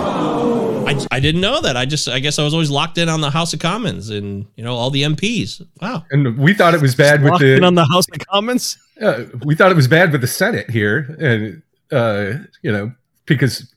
[1.12, 1.78] I, I didn't know that.
[1.78, 4.46] I just I guess I was always locked in on the House of Commons and
[4.56, 5.66] you know all the MPs.
[5.82, 6.06] Wow.
[6.12, 8.78] And we thought it was bad with Locked in on the House of Commons.
[9.02, 12.92] uh, we thought it was bad with the Senate here, and uh, you know
[13.26, 13.72] because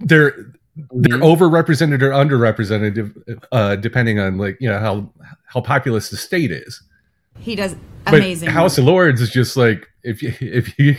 [0.00, 0.32] they're
[0.92, 5.10] they're overrepresented or underrepresented uh, depending on like you know how
[5.46, 6.82] how populous the state is.
[7.38, 8.48] He does But amazing.
[8.50, 10.96] House of Lords is just like if you if you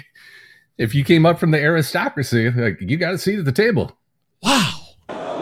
[0.77, 3.97] if you came up from the aristocracy, like you got a seat at the table.
[4.41, 4.71] Wow.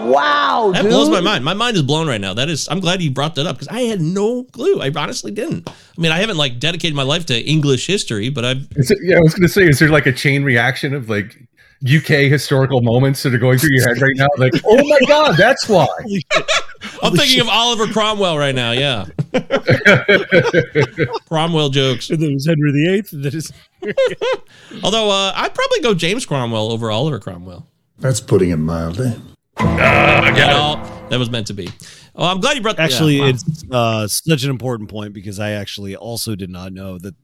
[0.06, 0.92] Wow, That dude.
[0.92, 1.44] blows my mind.
[1.44, 2.34] My mind is blown right now.
[2.34, 4.82] That is I'm glad you brought that up because I had no clue.
[4.82, 5.70] I honestly didn't.
[5.70, 8.98] I mean, I haven't like dedicated my life to English history, but I've Is it,
[9.04, 11.38] yeah, I was going to say, is there like a chain reaction of like
[11.86, 14.28] UK historical moments that are going through your head right now?
[14.38, 15.88] Like, oh my god, that's why.
[17.02, 18.72] I'm thinking of Oliver Cromwell right now.
[18.72, 19.06] Yeah.
[21.28, 22.10] Cromwell jokes.
[22.10, 23.22] And there was Henry VIII.
[23.22, 23.52] That is
[24.84, 27.68] Although uh, I'd probably go James Cromwell over Oliver Cromwell.
[28.00, 29.14] That's putting it mildly.
[29.60, 31.70] Yeah, that was meant to be.
[32.16, 33.28] Oh, I'm glad you brought actually yeah, wow.
[33.30, 37.16] it's uh, such an important point because I actually also did not know that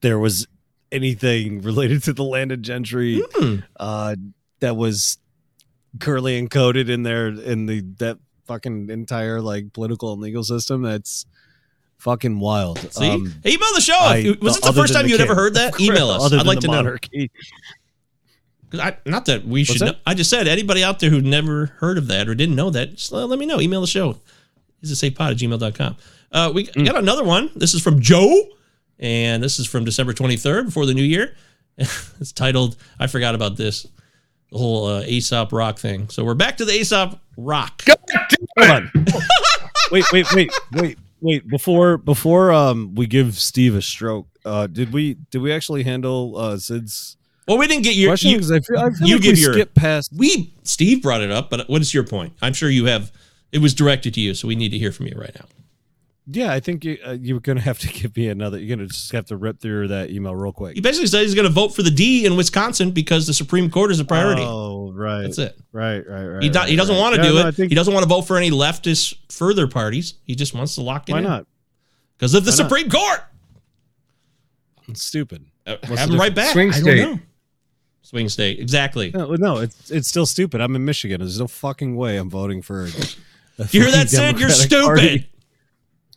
[0.00, 0.46] there was
[0.90, 3.56] anything related to the landed gentry Hmm.
[3.78, 4.16] uh,
[4.60, 5.18] that was
[6.00, 10.82] currently encoded in there in the that fucking entire like political and legal system.
[10.82, 11.26] That's
[11.98, 12.78] fucking wild.
[12.92, 13.96] See, Um, email the show.
[13.98, 15.78] I- If- was this the first than time you'd king- ever heard that?
[15.80, 16.22] Email us.
[16.24, 16.76] other I'd like the to know.
[16.82, 17.28] monarchy.
[17.28, 17.38] 'Cause
[18.80, 19.80] I, not that we should.
[19.80, 22.70] Know, I just said anybody out there who never heard of that or didn't know
[22.70, 23.60] that, just let, let me know.
[23.60, 24.18] Email the show.
[24.82, 25.96] Is it safepod at gmail.com.
[26.32, 26.84] Uh, we Hmm.
[26.84, 27.50] got another one.
[27.54, 28.48] This is from Joe,
[28.98, 31.34] and this is from December 23rd before the new year.
[31.78, 33.86] it's titled, I forgot about this,
[34.50, 36.08] the whole uh, Aesop rock thing.
[36.08, 37.82] So we're back to the Aesop rock.
[38.58, 38.90] Hold on.
[39.90, 41.48] wait, wait, wait, wait, wait.
[41.48, 46.36] Before before um we give Steve a stroke, uh did we did we actually handle
[46.36, 47.16] uh Sid's
[47.48, 48.10] Well, we didn't get your.
[48.10, 48.30] question?
[48.30, 49.52] You, I feel, I feel you like give we your.
[49.54, 50.12] skip past.
[50.16, 52.34] We Steve brought it up, but what is your point?
[52.40, 53.12] I'm sure you have.
[53.50, 55.44] It was directed to you, so we need to hear from you right now.
[56.28, 58.58] Yeah, I think you uh, you're gonna have to give me another.
[58.58, 60.76] You're gonna just have to rip through that email real quick.
[60.76, 63.68] He basically said he's going to vote for the D in Wisconsin because the Supreme
[63.70, 64.42] Court is a priority.
[64.42, 65.22] Oh, right.
[65.22, 65.58] That's it.
[65.72, 66.42] Right, right, right.
[66.42, 67.00] He, do, right, he doesn't right.
[67.00, 67.54] want to Yeah, do no, it.
[67.56, 70.14] Think, he doesn't want to vote for any leftist further parties.
[70.24, 71.24] He just wants to lock it why in.
[71.24, 71.46] not?
[72.16, 72.68] Because of the Why not?
[72.68, 73.20] Supreme Court.
[74.88, 75.44] It's stupid.
[75.66, 76.52] Uh, What's have him right back.
[76.52, 77.20] Swing I don't state.
[78.12, 78.18] Know.
[78.18, 78.58] Swing state.
[78.60, 79.10] Exactly.
[79.12, 80.60] No, no, it's it's still stupid.
[80.60, 81.20] I'm in Michigan.
[81.20, 82.84] There's no fucking way I'm voting for.
[82.84, 82.88] a
[83.70, 84.38] You hear that, fucking Sid?
[84.40, 85.26] You're stupid.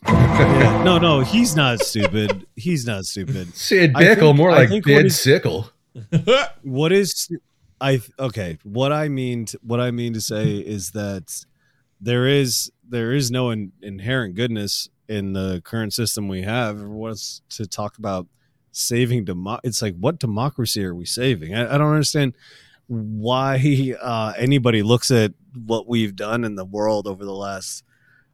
[0.08, 2.46] Yeah, no, no, he's not stupid.
[2.56, 3.56] He's not stupid.
[3.56, 5.70] Sid I Bickle, think- more like think what dead is- sickle.
[6.64, 7.30] what is
[7.82, 8.58] I okay?
[8.64, 11.46] What I mean, to, what I mean to say is that
[12.02, 16.76] there is there is no in, inherent goodness in the current system we have.
[16.76, 18.28] Everyone wants to talk about
[18.76, 19.60] saving demo.
[19.64, 21.56] It's like what democracy are we saving?
[21.56, 22.36] I, I don't understand
[22.88, 25.34] why uh, anybody looks at
[25.66, 27.84] what we've done in the world over the last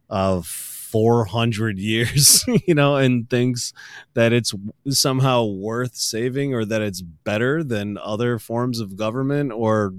[0.09, 3.71] uh, 400 years, you know, and thinks
[4.13, 4.53] that it's
[4.89, 9.93] somehow worth saving or that it's better than other forms of government or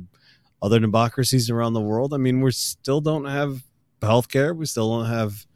[0.60, 2.12] other democracies around the world.
[2.12, 3.62] I mean, we still don't have
[4.00, 4.54] healthcare.
[4.54, 5.46] We still don't have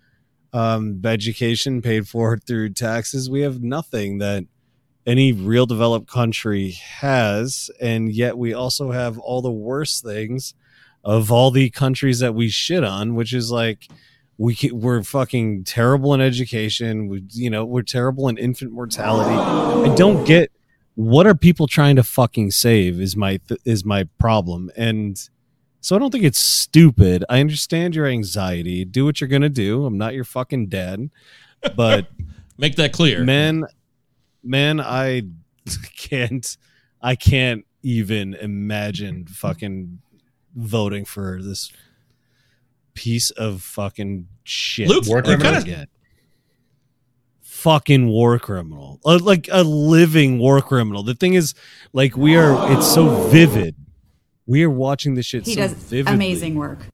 [0.53, 3.29] um, education paid for through taxes.
[3.29, 4.45] We have nothing that
[5.07, 7.71] any real developed country has.
[7.81, 10.55] And yet we also have all the worst things
[11.05, 13.87] of all the countries that we shit on, which is like,
[14.39, 17.09] we ca- we're fucking terrible in education.
[17.09, 19.35] We, you know, we're terrible in infant mortality.
[19.35, 20.51] I don't get
[20.97, 25.19] what are people trying to fucking save is my th- is my problem, and
[25.81, 27.23] so I don't think it's stupid.
[27.29, 28.85] I understand your anxiety.
[28.87, 29.85] Do what you're gonna do.
[29.87, 31.11] I'm not your fucking dad,
[31.77, 32.09] but
[32.59, 33.23] Make that clear.
[33.25, 33.65] man,
[34.47, 35.23] man, I
[35.99, 36.57] can't,
[37.03, 40.01] I can't even imagine fucking
[40.55, 41.73] voting for this
[42.95, 44.89] piece of fucking shit.
[44.89, 45.53] Luke, War criminal?
[45.53, 45.87] kinda- again.
[47.41, 51.03] Fucking war criminal, Uh, like a living war criminal.
[51.03, 51.55] The thing is,
[51.93, 53.75] like we are, it's so vivid.
[54.47, 56.87] We are watching this shit he so does vividly amazing work.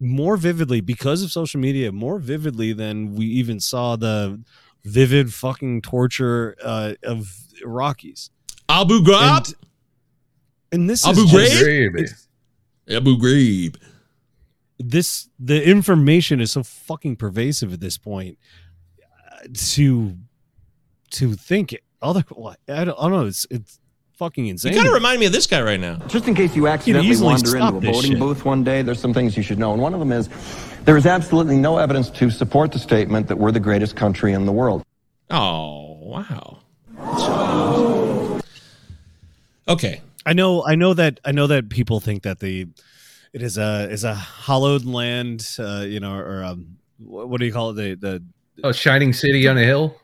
[0.00, 4.40] more vividly because of social media, more vividly than we even saw the
[4.86, 8.30] vivid fucking torture uh, of Iraqis.
[8.68, 9.48] Abu Ghraib.
[9.48, 9.54] And,
[10.72, 11.90] and this Abu is Ghraib?
[11.92, 12.26] Ghraib.
[12.96, 13.76] Abu Ghraib.
[14.78, 18.38] this the information is so fucking pervasive at this point
[19.02, 20.16] uh, to
[21.10, 23.80] to think it, other I don't, I don't know it's it's
[24.16, 24.72] fucking insane.
[24.72, 25.96] You kind of remind me of this guy right now.
[26.06, 28.20] Just in case you accidentally easily wander into a this voting shit.
[28.20, 29.72] booth one day, there's some things you should know.
[29.72, 30.28] And one of them is
[30.86, 34.46] there is absolutely no evidence to support the statement that we're the greatest country in
[34.46, 34.84] the world.
[35.30, 36.60] Oh, wow.
[39.68, 40.00] Okay.
[40.24, 42.68] I know I know that I know that people think that the
[43.32, 47.46] it is a is a hollowed land uh, you know or um, what, what do
[47.46, 48.22] you call it the
[48.60, 49.96] the A shining city on a hill.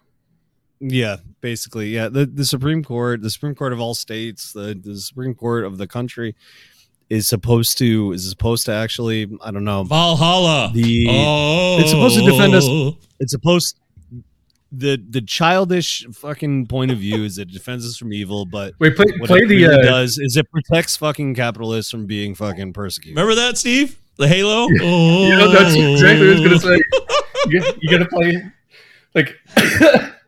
[0.81, 2.09] Yeah, basically, yeah.
[2.09, 5.79] The the Supreme Court, the Supreme Court of all states, the, the Supreme Court of
[5.79, 6.35] the country
[7.13, 10.71] is supposed to is supposed to actually, I don't know, Valhalla.
[10.73, 11.79] The oh.
[11.79, 12.67] it's supposed to defend us.
[13.21, 13.77] It's supposed
[14.73, 18.73] the the childish fucking point of view is that it defends us from evil, but
[18.79, 22.07] Wait, play- what play it the, really uh, does is it protects fucking capitalists from
[22.07, 23.19] being fucking persecuted.
[23.19, 23.99] Remember that, Steve?
[24.17, 24.69] The Halo?
[24.73, 26.83] You know, that's exactly what I was gonna say.
[27.49, 28.43] You, you gotta play
[29.15, 29.37] like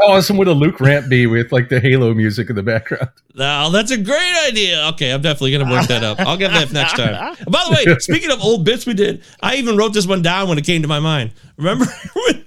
[0.00, 3.08] how awesome would a Luke ramp be with like the Halo music in the background?
[3.34, 4.86] Now that's a great idea.
[4.92, 6.18] Okay, I'm definitely gonna work that up.
[6.20, 7.36] I'll get that next time.
[7.48, 10.48] By the way, speaking of old bits we did, I even wrote this one down
[10.48, 11.32] when it came to my mind.
[11.56, 12.44] Remember when?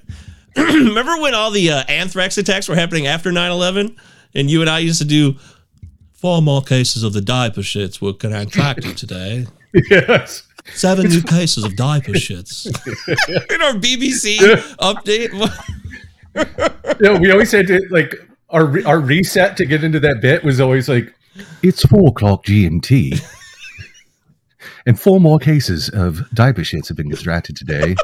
[0.56, 3.96] remember when all the uh, anthrax attacks were happening after 9/11,
[4.36, 5.36] and you and I used to do
[6.12, 9.48] four more cases of the diaper shits were contracted today.
[9.90, 10.44] Yes.
[10.76, 12.68] Seven new cases of diaper shits.
[13.52, 14.38] in our BBC
[14.78, 15.32] update.
[16.36, 18.16] Yeah, we always had to like
[18.50, 21.14] our our reset to get into that bit was always like
[21.62, 23.22] it's four o'clock GMT.
[24.86, 27.96] And four more cases of diaper shits have been extracted today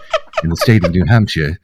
[0.44, 1.60] in the state of New Hampshire.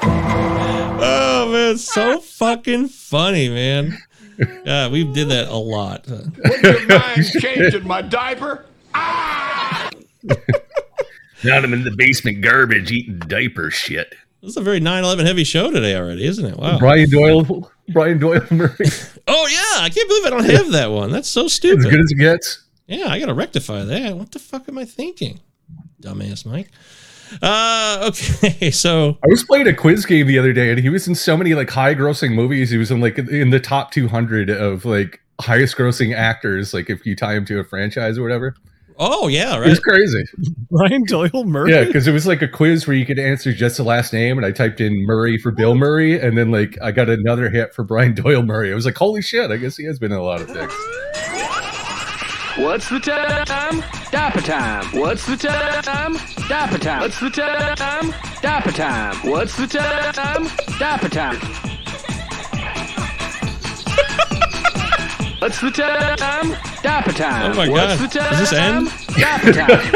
[0.00, 3.96] Oh man, so fucking funny, man.
[4.64, 6.06] Yeah, we did that a lot.
[6.06, 8.66] What's your mind changing my diaper?
[8.94, 9.90] Ah!
[11.44, 14.14] Now I'm in the basement garbage eating diaper shit.
[14.40, 16.56] This is a very 9/11 heavy show today already, isn't it?
[16.56, 16.78] Wow.
[16.78, 18.74] Brian Doyle, Brian Doyle Murray,
[19.26, 21.10] Oh yeah, I can't believe I don't have that one.
[21.10, 21.86] That's so stupid.
[21.86, 22.64] As good as it gets.
[22.86, 24.16] Yeah, I gotta rectify that.
[24.16, 25.40] What the fuck am I thinking,
[26.00, 26.70] dumbass Mike?
[27.42, 31.06] Uh, okay, so I was playing a quiz game the other day, and he was
[31.06, 32.70] in so many like high grossing movies.
[32.70, 36.72] He was in like in the top 200 of like highest grossing actors.
[36.72, 38.54] Like if you tie him to a franchise or whatever,
[38.98, 39.70] oh yeah, it right.
[39.70, 40.24] was crazy.
[40.70, 41.72] Brian Doyle Murray.
[41.72, 44.36] Yeah, because it was like a quiz where you could answer just the last name,
[44.36, 47.74] and I typed in Murray for Bill Murray, and then like I got another hit
[47.74, 48.72] for Brian Doyle Murray.
[48.72, 49.50] I was like, holy shit!
[49.50, 50.72] I guess he has been in a lot of things.
[52.58, 53.84] What's the time?
[54.10, 55.00] Dapper time.
[55.00, 56.16] What's the time?
[56.48, 57.00] Dapper time.
[57.02, 58.12] What's the time?
[58.42, 59.30] Dapper time.
[59.30, 60.48] What's the time?
[60.78, 61.38] Dapper time.
[65.38, 66.56] What's the time?
[66.82, 67.52] Diaper time.
[67.52, 68.10] Oh my What's God.
[68.10, 68.30] the time?
[68.30, 68.88] Does this end?
[69.16, 69.90] Diaper time.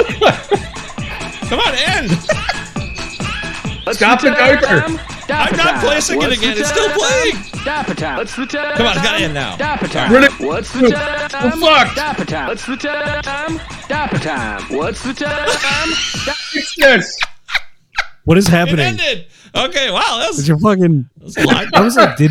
[1.48, 2.10] Come on, end.
[3.84, 4.66] What's Stop the diaper.
[4.66, 4.98] time?
[5.28, 5.80] I'm not time.
[5.80, 6.56] placing it again.
[6.58, 6.98] It's still time?
[6.98, 7.64] playing.
[7.64, 8.16] Diaper time.
[8.18, 8.76] What's the time?
[8.76, 9.56] Come on, it's gotta end now.
[9.56, 10.12] Diaper time.
[10.12, 10.32] Run it.
[10.40, 11.60] What's the time?
[11.60, 11.96] We're fucked.
[11.96, 12.48] Diaper time.
[12.48, 13.60] What's the time?
[13.88, 14.62] Diaper time.
[14.76, 16.68] What's the time?
[16.78, 17.16] Yes.
[18.24, 18.80] What is It happening?
[18.80, 19.26] ended.
[19.54, 21.08] Okay, wow, Did that's you fucking?
[21.18, 21.66] that's a lot.
[21.74, 22.30] I was like, did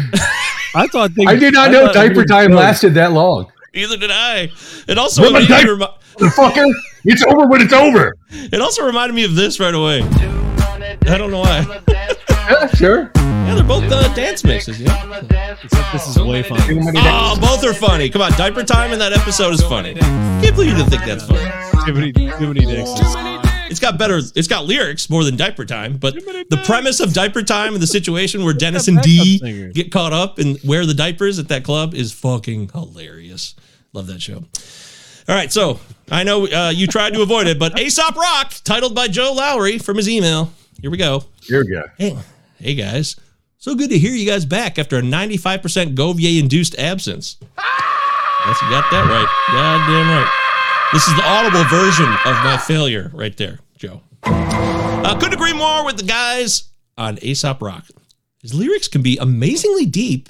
[0.74, 3.52] I thought things, I did not know thought diaper time lasted that long.
[3.74, 4.50] Neither did I.
[4.88, 5.92] It also Run my immediately diaper.
[6.20, 6.70] remi- Fucker,
[7.06, 8.16] it's over when it's over.
[8.30, 10.02] it also reminded me of this right away.
[10.04, 11.82] I don't know why.
[12.50, 13.12] Yeah, sure.
[13.16, 14.82] Yeah, they're both uh, dance mixes.
[14.82, 15.22] Yeah.
[15.64, 16.60] Except this is way fun.
[16.98, 18.10] Oh, both are funny.
[18.10, 19.94] Come on, diaper time in that episode is funny.
[19.94, 21.50] Can't believe you didn't think that's funny.
[21.86, 23.16] Jiminy, Jiminy Dix is
[23.72, 24.20] It's got better.
[24.36, 27.88] It's got lyrics more than diaper time, but the premise of diaper time and the
[27.88, 29.72] situation where Dennis and Dee backup singer.
[29.72, 33.56] get caught up and wear the diapers at that club is fucking hilarious.
[33.94, 34.44] Love that show.
[35.30, 35.80] All right, so
[36.12, 39.78] I know uh, you tried to avoid it, but Aesop Rock, titled by Joe Lowry
[39.78, 40.52] from his email.
[40.82, 41.24] Here we go.
[41.44, 41.84] Here we go.
[41.98, 42.18] Hey,
[42.60, 43.16] hey guys.
[43.58, 47.38] So good to hear you guys back after a 95% Govier induced absence.
[47.40, 49.28] Yes, you got that right.
[49.54, 50.41] Goddamn right.
[50.94, 54.02] This is the audible version of my failure right there, Joe.
[54.24, 56.64] Uh, couldn't agree more with the guys
[56.98, 57.86] on Aesop Rock.
[58.42, 60.28] His lyrics can be amazingly deep,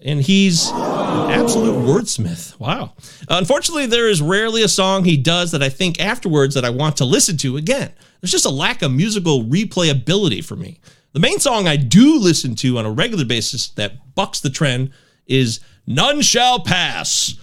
[0.00, 2.56] and he's an absolute wordsmith.
[2.60, 2.92] Wow.
[3.28, 6.96] unfortunately, there is rarely a song he does that I think afterwards that I want
[6.98, 7.90] to listen to again.
[8.20, 10.78] There's just a lack of musical replayability for me.
[11.14, 14.92] The main song I do listen to on a regular basis that bucks the trend
[15.26, 17.34] is None Shall Pass.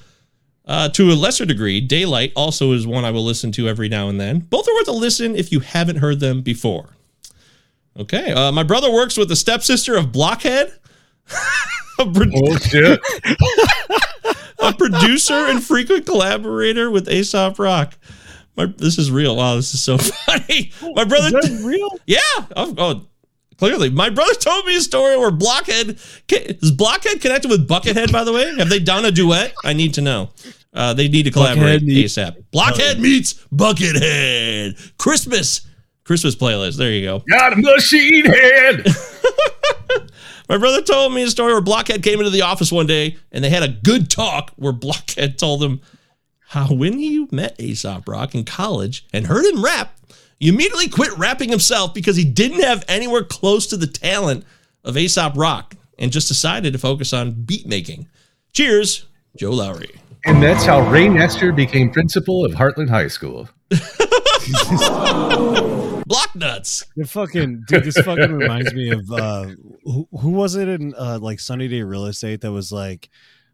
[0.70, 4.08] Uh, to a lesser degree, Daylight also is one I will listen to every now
[4.08, 4.40] and then.
[4.40, 6.90] Both are worth a listen if you haven't heard them before.
[8.00, 10.72] Okay, uh, my brother works with the stepsister of Blockhead.
[12.00, 13.00] A pro- Oh shit.
[14.60, 17.98] a producer and frequent collaborator with Aesop Rock.
[18.56, 19.36] My, this is real.
[19.36, 20.72] Wow, this is so funny.
[20.96, 21.90] My brother, Is that real?
[22.06, 22.20] yeah.
[22.56, 23.02] Oh, oh,
[23.58, 25.98] clearly, my brother told me a story where Blockhead
[26.30, 28.14] is Blockhead connected with Buckethead.
[28.14, 29.54] By the way, have they done a duet?
[29.66, 30.30] I need to know.
[30.74, 32.44] Uh, they need to collaborate meets- ASAP.
[32.52, 34.98] Blockhead meets Buckethead.
[34.98, 35.62] Christmas,
[36.04, 36.78] Christmas playlist.
[36.78, 37.24] There you go.
[37.30, 38.86] Got a machine head.
[40.50, 43.44] My brother told me a story where Blockhead came into the office one day and
[43.44, 45.82] they had a good talk where Blockhead told him
[46.40, 49.96] how when he met Aesop Rock in college and heard him rap,
[50.40, 54.46] he immediately quit rapping himself because he didn't have anywhere close to the talent
[54.84, 58.08] of Aesop Rock and just decided to focus on beat making.
[58.54, 59.06] Cheers,
[59.38, 59.92] Joe Lowry.
[60.26, 63.48] And that's how Ray Nestor became principal of Heartland High School.
[66.06, 66.86] Block nuts.
[66.96, 69.48] The fucking dude, this fucking reminds me of uh
[69.84, 73.10] who, who was it in uh like Sunny Day Real Estate that was like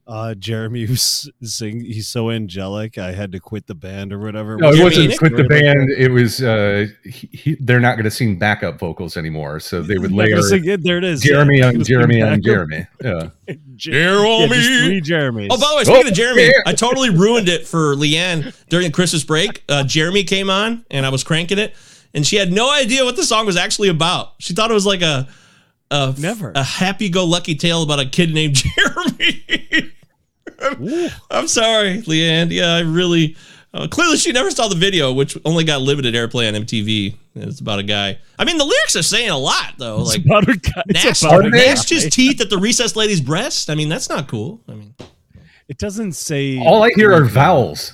[0.07, 4.55] uh Jeremy was sing he's so angelic I had to quit the band or whatever.
[4.57, 5.89] No, it Jeremy wasn't quit the band.
[5.97, 9.97] It was uh, he, he- they're not going to sing backup vocals anymore, so they
[9.97, 11.21] would Not gonna layer sing it, there it is.
[11.21, 12.43] Jeremy Yeah, on Jeremy on backup.
[12.43, 12.87] Jeremy.
[13.03, 13.29] Yeah.
[13.79, 14.85] Here on Yeah, just me.
[14.87, 15.47] three Jeremys.
[15.51, 16.51] Oh, by the way, speaking Oh, of Jeremy, yeah.
[16.67, 19.63] I totally ruined it for Leanne during the Christmas break.
[19.67, 21.75] Uh, Jeremy came on and I was cranking it,
[22.13, 24.33] and she had no idea what the song was actually about.
[24.39, 25.27] She thought it was like a,
[25.91, 26.51] a Never.
[26.55, 29.91] a happy-go-lucky tale about a kid named Jeremy.
[31.29, 32.51] I'm sorry, Leanne.
[32.51, 33.35] Yeah, I really.
[33.73, 37.13] Uh, clearly, she never saw the video, which only got limited airplay on MTV.
[37.35, 38.17] It's about a guy.
[38.39, 39.99] I mean, the lyrics are saying a lot, though.
[40.01, 40.83] It's Like, about a guy.
[40.87, 41.57] It's gnash, about a guy.
[41.57, 43.69] gnashed his teeth at the recessed lady's breast.
[43.69, 44.61] I mean, that's not cool.
[44.69, 44.95] I mean,
[45.67, 47.93] It doesn't say All I hear are vowels.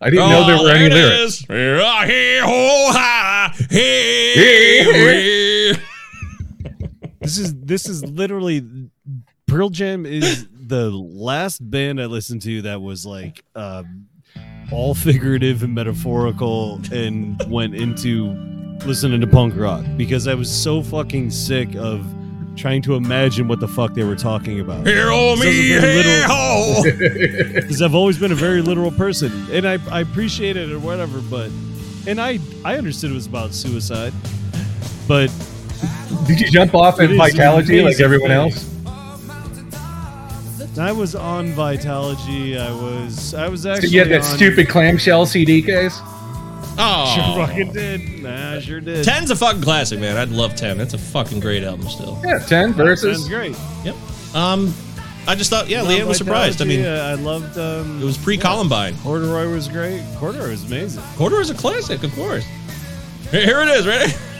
[0.00, 1.42] I didn't know there Oh, were any it lyrics.
[1.42, 1.46] is.
[1.46, 1.78] Hey,
[3.70, 4.90] hey,
[7.22, 8.66] This is this is literally
[9.46, 14.08] Pearl Jam is the last band I listened to that was like um,
[14.72, 18.34] all figurative and metaphorical and went into
[18.86, 22.04] listening to punk rock because I was so fucking sick of
[22.56, 24.86] trying to imagine what the fuck they were talking about.
[24.86, 25.74] Here on me,
[27.54, 31.20] because I've always been a very literal person, and I, I appreciate it or whatever.
[31.20, 31.50] But
[32.06, 34.12] and I I understood it was about suicide,
[35.06, 35.30] but
[36.26, 38.68] Did you jump off in is Vitalogy like everyone else?
[40.78, 42.58] I was on Vitalogy.
[42.58, 45.96] I was I was So actually you had that on, stupid clamshell CD case?
[45.96, 46.06] Sure
[46.78, 48.22] Oh, fucking did.
[48.22, 49.04] Nah, I sure did.
[49.04, 50.16] Ten's a fucking classic, man.
[50.16, 50.78] I'd love Ten.
[50.78, 52.18] That's a fucking great album still.
[52.24, 53.26] Yeah, 10 versus.
[53.26, 53.28] verses.
[53.28, 53.56] great.
[53.84, 53.94] Yep.
[54.34, 54.72] Um,
[55.26, 56.62] I just thought, yeah, On Leanne was surprised.
[56.62, 57.58] I mean, uh, I loved.
[57.58, 58.96] Um, it was pre-Columbine.
[58.98, 60.02] Corduroy was great.
[60.16, 61.02] Corduroy was amazing.
[61.16, 62.44] Corduroy's a classic, of course.
[63.30, 64.12] Here here it is, ready?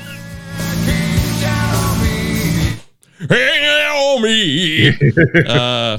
[3.28, 4.88] Hang on me.
[5.46, 5.98] uh,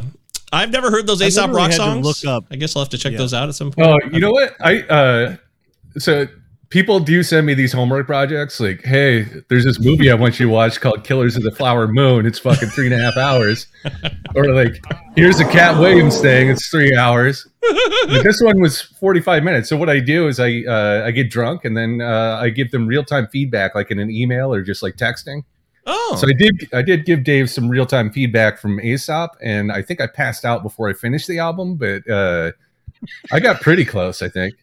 [0.51, 2.05] I've never heard those I Aesop Rock songs.
[2.05, 3.17] look up- I guess I'll have to check Yeah.
[3.19, 3.87] those out at some point.
[3.87, 4.55] Oh, you know what?
[4.61, 5.35] I uh
[5.97, 6.27] so
[6.69, 10.47] people do send me these homework projects like, hey, there's this movie I want you
[10.47, 12.25] to watch called Killers of the Flower Moon.
[12.25, 13.67] It's fucking three and a half hours.
[14.35, 14.83] or like,
[15.15, 17.47] here's a Katt Williams thing, it's three hours.
[18.07, 19.69] But this one was 45 minutes.
[19.69, 22.71] So what I do is I uh, I get drunk and then uh, I give
[22.71, 25.43] them real time feedback, like in an email or just like texting.
[25.85, 29.71] Oh, So I did I did give Dave some real time feedback from Aesop, and
[29.71, 32.51] I think I passed out before I finished the album, but uh,
[33.31, 34.21] I got pretty close.
[34.21, 34.55] I think.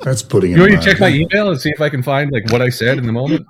[0.00, 2.30] That's putting You want me to check my email and see if I can find
[2.30, 3.46] like what I said in the moment?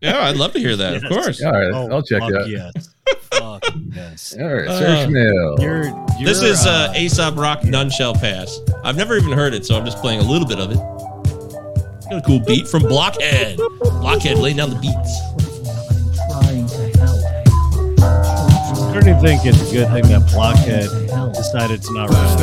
[0.00, 1.02] yeah, I'd love to hear that.
[1.02, 1.42] Of course.
[1.42, 2.48] All right, Oh, I'll check fuck that.
[2.48, 2.94] Yes.
[3.32, 4.36] fuck yes.
[4.40, 5.56] All right, Uh, mail.
[5.58, 8.60] You're, you're, This is uh, uh, Aesop Rock None Shall Pass.
[8.84, 10.78] I've never even heard it, so I'm just playing a little bit of it.
[12.10, 13.58] Got a cool beat from Blockhead.
[14.00, 15.20] Blockhead laying down the beats.
[18.00, 20.88] I don't even think it's a good thing that Blockhead
[21.34, 22.40] decided to not rap.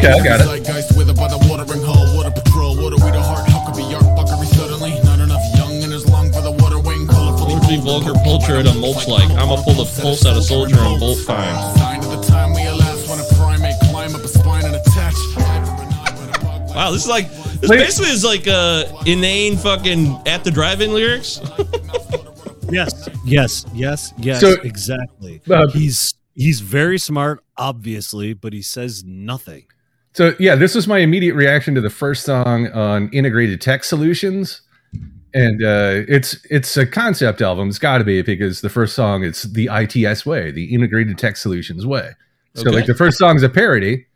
[0.00, 0.48] Okay, I got it.
[0.48, 3.84] Zeitgeist with by the watering hole, water patrol, water we the heart, how could be
[3.92, 4.96] art buckery suddenly?
[5.04, 7.60] Not enough young and as long for the water wing, colorfully.
[7.60, 9.28] Poetry, vulgar, pullture, and a mulch like.
[9.36, 11.52] I'ma pull the pulse out of soldier and both fine.
[11.76, 15.14] Sign of the time we elapse when a primate climb up a spine and attach.
[16.72, 17.28] Wow, this is like
[17.60, 17.78] this Wait.
[17.78, 21.40] basically is like uh inane fucking at the drive-in lyrics.
[22.72, 24.40] Yes, yes, yes, yes.
[24.40, 25.40] So- exactly.
[25.50, 29.64] Uh, he's he's very smart, obviously, but he says nothing.
[30.12, 34.60] So yeah, this was my immediate reaction to the first song on Integrated Tech Solutions,
[35.34, 37.68] and uh, it's it's a concept album.
[37.68, 41.36] It's got to be because the first song it's the ITS way, the Integrated Tech
[41.36, 42.10] Solutions way.
[42.54, 42.70] So Okay.
[42.76, 44.06] like the first song is a parody,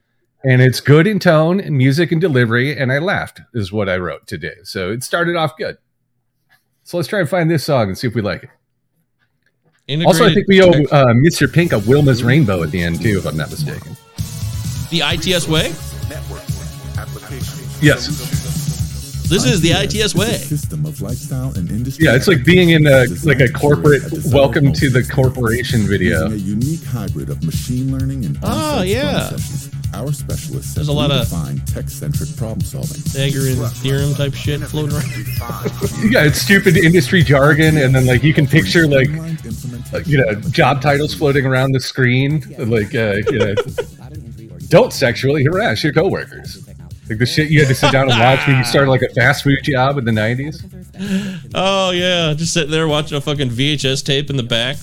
[0.45, 3.97] and it's good in tone and music and delivery, and I laughed is what I
[3.97, 4.55] wrote today.
[4.63, 5.79] So it started off good.
[6.85, 8.51] So let's try and find this song and see if we like it.
[10.07, 11.51] Also, I think we owe uh, Mr.
[11.53, 13.97] Pink a Wilma's Rainbow at the end too, if I'm not mistaken.
[14.91, 15.73] the ITS way.
[17.83, 18.09] Yes.
[19.29, 20.33] This is the ITS way.
[20.37, 22.05] System of lifestyle and industry.
[22.07, 26.27] Yeah, it's like being in a like a corporate welcome to the corporation video.
[26.31, 29.31] A unique hybrid of machine learning and Oh, yeah.
[29.31, 29.71] sessions.
[29.95, 33.01] Our specialists There's a lot of- redefined tech-centric problem solving.
[33.03, 35.05] Pythagorean theorem type shit floating around.
[36.13, 39.09] Yeah, it's stupid industry jargon, and then like you can picture like,
[39.93, 43.55] like, you know job titles floating around the screen, like uh, you know,
[44.69, 46.67] don't sexually harass your coworkers.
[47.09, 49.09] Like the shit you had to sit down and watch when you started like a
[49.15, 51.51] fast food job in the '90s.
[51.55, 54.77] Oh yeah, just sitting there watching a fucking VHS tape in the back.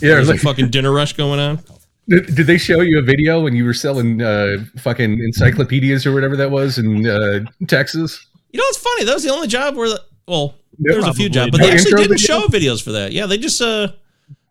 [0.00, 1.60] Yeah, There's like- a fucking dinner rush going on.
[2.08, 6.12] Did, did they show you a video when you were selling uh, fucking encyclopedias or
[6.12, 8.26] whatever that was in uh, Texas?
[8.50, 9.04] You know what's funny?
[9.04, 11.60] That was the only job where the well, Yeah, there was a few jobs, but
[11.60, 12.40] No they actually didn't video?
[12.40, 13.12] show videos for that.
[13.12, 13.88] Yeah, they just uh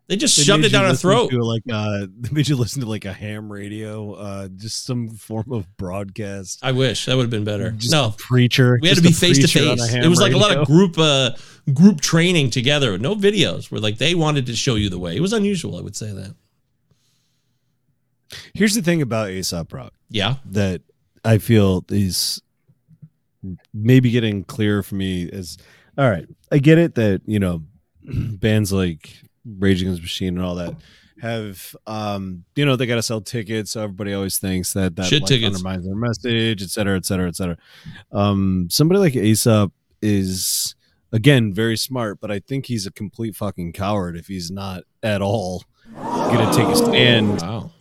[0.08, 1.30] they just They shoved it down our listen throat.
[1.30, 5.10] To like uh, they made you listen to like a ham radio, uh, just some
[5.10, 6.60] form of broadcast.
[6.62, 7.72] I wish that would have been better.
[7.72, 8.78] Just no, preacher.
[8.82, 10.06] We had to be face to preacher on a face.
[10.06, 11.32] It was like a lot of group uh
[11.74, 12.97] group training together.
[12.97, 13.72] No videos.
[13.72, 15.16] Where like they wanted to show you the way.
[15.16, 15.78] It was unusual.
[15.78, 16.36] I would say that.
[18.54, 19.94] Here's the thing about Aesop Rock.
[20.10, 20.36] Yeah.
[20.46, 20.82] That
[21.26, 22.42] I feel is
[23.74, 25.58] maybe getting clearer for me is
[25.98, 26.28] all right.
[26.52, 27.64] I get it that, you know,
[28.04, 29.10] bands like
[29.46, 30.76] Rage Against the Machine and all that
[31.22, 35.06] have um you know they got to sell tickets so everybody always thinks that that
[35.06, 35.56] Shit like, tickets.
[35.56, 37.56] undermines their message et cetera et cetera et cetera
[38.12, 39.72] um somebody like aesop
[40.02, 40.76] is
[41.14, 45.22] again very smart but i think he's a complete fucking coward if he's not at
[45.22, 45.64] all
[45.96, 47.72] gonna take a stand wow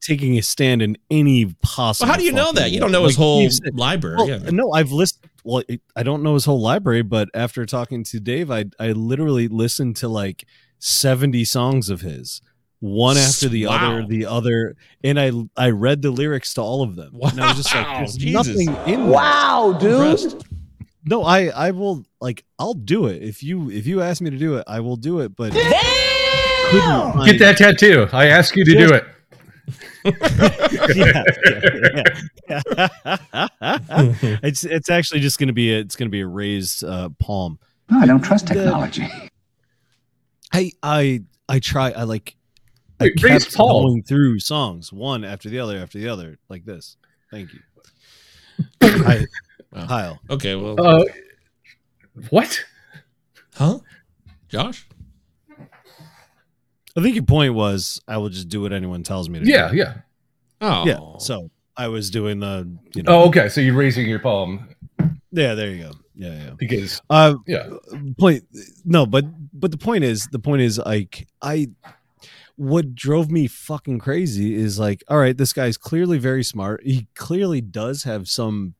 [0.00, 2.06] taking a stand in any possible.
[2.06, 2.70] Well, how do you know fucking that?
[2.72, 4.16] You don't know his Like, whole he's- library.
[4.16, 4.38] well, yeah.
[4.50, 5.24] No, I've listened.
[5.44, 5.62] Well,
[5.94, 9.96] I don't know his whole library, but after talking to Dave, I I literally listened
[9.96, 10.46] to like
[10.78, 12.40] seventy songs of his,
[12.80, 13.74] one after the Wow.
[13.98, 17.18] other, the other, and I I read the lyrics to all of them.
[17.22, 18.32] And I was just like, Wow, "There's Jesus.
[18.32, 20.44] nothing in there." Wow, dude.
[21.06, 24.38] No, I I will like I'll do it if you if you ask me to
[24.38, 25.36] do it, I will do it.
[25.36, 28.08] But couldn't Get that tattoo.
[28.12, 29.04] I ask you to do it.
[30.04, 30.12] yeah,
[30.94, 32.04] yeah,
[32.48, 33.48] yeah.
[34.42, 37.58] it's it's actually just gonna be a, it's gonna be a raised uh, palm.
[37.90, 39.06] No, I don't trust The- technology.
[40.52, 41.90] I I I try.
[41.90, 42.36] I like.
[43.00, 43.82] I Wait, raised kept palm?
[43.84, 46.96] going through songs one after the other after the other like this.
[47.30, 47.60] Thank you.
[48.82, 49.26] I,
[49.86, 50.20] Kyle.
[50.30, 50.54] Okay.
[50.54, 50.80] Well.
[50.80, 51.04] Uh,
[52.30, 52.64] what?
[53.54, 53.78] huh?
[54.48, 54.86] Josh.
[56.96, 59.46] I think your point was I will just do what anyone tells me to.
[59.46, 59.76] Yeah, do.
[59.76, 59.94] yeah.
[60.60, 60.86] Oh.
[60.86, 61.18] yeah.
[61.18, 62.70] So I was doing the.
[62.94, 63.48] You know, Oh, okay.
[63.48, 64.68] So you're raising your palm
[65.32, 65.92] Yeah, there you go.
[66.14, 66.50] Yeah, yeah.
[66.56, 67.68] because Uh, yeah.
[68.18, 68.44] Point.
[68.84, 71.68] No, but but the point is the point is like I.
[72.56, 76.84] What drove me fucking crazy is like, all right, this guy's clearly very smart.
[76.84, 78.74] He clearly does have some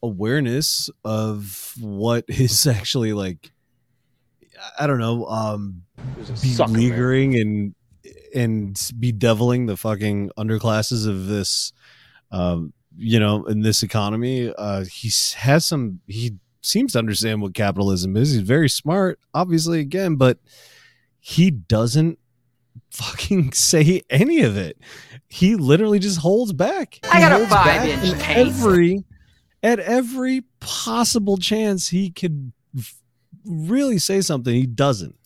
[0.00, 3.50] awareness of what is actually like.
[4.78, 5.26] I don't know.
[5.26, 5.82] Um,
[6.72, 7.74] beleaguering and
[8.34, 11.72] and bedeviling the fucking underclasses of this
[12.30, 14.52] um you know in this economy.
[14.56, 18.32] Uh he has some he seems to understand what capitalism is.
[18.32, 20.38] He's very smart obviously again but
[21.18, 22.18] he doesn't
[22.90, 24.78] fucking say any of it.
[25.28, 27.00] He literally just holds back.
[27.10, 29.04] I got a holds back five-inch in every
[29.62, 32.99] at every possible chance he could f-
[33.44, 35.16] really say something he doesn't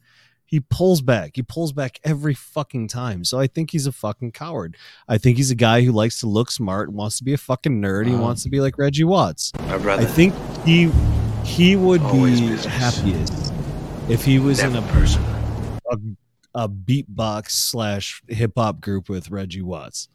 [0.46, 1.32] he pulls back.
[1.34, 3.24] He pulls back every fucking time.
[3.24, 4.76] So I think he's a fucking coward.
[5.08, 7.38] I think he's a guy who likes to look smart, and wants to be a
[7.38, 8.06] fucking nerd.
[8.06, 8.20] He Wow.
[8.20, 9.50] wants to be like Reggie Watts.
[9.58, 10.02] My brother.
[10.02, 10.32] I think
[10.64, 10.92] he
[11.44, 12.64] he would be business.
[12.66, 13.52] happiest
[14.08, 15.22] if he was in a person.
[15.90, 15.98] a,
[16.54, 20.08] a beatbox slash hip hop group with Reggie Watts.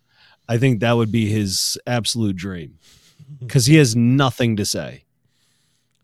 [0.47, 2.77] I think that would be his absolute dream
[3.39, 5.03] because he has nothing to say.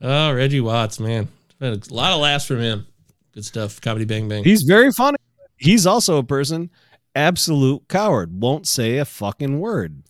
[0.01, 1.29] Oh, Reggie Watts, man.
[1.71, 2.85] Been a lot of laughs from him.
[3.33, 3.81] Good stuff.
[3.81, 4.43] Comedy Bang Bang.
[4.43, 5.17] He's very funny.
[5.57, 6.69] He's also a person,
[7.15, 10.03] absolute coward, won't say a fucking word.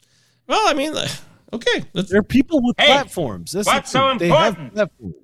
[0.48, 1.08] well, I mean, uh,
[1.54, 1.84] okay.
[1.94, 3.52] Let's, They're people with platforms.
[3.52, 4.18] That's what's so thing.
[4.18, 4.74] They have important?
[4.74, 5.16] platforms.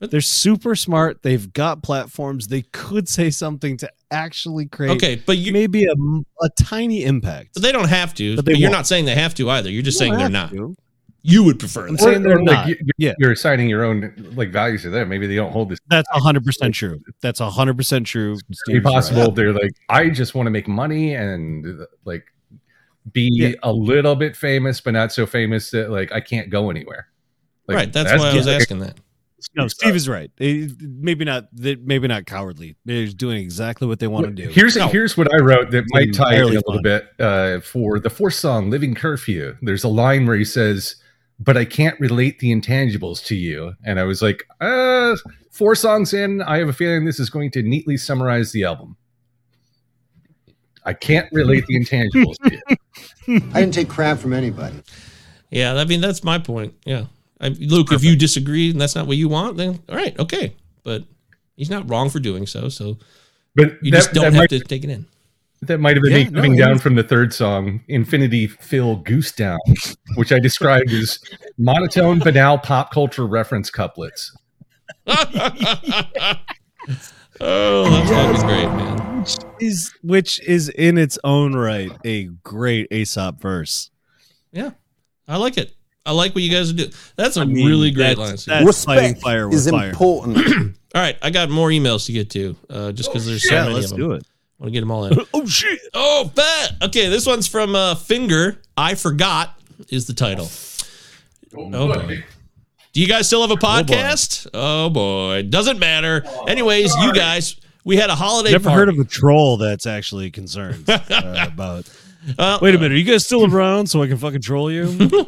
[0.00, 1.22] They're super smart.
[1.22, 2.48] They've got platforms.
[2.48, 5.92] They could say something to actually create okay, but you maybe a,
[6.44, 7.50] a tiny impact.
[7.54, 8.34] but they don't have to.
[8.34, 8.86] But But, you're won't.
[8.86, 9.70] saying they have to either.
[9.70, 10.50] You're just You saying they're not.
[10.50, 10.74] to.
[11.24, 12.02] You would prefer I'm that.
[12.02, 12.68] saying they're like, not.
[12.68, 13.14] you- Yeah.
[13.18, 15.08] You're assigning your own like values to them.
[15.08, 15.78] Maybe they don't hold this.
[15.88, 17.00] That's hundred percent true.
[17.20, 18.32] That's hundred percent true.
[18.48, 18.92] It's Steve's right.
[18.92, 22.24] possible they're like, I just want to make money and like
[23.12, 23.52] be Yeah.
[23.62, 27.06] a little bit famous, but not so famous that like I can't go anywhere.
[27.68, 27.92] Like, right.
[27.92, 28.98] That's, why I was like, asking that.
[29.54, 30.30] no, Steve is right.
[30.40, 31.48] Maybe not.
[31.52, 32.74] they- Maybe not cowardly.
[32.84, 34.48] They're doing exactly what they want to do.
[34.48, 36.82] Here's here's what I wrote that might tie in a little fine.
[36.82, 40.96] bit uh, for the fourth song, "Living Curfew." There's a line where he says,
[41.44, 45.16] "But I can't relate the intangibles to you," and I was like, uh,
[45.50, 48.96] four songs in, I have a feeling this is going to neatly summarize the album.
[50.84, 52.60] I can't relate the intangibles to
[53.28, 53.40] you.
[53.54, 54.82] I didn't take crap from anybody.
[55.50, 56.74] Yeah, I mean that's my point.
[56.84, 57.06] Yeah,
[57.40, 60.54] I, Luke, if you disagree and that's not what you want, then all right, okay.
[60.82, 61.04] But
[61.56, 62.68] he's not wrong for doing so.
[62.68, 62.98] So,
[63.54, 65.06] But you that- just don't have might- to take it in.
[65.62, 68.48] That might have been Yeah, me coming it down was- from the third song, Infinity
[68.48, 69.58] Fill Goose Down,
[70.16, 71.18] which I described as
[71.56, 74.36] monotone, banal pop culture reference couplets.
[77.40, 79.20] Oh, that's fucking great, man.
[79.20, 83.90] Which is which is in its own right a great Aesop verse.
[84.52, 84.72] Yeah,
[85.26, 85.74] I like it.
[86.04, 86.92] I like what you guys are doing.
[87.16, 88.36] That's a I mean, really great line.
[88.36, 89.94] that's- that's fighting fire with fire.
[90.00, 93.62] All right, I got more emails to get to, uh, just because there's so Yeah,
[93.62, 93.98] many let's of them.
[94.08, 94.26] do it.
[94.62, 95.18] Want to get them all in.
[95.34, 95.80] oh shit!
[95.92, 96.74] Oh, bet.
[96.84, 98.58] Okay, this one's from uh, Finn Gurrer.
[98.76, 99.58] I forgot
[99.88, 100.48] is the title.
[101.56, 102.22] Oh, boy.
[102.92, 104.46] Do you guys still have a podcast?
[104.54, 106.22] Oh boy, doesn't matter.
[106.46, 108.52] Anyways, you guys, we had a holiday.
[108.52, 108.78] Never party.
[108.78, 111.00] heard of a troll that's actually concerned uh,
[111.52, 111.90] about.
[112.38, 114.84] Well, Wait a minute, are you guys still around so I can fucking troll you?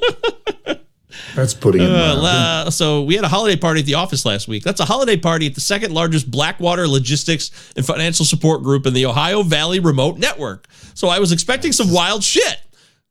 [1.35, 2.23] That's putting it Uh, mildly.
[2.25, 4.63] la- so we had a holiday party at the office last week.
[4.63, 8.95] That's a holiday party at the second largest Blackwater logistics and financial support group in
[8.95, 10.67] the Ohio Valley Remote Network.
[10.95, 12.59] So I was expecting some wild shit.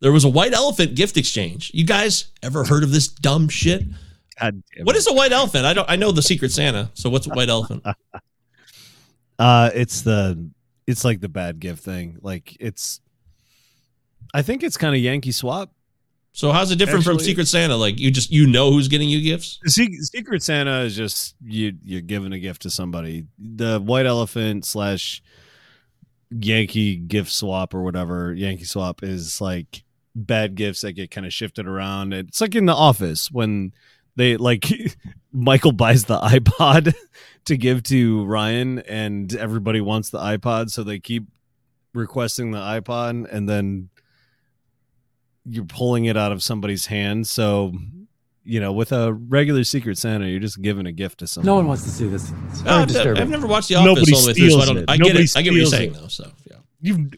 [0.02, 1.72] There was a white elephant gift exchange.
[1.74, 3.84] You guys ever heard of this dumb shit?
[4.82, 5.66] What is a white elephant?
[5.66, 5.90] I don't.
[5.90, 6.92] I know the Secret Santa.
[6.96, 7.84] So what's a white elephant?
[9.40, 10.50] Uh, it's the
[10.86, 12.18] it's like the bad gift thing.
[12.22, 13.02] Like it's,
[14.34, 15.72] I think it's kind of Yankee swap.
[16.36, 17.76] So how's it different from Secret Santa?
[17.76, 19.60] Like you just you know who's getting you gifts?
[19.68, 23.26] Secret Santa is just you you're giving a gift to somebody.
[23.38, 25.22] The white elephant slash
[26.32, 29.84] Yankee gift swap or whatever Yankee swap is like
[30.16, 32.14] bad gifts that get kind of shifted around.
[32.14, 33.72] It's like in the office when
[34.16, 34.66] they like
[35.32, 36.96] Michael buys the iPod
[37.46, 41.26] to give to Ryan and everybody wants the iPod so they keep
[41.94, 43.90] requesting the iPod and then
[45.46, 47.74] you're pulling it out of somebody's hand so
[48.46, 51.56] you know with a regular secret santa you're just giving a gift to someone No
[51.56, 52.32] one wants to see this.
[52.50, 53.22] It's very I've, disturbing.
[53.22, 54.78] I've never watched The Office Nobody all the way through, so I steals don't.
[54.78, 54.86] it.
[54.90, 55.38] I get Nobody it.
[55.38, 56.00] I get what you're saying it.
[56.00, 56.08] though.
[56.08, 56.32] So
[56.84, 56.94] yeah.
[56.96, 57.10] you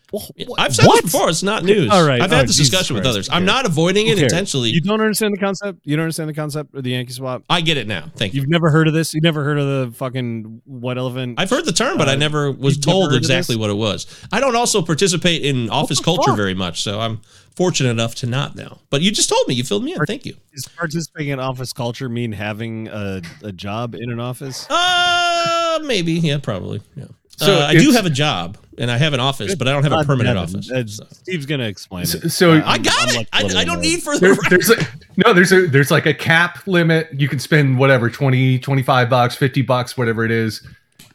[0.57, 1.01] I've said What?
[1.03, 1.29] this before.
[1.29, 1.89] It's not news.
[1.91, 3.29] all right I've oh, had this Jesus discussion with Christ, others.
[3.29, 3.45] I'm cares?
[3.47, 4.31] not avoiding Who it cares?
[4.31, 4.69] intentionally.
[4.69, 7.61] you don't understand the concept you don't understand the concept of the yankee swap I
[7.61, 8.11] get it now.
[8.15, 8.41] Thank you.
[8.41, 11.65] you've never heard of this you've never heard of the fucking white elephant I've heard
[11.65, 13.59] the term, but I Uh, never was you've never told heard of exactly this?
[13.59, 14.05] what it was.
[14.31, 16.37] I don't also participate in office culture fuck?
[16.37, 17.21] very much, so I'm
[17.55, 18.79] fortunate enough to not know.
[18.89, 19.53] But you just told me.
[19.55, 19.99] You filled me in.
[20.05, 20.35] Thank you.
[20.53, 24.67] Does participating in office culture mean having a, a job in an office?
[24.69, 26.13] Uh, maybe.
[26.13, 26.81] Yeah, probably.
[26.95, 27.05] Yeah.
[27.37, 29.71] So uh, I do it's- have a job and I have an office, but I
[29.71, 30.71] don't have a permanent damn office.
[30.71, 31.05] Uh, so.
[31.11, 32.07] Steve's gonna explain it.
[32.07, 33.15] So- so- Uh, I I'm- got I'm it.
[33.15, 34.19] like I, I don't need further.
[34.33, 34.75] There, there's a,
[35.17, 39.35] no there's a there's like a cap limit you can spend whatever 20 25 bucks
[39.35, 40.65] 50 bucks whatever it is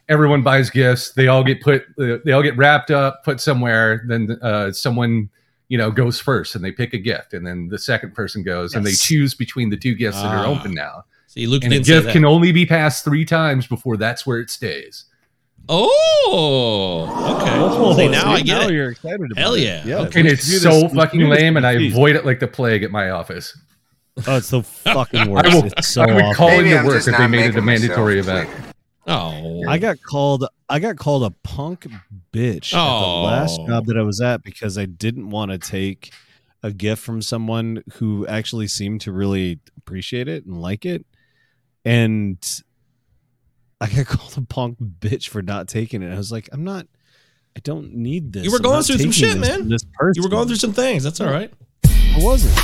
[0.08, 4.02] everyone buys gifts they all get put uh, they all get wrapped up put somewhere
[4.08, 5.28] then uh, someone
[5.68, 8.74] you know goes first and they pick a gift and then the second person goes
[8.74, 10.58] and they choose between the two gifts that are Ah.
[10.58, 13.66] open now See, Luke and a didn't say gift can only be passed three times
[13.68, 15.04] before that's where it stays
[15.72, 18.02] Oh, okay.
[18.02, 18.72] See, now I get now it.
[18.72, 19.60] you're excited about Hell it.
[19.62, 19.84] yeah.
[19.86, 19.98] Yeah.
[20.00, 20.20] Okay.
[20.20, 23.10] and it's so this- fucking lame and i avoid it like the plague at my
[23.10, 23.56] office
[24.26, 25.46] Oh, it's the fucking worst.
[25.46, 26.34] I will, it's so I would awful.
[26.34, 28.42] call Maybe into I'm work if they made it a making myself mandatory clear.
[28.42, 28.50] event
[29.06, 30.44] Oh, I got called.
[30.68, 31.86] I got called a punk
[32.32, 33.00] bitch at Oh.
[33.22, 33.66] the last oh.
[33.66, 36.12] job that I was at because I didn't want to take
[36.62, 41.06] a gift from someone who actually seemed to really appreciate it and like it,
[41.84, 42.36] and
[43.80, 46.12] I got called a punk bitch for not taking it.
[46.12, 46.86] I was like, I'm not.
[47.56, 48.44] I don't need this.
[48.44, 49.68] You were I'm going through some shit, this man.
[49.68, 50.12] This person.
[50.16, 51.02] you were going through some things.
[51.02, 51.52] That's all right.
[51.84, 52.56] I wasn't.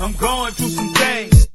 [0.00, 1.46] I'm going through some things.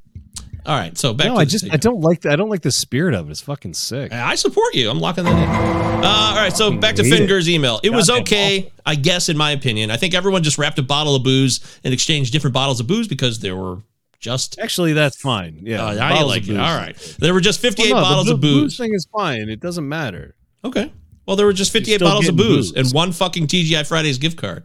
[0.66, 0.98] All right.
[0.98, 2.72] So back no, to I the- just I don't like the, I don't like the
[2.72, 3.32] spirit of it.
[3.32, 4.14] It's fucking sick.
[4.14, 4.90] I support you.
[4.90, 6.04] I'm locking that in.
[6.04, 7.18] Uh, all right, so back to hate it.
[7.18, 7.80] Finn Gurrer's email.
[7.84, 9.92] It was Goddamn okay, I guess, in my opinion.
[9.92, 13.08] I think everyone just wrapped a bottle of booze and exchanged different bottles of booze
[13.08, 13.80] because there were
[14.20, 14.58] just.
[14.60, 15.60] Actually, that's fine.
[15.64, 16.48] Yeah, Uh, I like it.
[16.48, 16.58] booze.
[16.58, 18.78] All right, there were just 58 Well, no, the bottles of boo- booze.
[18.78, 19.50] thing is fine.
[19.50, 20.36] It doesn't matter.
[20.64, 20.92] Okay.
[21.26, 22.86] Well, there were just 58 bottles of booze, booze.
[22.86, 24.64] and one fucking TGI Fridays gift card.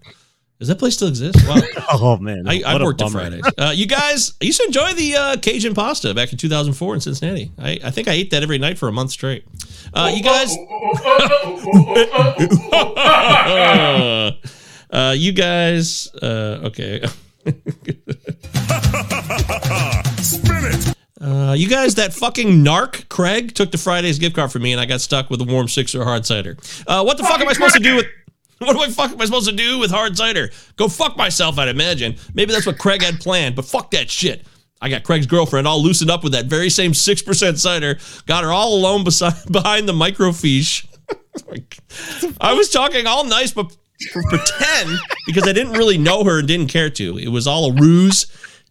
[0.61, 1.37] Does that place still exist?
[1.49, 1.61] Wow.
[1.91, 3.11] Oh man, I, what I've worked at.
[3.11, 3.43] Fridays.
[3.59, 7.01] Uh, you guys, I used to enjoy the uh, Cajun pasta back in 2004 in
[7.01, 7.51] Cincinnati.
[7.59, 9.45] I, I think I ate that every night for a month straight.
[9.93, 10.53] Uh, you guys,
[14.91, 17.05] uh, you guys, uh, okay.
[20.23, 20.95] Spin it.
[21.21, 24.81] Uh, you guys, that fucking narc Craig took the Friday's gift card from me, and
[24.81, 26.57] I got stuck with a warm six or hard cider.
[26.87, 28.07] Uh, what the fuck am I supposed to do with?
[28.59, 30.51] What I fuck am I supposed to do with hard cider?
[30.77, 32.15] Go fuck myself, I'd imagine.
[32.33, 34.47] Maybe that's what Craig had planned, but fuck that shit.
[34.81, 37.99] I got Craig's girlfriend all loosened up with that very same six percent cider.
[38.27, 40.87] Got her all alone beside behind the microfiche.
[42.41, 43.77] I was talking all nice, but
[44.11, 47.19] for pretend because I didn't really know her and didn't care to.
[47.19, 48.27] It was all a ruse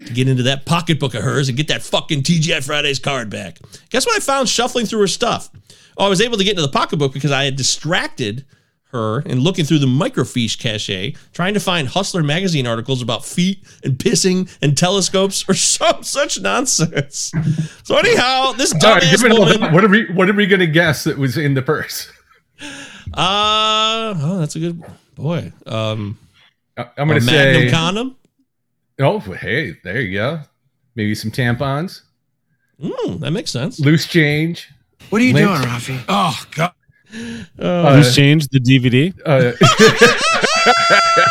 [0.05, 3.59] to get into that pocketbook of hers and get that fucking TGI Fridays card back.
[3.89, 5.49] Guess what I found shuffling through her stuff?
[5.97, 8.45] Oh, I was able to get into the pocketbook because I had distracted
[8.91, 13.63] her and looking through the microfiche cache, trying to find Hustler magazine articles about feet
[13.83, 17.31] and pissing and telescopes or some such nonsense.
[17.83, 19.73] So anyhow, this dumbass all woman.
[19.73, 20.05] What are we?
[20.11, 22.11] What are we gonna guess that was in the purse?
[23.13, 24.83] Uh, oh, that's a good
[25.21, 25.51] boy.
[25.65, 26.17] Um,
[26.77, 27.69] I- I'm gonna a Magnum say.
[27.71, 28.15] condom.
[28.99, 30.41] Oh, hey, there you go.
[30.95, 32.01] Maybe some tampons,
[32.81, 33.79] Mm, that makes sense.
[33.79, 34.69] loose change.
[35.09, 35.47] What are you Lint.
[35.47, 36.03] doing, Rafi?
[36.09, 36.71] Oh, God.
[37.59, 39.13] Uh, Who's changed the DVD?
[39.25, 39.51] Uh,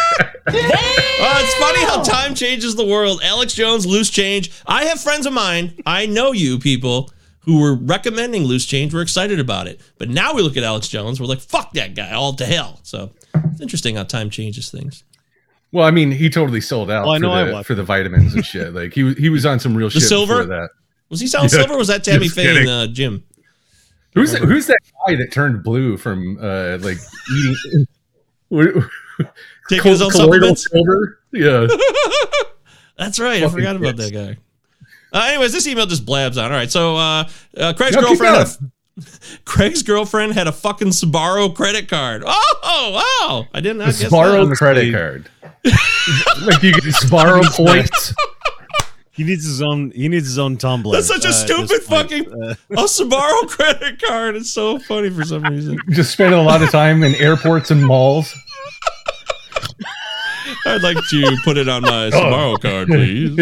[1.23, 3.21] Oh, it's funny how time changes the world.
[3.23, 4.51] Alex Jones, loose change.
[4.67, 5.75] I have friends of mine.
[5.87, 7.11] I know you people
[7.41, 8.93] who were recommending loose change.
[8.95, 9.81] We're excited about it.
[9.99, 11.21] But now we look at Alex Jones.
[11.21, 12.81] We're like, fuck that guy, all to hell.
[12.83, 15.05] So it's interesting how time changes things.
[15.73, 17.75] well, I mean, he totally sold out Well, I for, know I the, watched for
[17.75, 18.75] the vitamins and shit.
[18.75, 20.43] Like he was- he was on some real The shit silver?
[20.43, 20.71] before that.
[21.09, 21.75] Was he selling Yeah, silver?
[21.75, 22.63] Or was that Tammy Faye kidding.
[22.63, 23.25] and uh, Jim?
[24.15, 26.99] Who's that, who's that guy that turned blue from uh like
[27.33, 27.87] eating
[29.69, 30.67] Taking his own supplements?
[30.71, 31.21] silver?
[31.33, 31.67] Yeah.
[32.99, 33.43] That's right.
[33.43, 34.37] I forgot about that guy.
[35.13, 36.47] Uh, anyways, this email just blabs on.
[36.53, 36.71] All right.
[36.71, 38.73] So uh, uh, Craig's No, girlfriend had a, going.
[39.45, 42.23] Craig's girlfriend had a fucking Sbarro credit card.
[42.27, 42.91] Oh,
[43.43, 43.49] wow.
[43.55, 44.57] I didn't I The guess Sbarro that.
[44.57, 45.31] credit card.
[46.45, 48.15] like you get Sbarro points.
[49.13, 49.91] He needs his own.
[49.91, 50.91] He needs his own Tumblr.
[50.93, 54.35] That's such a uh, stupid this fucking Uh, a Sbarro credit card.
[54.35, 55.77] It's so funny for some reason.
[55.91, 58.33] Just spending a lot of time in airports and malls.
[60.65, 63.39] I'd like to put it on my Sbarro card, please.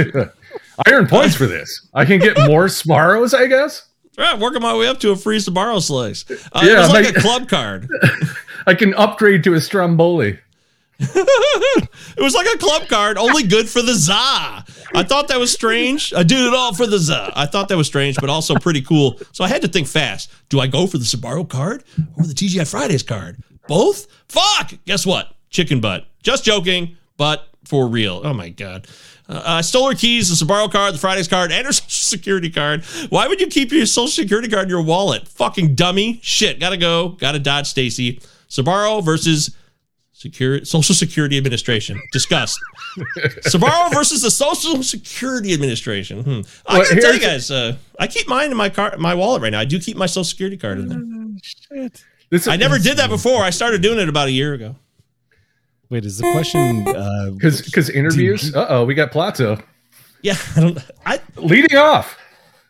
[0.86, 1.86] I earn points for this.
[1.94, 3.87] I can get more Sbarros, I guess.
[4.18, 6.24] Right, working my way up to a free Sbarro slice.
[6.52, 7.88] Uh, Yeah, it was like like- a club card.
[8.66, 10.38] I can upgrade to a Stromboli.
[12.16, 14.12] It was like a club card, only good for the za.
[14.14, 16.12] I thought that was strange.
[16.12, 17.32] I did it all for the za.
[17.36, 19.20] I thought that was strange, but also pretty cool.
[19.30, 20.28] So I had to think fast.
[20.48, 21.84] Do I go for the Sbarro card
[22.16, 23.36] or the TGI Fridays card?
[23.68, 24.08] Both?
[24.28, 24.72] Fuck!
[24.84, 25.32] Guess what?
[25.50, 26.06] Chicken butt.
[26.24, 28.20] Just joking, but for real.
[28.24, 28.86] Oh my god.
[29.28, 31.88] Uh, I stole her keys, the Sbarro card, the Fridays card, and her social
[32.18, 32.84] security card.
[33.10, 35.28] Why would you keep your social security card in your wallet?
[35.28, 36.18] Fucking dummy.
[36.22, 36.58] Shit.
[36.60, 37.10] Gotta go.
[37.10, 38.20] Gotta dodge Stacy.
[38.48, 39.54] Sbarro versus
[40.12, 42.00] Secure, Social Security Administration.
[42.12, 42.58] Discuss.
[43.46, 46.22] Sbarro versus the Social Security Administration.
[46.24, 46.40] Hmm.
[46.66, 49.42] I Well, can tell you guys, uh, I keep mine in my car, my wallet
[49.42, 49.60] right now.
[49.60, 50.88] I do keep my Social Security card in
[51.70, 51.90] there.
[52.30, 53.42] This I never did that before.
[53.44, 54.74] I started doing it about a year ago.
[55.90, 56.86] Wait, is the question?
[56.88, 58.54] Uh, because because interviews.
[58.54, 59.60] Uh oh, we got Plato
[60.22, 60.78] Yeah, I don't.
[61.06, 62.16] I, leading off.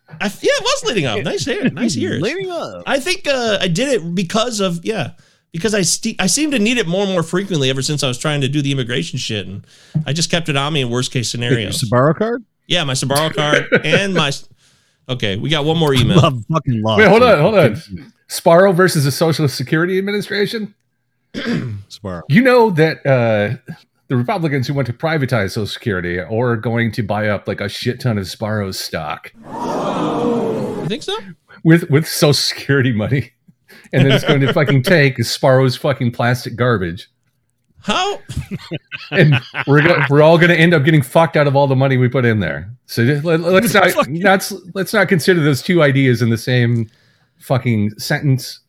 [0.09, 1.23] I yeah, it was leading up.
[1.23, 2.23] Nice hair, nice ears.
[2.23, 2.83] leading up.
[2.87, 5.13] I think uh, I did it because of yeah,
[5.53, 8.09] because I st- I seem to need it more and more frequently ever since I
[8.09, 9.67] was trying to do the immigration shit, and
[10.07, 11.83] I just kept it on me in worst case Your scenarios.
[11.83, 12.45] Sbarro card?
[12.67, 14.33] Yeah, my Sbarro card and my.
[15.11, 16.19] Okay, we got one more email.
[16.19, 16.99] Love, fucking love.
[16.99, 17.77] Wait, hold on, hold on.
[18.29, 20.75] Sparrow versus the Social Security Administration.
[21.35, 22.23] Sbarro.
[22.29, 23.57] You know that uh,
[24.09, 27.69] the Republicans who want to privatize Social Security are going to buy up like a
[27.69, 31.17] shit ton of Sparrow's stock You think so?
[31.65, 33.33] with with Social Security money,
[33.93, 37.09] and then it's going to fucking take Sparrow's fucking plastic garbage,
[37.81, 38.21] How?
[39.11, 39.35] and
[39.67, 41.97] we're go- we're all going to end up getting fucked out of all the money
[41.99, 42.71] we put in there.
[42.87, 46.91] So just, let, us not not let's not consider those two ideas in the same
[47.39, 48.61] fucking sentence.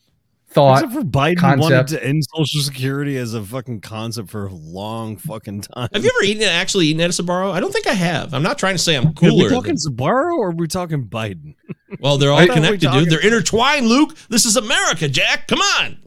[0.51, 4.53] Thought Except for Biden wanted to end Social Security as a fucking concept for a
[4.53, 5.89] long fucking time.
[5.93, 7.51] Have you ever eaten actually eaten at a Sbarro?
[7.51, 8.33] I don't think I have.
[8.33, 9.45] I'm not trying to say I'm cooler.
[9.45, 11.53] Are we talking than- Sbarro or are we talking Biden?
[11.99, 13.13] well, they're all I thought we connected, talking- dude.
[13.13, 14.15] They're intertwined, Luke.
[14.29, 15.47] This is America, Jack.
[15.47, 15.99] Come on.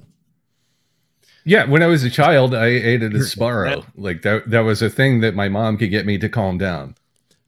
[1.44, 3.84] Yeah, when I was a child, I ate at a Sparrow.
[3.96, 6.94] Like that that was a thing that my mom could get me to calm down.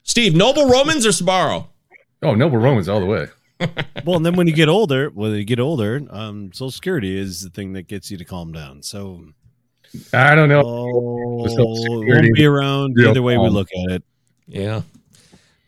[0.03, 1.67] Steve, Noble Romans or Sbarro?
[2.21, 3.27] Oh, Noble Romans all the way.
[4.05, 7.41] well, and then when you get older, when you get older, um, Social Security is
[7.41, 8.83] the thing that gets you to calm down.
[8.83, 9.23] So
[10.13, 10.61] I don't know.
[10.65, 14.03] Oh, it won't be around real either way we look at it.
[14.47, 14.75] Yeah.
[14.75, 14.83] All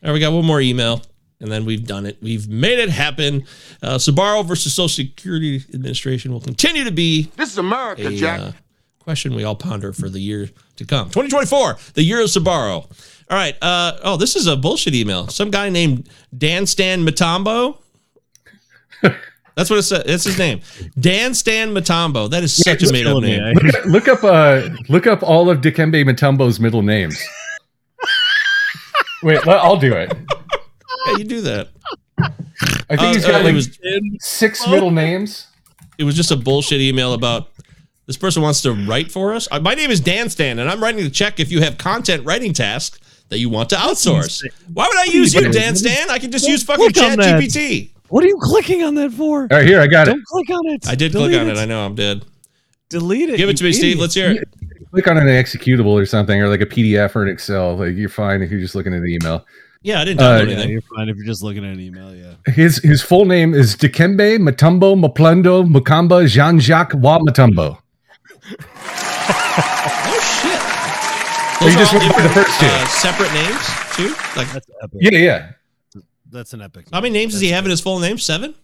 [0.04, 1.02] right, we got one more email,
[1.40, 2.18] and then we've done it.
[2.22, 3.44] We've made it happen.
[3.82, 8.40] Uh, Sbarro versus Social Security Administration will continue to be This is America, a Jack.
[8.40, 8.52] uh,
[9.00, 11.06] question we all ponder for the year to come.
[11.06, 12.86] 2024, the year of Sabaro.
[13.30, 13.56] All right.
[13.60, 15.28] Uh, oh, this is a bullshit email.
[15.28, 17.78] Some guy named Dan Stan Matambo.
[19.54, 20.04] That's what it says.
[20.06, 20.60] That's his name.
[20.98, 22.30] Dan Stan Matambo.
[22.30, 23.54] That is such a made up name.
[23.54, 27.20] Look, up- look up uh look up all of Dikembe Mutombo's middle names.
[29.22, 30.12] Wait, I'll do it.
[31.08, 31.68] Yeah, you do that.
[32.20, 32.28] I
[32.96, 33.78] think Uh, he's got uh, like was-
[34.20, 35.48] six middle names.
[35.98, 37.50] It was just a bullshit email about
[38.06, 39.48] this person wants to write for us.
[39.50, 42.24] Uh, my name is Dan Stan, and I'm writing the check if you have content
[42.24, 44.42] writing tasks that you want to outsource.
[44.72, 46.10] Why would I use you, Dan Stan?
[46.10, 47.40] I can just use fucking Click on Chat.
[47.40, 47.90] GPT.
[48.08, 49.42] What are you clicking on that for?
[49.42, 50.12] All right, here I got it.
[50.12, 50.88] Don't click on it.
[50.88, 51.58] I did Delete click on it.
[51.58, 52.24] I know I'm dead.
[52.88, 53.36] Delete it.
[53.36, 53.98] Give it to me, Steve.
[53.98, 54.48] Let's hear it.
[54.92, 57.76] Click on an executable or something, or like a PDF or an Excel.
[57.76, 59.44] Like you're fine if you're just looking at the email.
[59.82, 60.70] Yeah, I didn't Uh, download Yeah, anything.
[60.70, 62.14] you're fine if you're just looking at an email.
[62.14, 62.32] Yeah.
[62.52, 67.76] His his full name is Dikembe Mutombo Mplendo Mukamba Jean Jacques Wa Mutombo.
[71.60, 71.72] Shit!
[71.72, 72.66] you just went for the first two.
[72.66, 74.08] uh, separate names too.
[74.36, 74.98] Like, That's epic.
[75.00, 75.50] Yeah, yeah.
[76.30, 76.86] That's an epic.
[76.92, 78.18] how many names does he have in his full name?
[78.18, 78.54] Seven.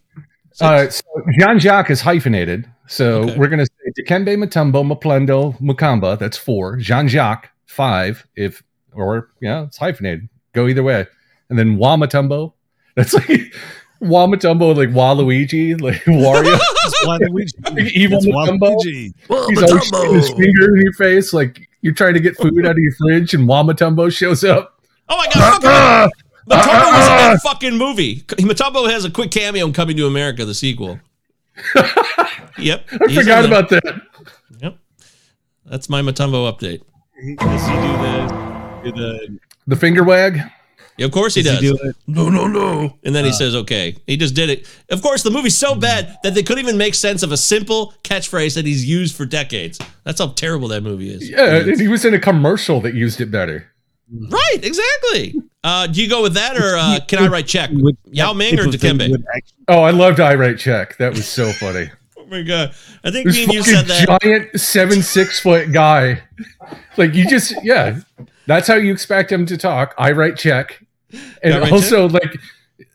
[0.60, 1.02] Uh, so
[1.38, 2.70] Jean Jacques is hyphenated.
[2.86, 3.36] So Okay.
[3.38, 6.18] we're going to say Dikembe Mutombo Mplendo Mukamba.
[6.18, 6.76] That's four.
[6.76, 8.24] Jean Jacques, five.
[8.36, 8.62] If,
[8.92, 10.28] or, yeah, it's hyphenated.
[10.52, 11.06] Go either way.
[11.50, 12.52] And then Wamatumbo.
[12.94, 13.52] That's like
[14.02, 16.44] Wamatumbo, like Waluigi, like Wario.
[16.82, 17.74] That's Waluigi.
[17.74, 18.76] Like evil That's Mutombo.
[18.76, 19.48] Waluigi.
[19.48, 22.78] He's always his finger in your face, like you're trying to get food out of
[22.78, 24.80] your fridge, and Wamatumbo shows up.
[25.10, 25.52] Oh my god!
[25.52, 25.68] fuck it.
[25.68, 26.08] Uh-uh.
[26.48, 27.32] Matumbo was in uh-uh.
[27.34, 28.22] that fucking movie.
[28.22, 30.98] Matumbo has a quick cameo in Coming to America, the sequel.
[32.58, 32.86] yep.
[32.90, 34.00] I forgot about that.
[34.60, 34.78] Yep.
[35.66, 36.80] That's my Matumbo update.
[37.38, 40.40] Does he do the, do the The finger wag.
[40.96, 41.60] Yeah, of course he Does does.
[41.62, 41.96] he do it?
[42.06, 42.96] No, no, no.
[43.04, 43.96] And then he says, okay.
[44.06, 44.66] He just did it.
[44.90, 47.92] Of course, the movie's so bad that they couldn't even make sense of a simple
[48.04, 49.80] catchphrase that he's used for decades.
[50.04, 51.28] That's how terrible that movie is.
[51.28, 53.70] Yeah, and he was in a commercial that used it better.
[54.12, 55.34] Right, exactly.
[55.64, 57.70] Uh, do you go with that or uh, can I write check?
[57.72, 59.16] Would- Yao Ming or Dikembe?
[59.66, 60.96] Oh, I loved I Write Check.
[60.98, 61.90] That was so funny.
[62.16, 62.74] Oh my god.
[63.04, 64.18] I think This me and you said that.
[64.22, 66.22] giant seven six foot guy.
[66.96, 68.00] Like you just yeah,
[68.46, 69.94] that's how you expect him to talk.
[69.98, 70.82] I write check,
[71.42, 72.36] and I write also like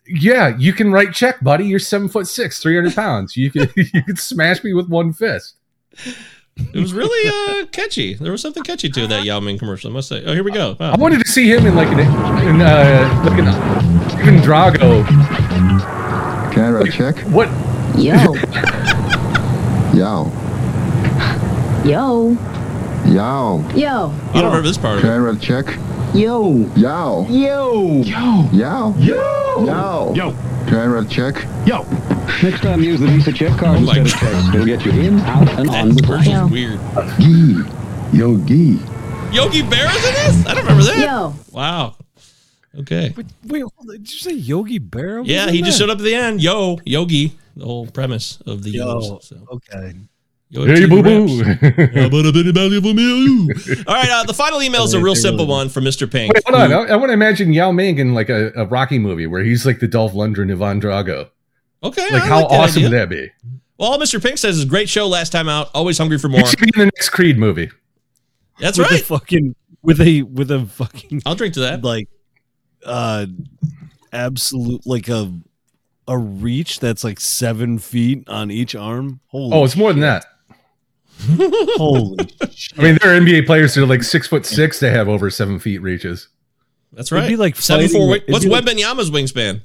[0.08, 1.66] yeah, you can write check, buddy.
[1.66, 3.38] You're seven foot six, three hundred pounds.
[3.38, 5.56] You can you can smash me with one fist.
[6.74, 8.16] It was really uh, catchy.
[8.16, 9.90] There was something catchy to that Yao Ming commercial.
[9.91, 10.24] I must say.
[10.26, 10.76] Oh, here we go.
[10.80, 10.91] Wow.
[10.91, 15.06] I wanted to see him in like an in uh like an Ivan Drago.
[16.54, 17.18] Can I write a check?
[17.28, 17.48] What
[17.98, 18.14] Yo,
[19.94, 20.32] Yow.
[21.84, 22.38] yo,
[23.06, 23.70] Yow.
[23.76, 25.66] yo, I don't remember this part Can I write a check?
[26.14, 27.27] Yo, Yow.
[27.30, 28.49] yo, Yow.
[28.52, 28.95] Yow.
[28.99, 30.14] Yow.
[30.14, 30.31] Yo,
[30.68, 31.36] Can I write a check?
[31.65, 31.84] yo.
[32.44, 34.48] Next time use the Visa check card Oh instead of checks.
[34.53, 36.48] It'll get you in, out, and on the commercial's Yo.
[36.48, 36.80] weird.
[37.19, 38.18] Gee.
[38.18, 38.80] Yogi.
[39.31, 40.45] Yogi Bear is in this?
[40.48, 40.98] I don't remember that.
[40.99, 41.34] yo.
[41.52, 41.95] Wow.
[42.80, 43.14] Okay.
[43.18, 43.98] Wait, wait, hold on.
[43.98, 45.19] did you say Yogi Berra?
[45.22, 46.41] was Yeah, in he just showed up at the end.
[46.41, 47.38] Yo, Yogi.
[47.57, 49.36] The whole premise of the Yo, Yo's, so.
[49.52, 49.94] okay.
[50.51, 51.41] Yo, Hey to boo boo.
[51.41, 53.88] About a bit about it?
[53.88, 56.09] All right, uh, the final email is a real simple one from Mr.
[56.11, 56.34] Pink.
[56.34, 56.71] Wait, hold on.
[56.73, 59.65] I, I want to imagine Yao Ming in like a, a Rocky movie where he's
[59.65, 61.30] like the Dolph Lundgren of Ivan Drago.
[61.84, 62.89] Okay, Like I how like that awesome idea.
[62.89, 63.31] would that be?
[63.77, 64.21] Well, all Mr.
[64.21, 65.69] Pink says is great show last time out.
[65.76, 66.41] Always hungry for more.
[66.41, 67.69] He should be in the next Creed movie.
[68.59, 69.01] That's with right.
[69.01, 71.84] A fucking with a with a fucking I'll drink to that.
[71.84, 72.09] like
[72.85, 73.27] uh
[74.11, 75.31] absolute like a
[76.07, 79.19] a reach that's like seven feet on each arm.
[79.27, 80.26] Holy Oh, it's more than that.
[81.78, 82.18] holy
[82.78, 84.80] I mean, there are NBA players that are like six foot six.
[84.80, 86.30] They have over seven feet reaches.
[86.94, 87.28] That's It'd right.
[87.28, 88.18] be like seven fighting- four.
[88.34, 89.62] What's be like- Wembanyama's wingspan?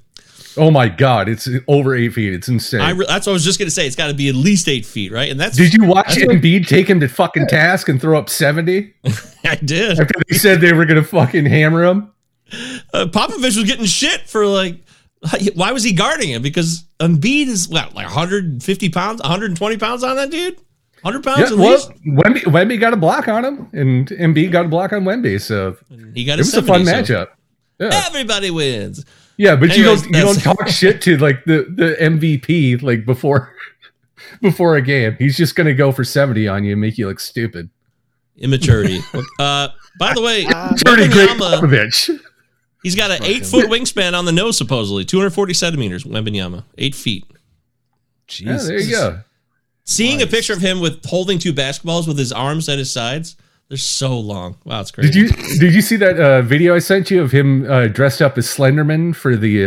[0.57, 2.33] Oh my god, it's over eight feet.
[2.33, 2.81] It's insane.
[2.81, 3.87] I re- that's what I was just gonna say.
[3.87, 5.31] It's got to be at least eight feet, right?
[5.31, 8.17] And that's Did you watch that's what- Embiid take him to fucking task and throw
[8.19, 8.95] up seventy
[9.45, 9.99] I did.
[9.99, 12.13] after they said they were going to fucking hammer him?
[12.93, 14.81] Uh, Popovich was getting shit for like.
[15.55, 16.43] Why was he guarding him?
[16.43, 20.59] Because Embiid is what, like 150 pounds, 120 pounds on that dude.
[21.05, 21.91] 100 pounds Yeah, at well, least.
[22.07, 25.41] Wemby, Wemby got a block on him, and Embiid got a block on Wemby.
[25.41, 25.77] So
[26.15, 27.29] He got it his was a fun so matchup.
[27.79, 29.05] Yeah, Everybody wins.
[29.37, 33.05] yeah, but Anyways, you don't you don't talk shit to like the the MVP like
[33.05, 33.53] before
[34.41, 35.17] before a game.
[35.19, 37.69] He's just going to go for seventy on you and make you look stupid.
[38.39, 39.01] Immaturity.
[39.39, 39.69] uh,
[39.99, 40.45] by the way,
[40.85, 42.19] Pretty great, Popovich.
[42.83, 46.05] he's got an eight foot wingspan on the nose, supposedly 240 centimeters.
[46.05, 47.25] Wembanyama, eight feet.
[48.39, 49.21] Yeah, there you go.
[49.85, 53.36] Seeing a picture of him with holding two basketballs with his arms at his sides,
[53.69, 54.56] they're so long.
[54.65, 55.11] Wow, it's crazy.
[55.11, 58.23] Did you did you see that uh, video I sent you of him uh, dressed
[58.23, 59.66] up as Slenderman for the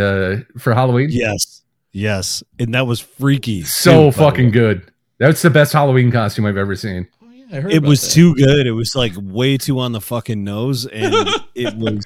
[0.56, 1.10] uh, for Halloween?
[1.12, 1.62] Yes.
[1.92, 2.44] Yes.
[2.60, 3.64] And that was freaky.
[3.64, 4.52] so too, fucking way.
[4.52, 4.92] good.
[5.20, 7.08] That's the best Halloween costume I've ever seen.
[7.52, 8.12] I heard it was that.
[8.12, 8.68] too good.
[8.68, 11.14] It was like way too on the fucking nose, and
[11.56, 12.04] it was.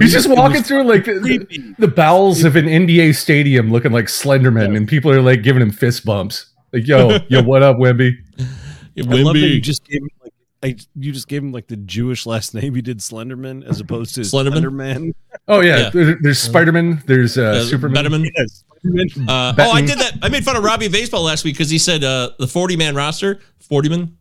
[0.00, 4.76] He's just walking through like the, the bowels of an NBA stadium, looking like Slenderman,
[4.76, 6.46] and people are like giving him fist bumps.
[6.72, 8.12] Like, yo, yo, what up, Wemby?
[8.40, 10.32] I love that you just gave him like
[10.62, 12.74] I, you just gave him like the Jewish last name.
[12.74, 14.64] You did Slenderman as opposed to Slenderman?
[14.64, 15.14] Slenderman.
[15.46, 15.90] Oh yeah, Yeah.
[15.90, 17.02] There, there's Spider Man.
[17.06, 18.04] There's uh, Uh, Superman.
[18.04, 18.30] Betterman.
[18.36, 18.64] Yes.
[18.84, 19.28] Slenderman.
[19.28, 20.18] Uh, oh, I did that.
[20.22, 22.94] I made fun of Robbie Baseball last week because he said uh, the 40 man
[22.96, 24.18] roster, 40 man,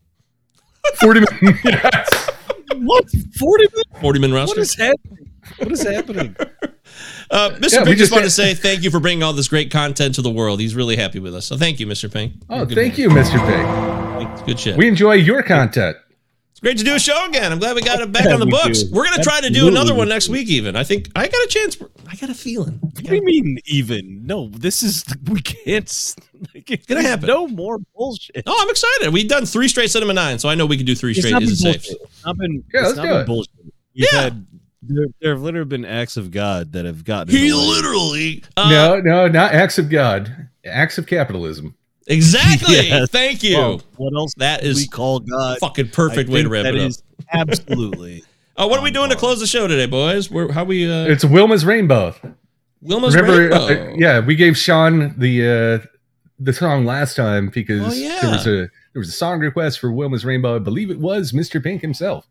[0.96, 1.60] Forty man.
[1.66, 2.30] yes.
[2.78, 3.06] What
[3.38, 3.66] forty?
[4.02, 4.56] 40 man roster.
[4.56, 5.30] What is happening?
[5.58, 6.36] What is happening?
[7.30, 7.74] Uh, Mr.
[7.74, 10.16] Yeah, Pink just just wanted to say thank you for bringing all this great content
[10.16, 10.60] to the world.
[10.60, 11.46] He's really happy with us.
[11.46, 12.12] So thank you, Mr.
[12.12, 12.34] Pink.
[12.50, 13.02] Oh, good thank man.
[13.02, 13.38] you, Mr.
[13.46, 14.28] Pig.
[14.32, 14.78] It's good shit.
[14.78, 15.98] We enjoy your content.
[16.52, 17.52] it's great to do a show again.
[17.52, 18.84] I'm glad we got it back Yeah, on the we books.
[18.84, 18.94] do.
[18.94, 20.76] We're going to try to do another one next week, even.
[20.76, 21.78] I think I got a chance.
[22.08, 22.80] I got a feeling.
[22.82, 24.26] What do you mean even?
[24.26, 26.16] No, this is we can't.
[26.54, 27.28] Like, it's gonna happen.
[27.28, 28.44] No more bullshit.
[28.48, 29.12] Oh, I'm excited.
[29.12, 31.32] We've done three straight Cinema 9, so I know we can do three It's straight.
[31.32, 31.86] not Is it safe?
[32.02, 32.64] It's not been.
[32.74, 33.26] Yeah, it's let's not do been it.
[33.28, 33.52] bullshit.
[33.96, 34.22] We've Yeah.
[34.22, 34.46] had
[34.82, 37.34] there, there have literally been acts of God that have gotten.
[37.36, 38.44] in He literally.
[38.56, 40.50] Uh, no, no, not acts of God.
[40.66, 41.76] Acts of capitalism.
[42.08, 42.76] Exactly.
[42.88, 43.10] Yes.
[43.10, 43.58] Thank you.
[43.58, 44.34] Well, what else?
[44.38, 45.58] That is do we call God.
[45.60, 46.90] fucking perfect I way to wrap that it up.
[46.90, 48.24] is Absolutely.
[48.58, 50.30] Oh, what are we doing to close the show today, boys?
[50.32, 50.90] We're, how we?
[50.90, 52.16] Uh, It's Wilma's Rainbow.
[52.84, 53.54] Wilma's Remember?
[53.54, 53.96] uh, Rainbow.
[53.98, 55.88] yeah, we gave Sean the uh,
[56.40, 58.20] the song last time because Oh, yeah.
[58.22, 58.52] there was a
[58.94, 60.56] there was a song request for Wilma's Rainbow.
[60.56, 61.62] I believe it was Mr.
[61.62, 62.28] Pink himself.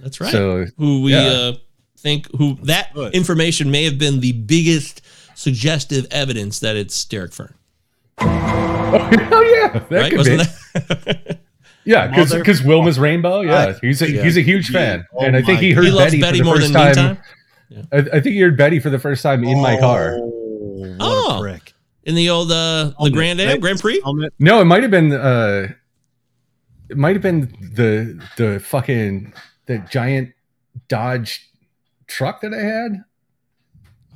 [0.00, 0.30] That's right.
[0.30, 1.26] So who we yeah.
[1.28, 1.52] uh,
[1.98, 3.14] think who that Good.
[3.14, 5.02] information may have been the biggest
[5.34, 7.54] suggestive evidence that it's Derek Fern.
[8.20, 10.10] oh yeah, that right?
[10.10, 10.44] could Wasn't be.
[10.80, 11.38] that?
[11.84, 13.40] Yeah, because Mother- because Wilma's Rainbow.
[13.40, 14.22] Yeah, I- he's a yeah.
[14.22, 14.78] he's a huge Yeah.
[14.78, 16.94] fan, Oh and I think he heard He Betty, Betty for the more first than
[16.94, 17.18] time.
[17.70, 17.86] Meantime?
[18.12, 20.18] I, I think he heard Betty for the first time in my car.
[20.20, 21.36] Oh, what Oh.
[21.38, 21.72] a prick.
[22.04, 24.02] In the old uh, the Grand Am, Grand Prix.
[24.02, 24.34] Helmet.
[24.38, 25.68] No, it might have been uh
[26.90, 29.32] it might have been the the fucking
[29.64, 30.32] the giant
[30.88, 31.48] Dodge
[32.08, 33.04] truck that I had.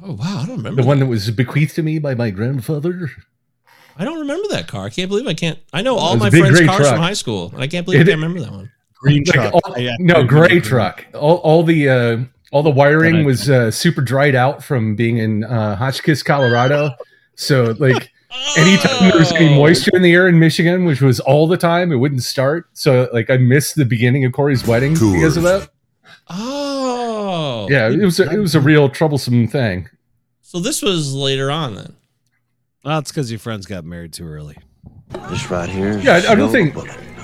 [0.04, 0.70] Oh wow, I don't remember.
[0.70, 0.86] The that.
[0.88, 3.10] one that was bequeathed to me by my grandfather.
[3.96, 4.86] I don't remember that car.
[4.86, 5.58] I can't believe I can't.
[5.72, 6.94] I know all my big friends' cars truck.
[6.94, 8.70] from high school, and I can't believe I can't remember that one.
[9.00, 9.54] Green Like, truck.
[9.54, 10.62] all- I actually no, gray green.
[10.62, 11.06] truck.
[11.14, 12.18] All, all the uh
[12.52, 16.90] all the wiring I- was uh, super dried out from being in uh, Hotchkiss, Colorado.
[17.34, 18.10] So like
[18.56, 19.56] anytime there was any Oh.
[19.56, 22.68] moisture in the air in Michigan, which was all the time, it wouldn't start.
[22.74, 25.68] So like I missed the beginning of Corey's wedding because of that.
[26.28, 26.81] Oh,
[27.34, 29.88] Oh, yeah, it was a, it was a real troublesome thing.
[30.42, 31.96] So this was later on then.
[32.84, 34.56] Oh, it's because your friends got married too early.
[35.30, 35.98] This right here.
[36.00, 36.74] Yeah, I, I don't think.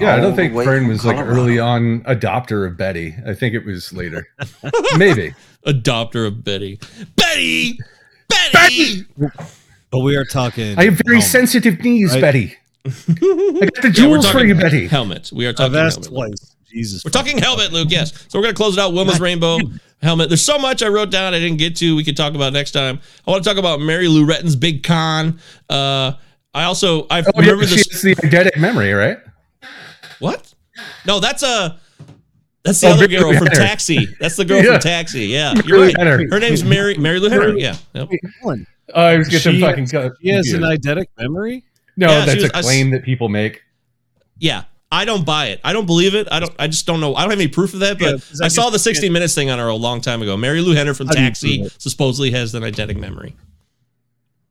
[0.00, 1.40] Yeah, I don't think way Fern was like Colorado.
[1.40, 3.14] early on adopter of Betty.
[3.26, 4.28] I think it was later.
[4.96, 5.34] Maybe.
[5.66, 6.78] Adopter of Betty.
[7.16, 7.78] Betty.
[8.28, 9.04] Betty.
[9.90, 10.78] But we are talking.
[10.78, 11.24] I have very helmet.
[11.30, 12.20] sensitive knees, Right.
[12.20, 12.56] Betty.
[12.86, 14.86] I got the Yeah, jewels for you, Betty.
[14.86, 15.30] Helmet.
[15.32, 16.28] We are I've talking asked helmet.
[16.38, 16.54] twice.
[16.70, 17.04] Jesus.
[17.04, 17.88] We're talking helmet, Luke.
[17.90, 18.12] Yes.
[18.28, 18.92] So we're gonna close it out.
[18.92, 19.58] Wilma's Rainbow
[20.02, 20.28] helmet.
[20.28, 21.96] There's so much I wrote down I didn't get to.
[21.96, 23.00] We could talk about next time.
[23.26, 25.38] I want to talk about Mary Lou Retton's big con.
[25.68, 26.12] Uh,
[26.54, 27.92] I also I Oh, remember she this.
[27.92, 29.18] has the eidetic memory, right?
[30.18, 30.52] What?
[31.06, 31.78] No, that's a.
[32.64, 33.60] That's the Oh, other Mary girl Lou from Henner.
[33.66, 34.08] Taxi.
[34.20, 34.72] That's the girl Yeah.
[34.72, 35.26] from Taxi.
[35.26, 35.96] Yeah, you're right.
[35.96, 36.18] Henner.
[36.30, 37.56] Her name's Mary Marilu Henner.
[37.56, 37.76] Yeah.
[37.94, 38.08] Yep.
[38.44, 39.84] Ellen, Oh, I was getting fucking.
[39.84, 41.64] has- co- He has an eidetic memory.
[41.96, 43.62] No, Yeah, that's was- a I s- claim that people make.
[44.38, 44.64] Yeah.
[44.90, 45.60] I don't buy it.
[45.62, 46.28] I don't believe it.
[46.30, 46.52] I don't.
[46.58, 47.14] I just don't know.
[47.14, 48.00] I don't have any proof of that.
[48.00, 50.36] Yeah, I I saw the 60 Minutes thing on her a long time ago.
[50.36, 53.36] Marilu Henner from How Taxi supposedly has an eidetic memory.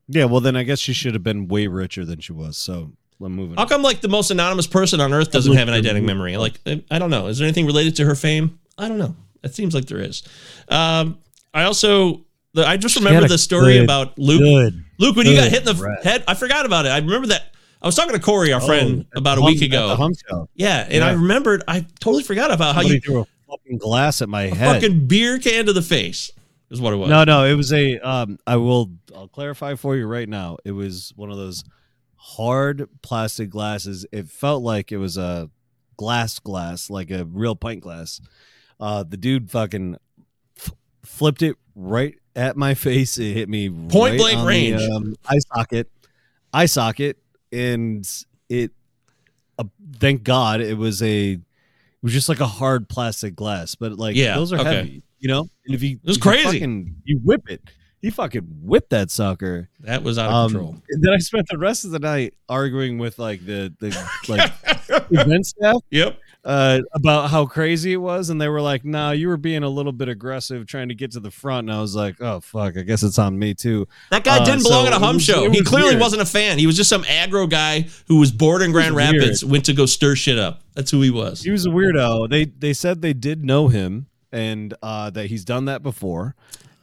[0.07, 2.57] Yeah, well then I guess she should have been way richer than she was.
[2.57, 3.57] So I'm moving.
[3.57, 6.37] How come like the most anonymous person on earth doesn't have an eidetic memory?
[6.37, 6.59] Like
[6.91, 7.27] I don't know.
[7.27, 8.59] Is there anything related to her fame?
[8.77, 9.15] I don't know.
[9.43, 10.23] It seems like there is.
[10.69, 11.17] Um,
[11.53, 12.21] I also
[12.55, 14.39] I just remember the story good- about Luke.
[14.41, 16.03] good, Luke, when you got hit in the breath.
[16.03, 16.89] head, I forgot about it.
[16.89, 17.53] I remember that.
[17.87, 19.87] I was talking to Corey, our friend, Oh, about a hum- week ago.
[19.87, 20.49] the hum show.
[20.55, 21.63] Yeah, and I remembered.
[21.69, 24.81] I totally forgot about how Somebody you threw a fucking glass at my head.
[24.81, 26.33] fucking beer can to the face
[26.69, 27.09] is what it was.
[27.09, 27.97] No, no, it was a.
[27.99, 28.91] Um, I will.
[29.15, 30.57] I'll clarify for you right now.
[30.65, 31.63] It was one of those
[32.15, 34.05] hard plastic glasses.
[34.11, 35.49] It felt like it was a
[35.95, 38.19] glass glass, like a real pint glass.
[38.81, 39.95] Uh, the dude fucking
[40.59, 40.73] f-
[41.05, 43.17] flipped it right at my face.
[43.17, 44.81] It hit me Point right blank range.
[44.81, 45.89] The, um, eye socket,
[46.53, 47.17] eye socket,
[47.57, 48.07] and
[48.49, 48.71] it.
[49.59, 49.63] Uh,
[49.99, 51.31] thank God it was a.
[51.33, 51.41] It
[52.03, 54.75] was just like a hard plastic glass, but like Yeah, those are okay.
[54.75, 55.49] heavy, you know.
[55.65, 56.45] And if you, It was if you crazy.
[56.59, 57.61] fucking- you whip it.
[57.99, 59.69] He fucking whipped that sucker.
[59.79, 60.75] That was out of Um, control.
[60.91, 63.89] and then I spent the rest of the night arguing with like the the
[64.27, 64.53] like
[65.11, 65.77] event staff.
[65.89, 66.19] Yep.
[66.47, 69.69] Uh, about how crazy it was, and they were like, "Nah, you were being a
[69.69, 72.77] little bit aggressive, trying to get to the front." And I was like, "Oh fuck,
[72.77, 75.15] I guess it's on me too." That guy Uh, didn't belong so at a hum
[75.17, 75.51] was- show.
[75.51, 75.99] He clearly weird.
[76.01, 76.57] wasn't a fan.
[76.57, 79.15] He was just some aggro guy who was bored in Grand weird.
[79.17, 80.61] Rapids, went to go stir shit up.
[80.73, 81.43] That's who he was.
[81.43, 82.29] He was a weirdo.
[82.29, 86.33] They they said they did know him and uh, that he's done that before.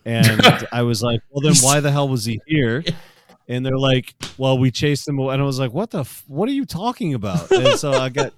[0.04, 0.42] And
[0.72, 2.84] I was like, well, then why the hell was he here?
[3.46, 5.18] And they're like, well, we chased him.
[5.18, 5.34] away.
[5.34, 6.00] And I was like, what the?
[6.00, 7.50] F- what are you talking about?
[7.50, 8.32] And so I got.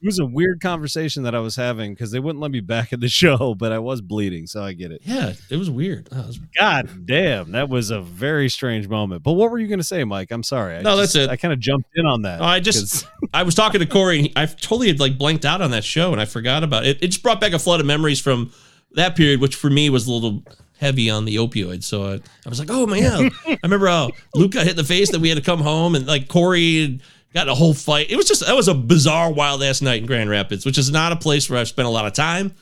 [0.00, 2.92] It was a weird conversation that I was having because they wouldn't let me back
[2.92, 5.02] in the show, but I was bleeding, so I get it.
[5.04, 6.08] Yeah, it was weird.
[6.12, 9.24] Oh, it was- God damn, that was a very strange moment.
[9.24, 10.30] But what were you going to say, Mike?
[10.30, 10.76] I'm sorry.
[10.76, 11.28] I No, that's it.
[11.30, 12.40] I kind of jumped in on that.
[12.40, 15.72] Oh, I just I was talking to Corey I totally had like blanked out on
[15.72, 16.98] that show and I forgot about it.
[17.02, 18.52] It just brought back a flood of memories from
[18.92, 20.42] that period, which for me was a little
[20.80, 21.82] heavy on the opioids.
[21.84, 24.84] So I, I was like, oh man, I remember how Luke got hit in the
[24.84, 27.00] face that we had to come home and like Corey
[27.34, 28.10] got in a whole fight.
[28.10, 30.90] It was just that was a bizarre wild ass night in Grand Rapids, which is
[30.90, 32.54] not a place where I've spent a lot of time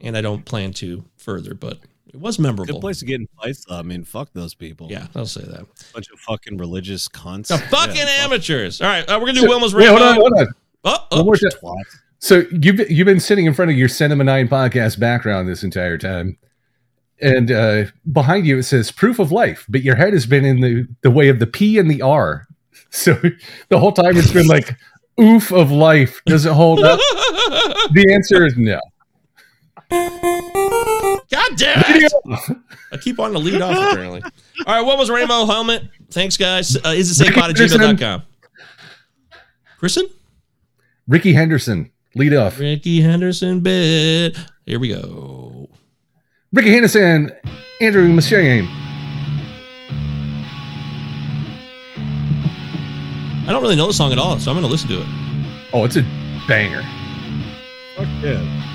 [0.00, 1.78] and I don't plan to further, but
[2.08, 2.74] it was memorable.
[2.74, 3.64] Good place to get in fights.
[3.64, 3.78] Though.
[3.78, 4.88] I mean, fuck those people.
[4.90, 5.66] Yeah, I'll say that.
[5.92, 7.48] Bunch of fucking religious cunts.
[7.48, 8.80] The fucking Yeah, fuck amateurs.
[8.80, 10.46] All right, uh, we're gonna do So- Wilma's wait, hold on, hold on.
[10.84, 11.50] Oh, One oh, more time.
[12.18, 15.98] So you've you've been sitting in front of your Cinema Nine podcast background this entire
[15.98, 16.38] time,
[17.20, 20.60] and uh, behind you it says "Proof of Life," but your head has been in
[20.60, 22.46] the the way of the P and the R.
[23.04, 23.18] So
[23.70, 24.76] the whole time it's been like
[25.20, 27.00] "Oof of life." Does it hold up?
[27.92, 28.80] the answer is no.
[29.90, 32.12] God damn it!
[32.92, 34.22] I keep on to lead off apparently.
[34.22, 35.82] All right, what was Rainbow Helmet?
[36.12, 36.76] Thanks, guys.
[36.76, 38.22] Uh, is it safe at gmail.com?
[39.78, 40.08] Kristen?
[41.08, 42.60] Rickey Henderson, lead off.
[42.60, 44.38] Rickey Henderson bit.
[44.66, 45.68] Here we go.
[46.52, 47.32] Rickey Henderson,
[47.80, 48.68] Andrew Machine.
[53.46, 55.06] I don't really know the song at all, so I'm going to listen to it.
[55.72, 56.02] Oh, it's a
[56.48, 56.82] banger.
[57.96, 58.73] Fuck yeah.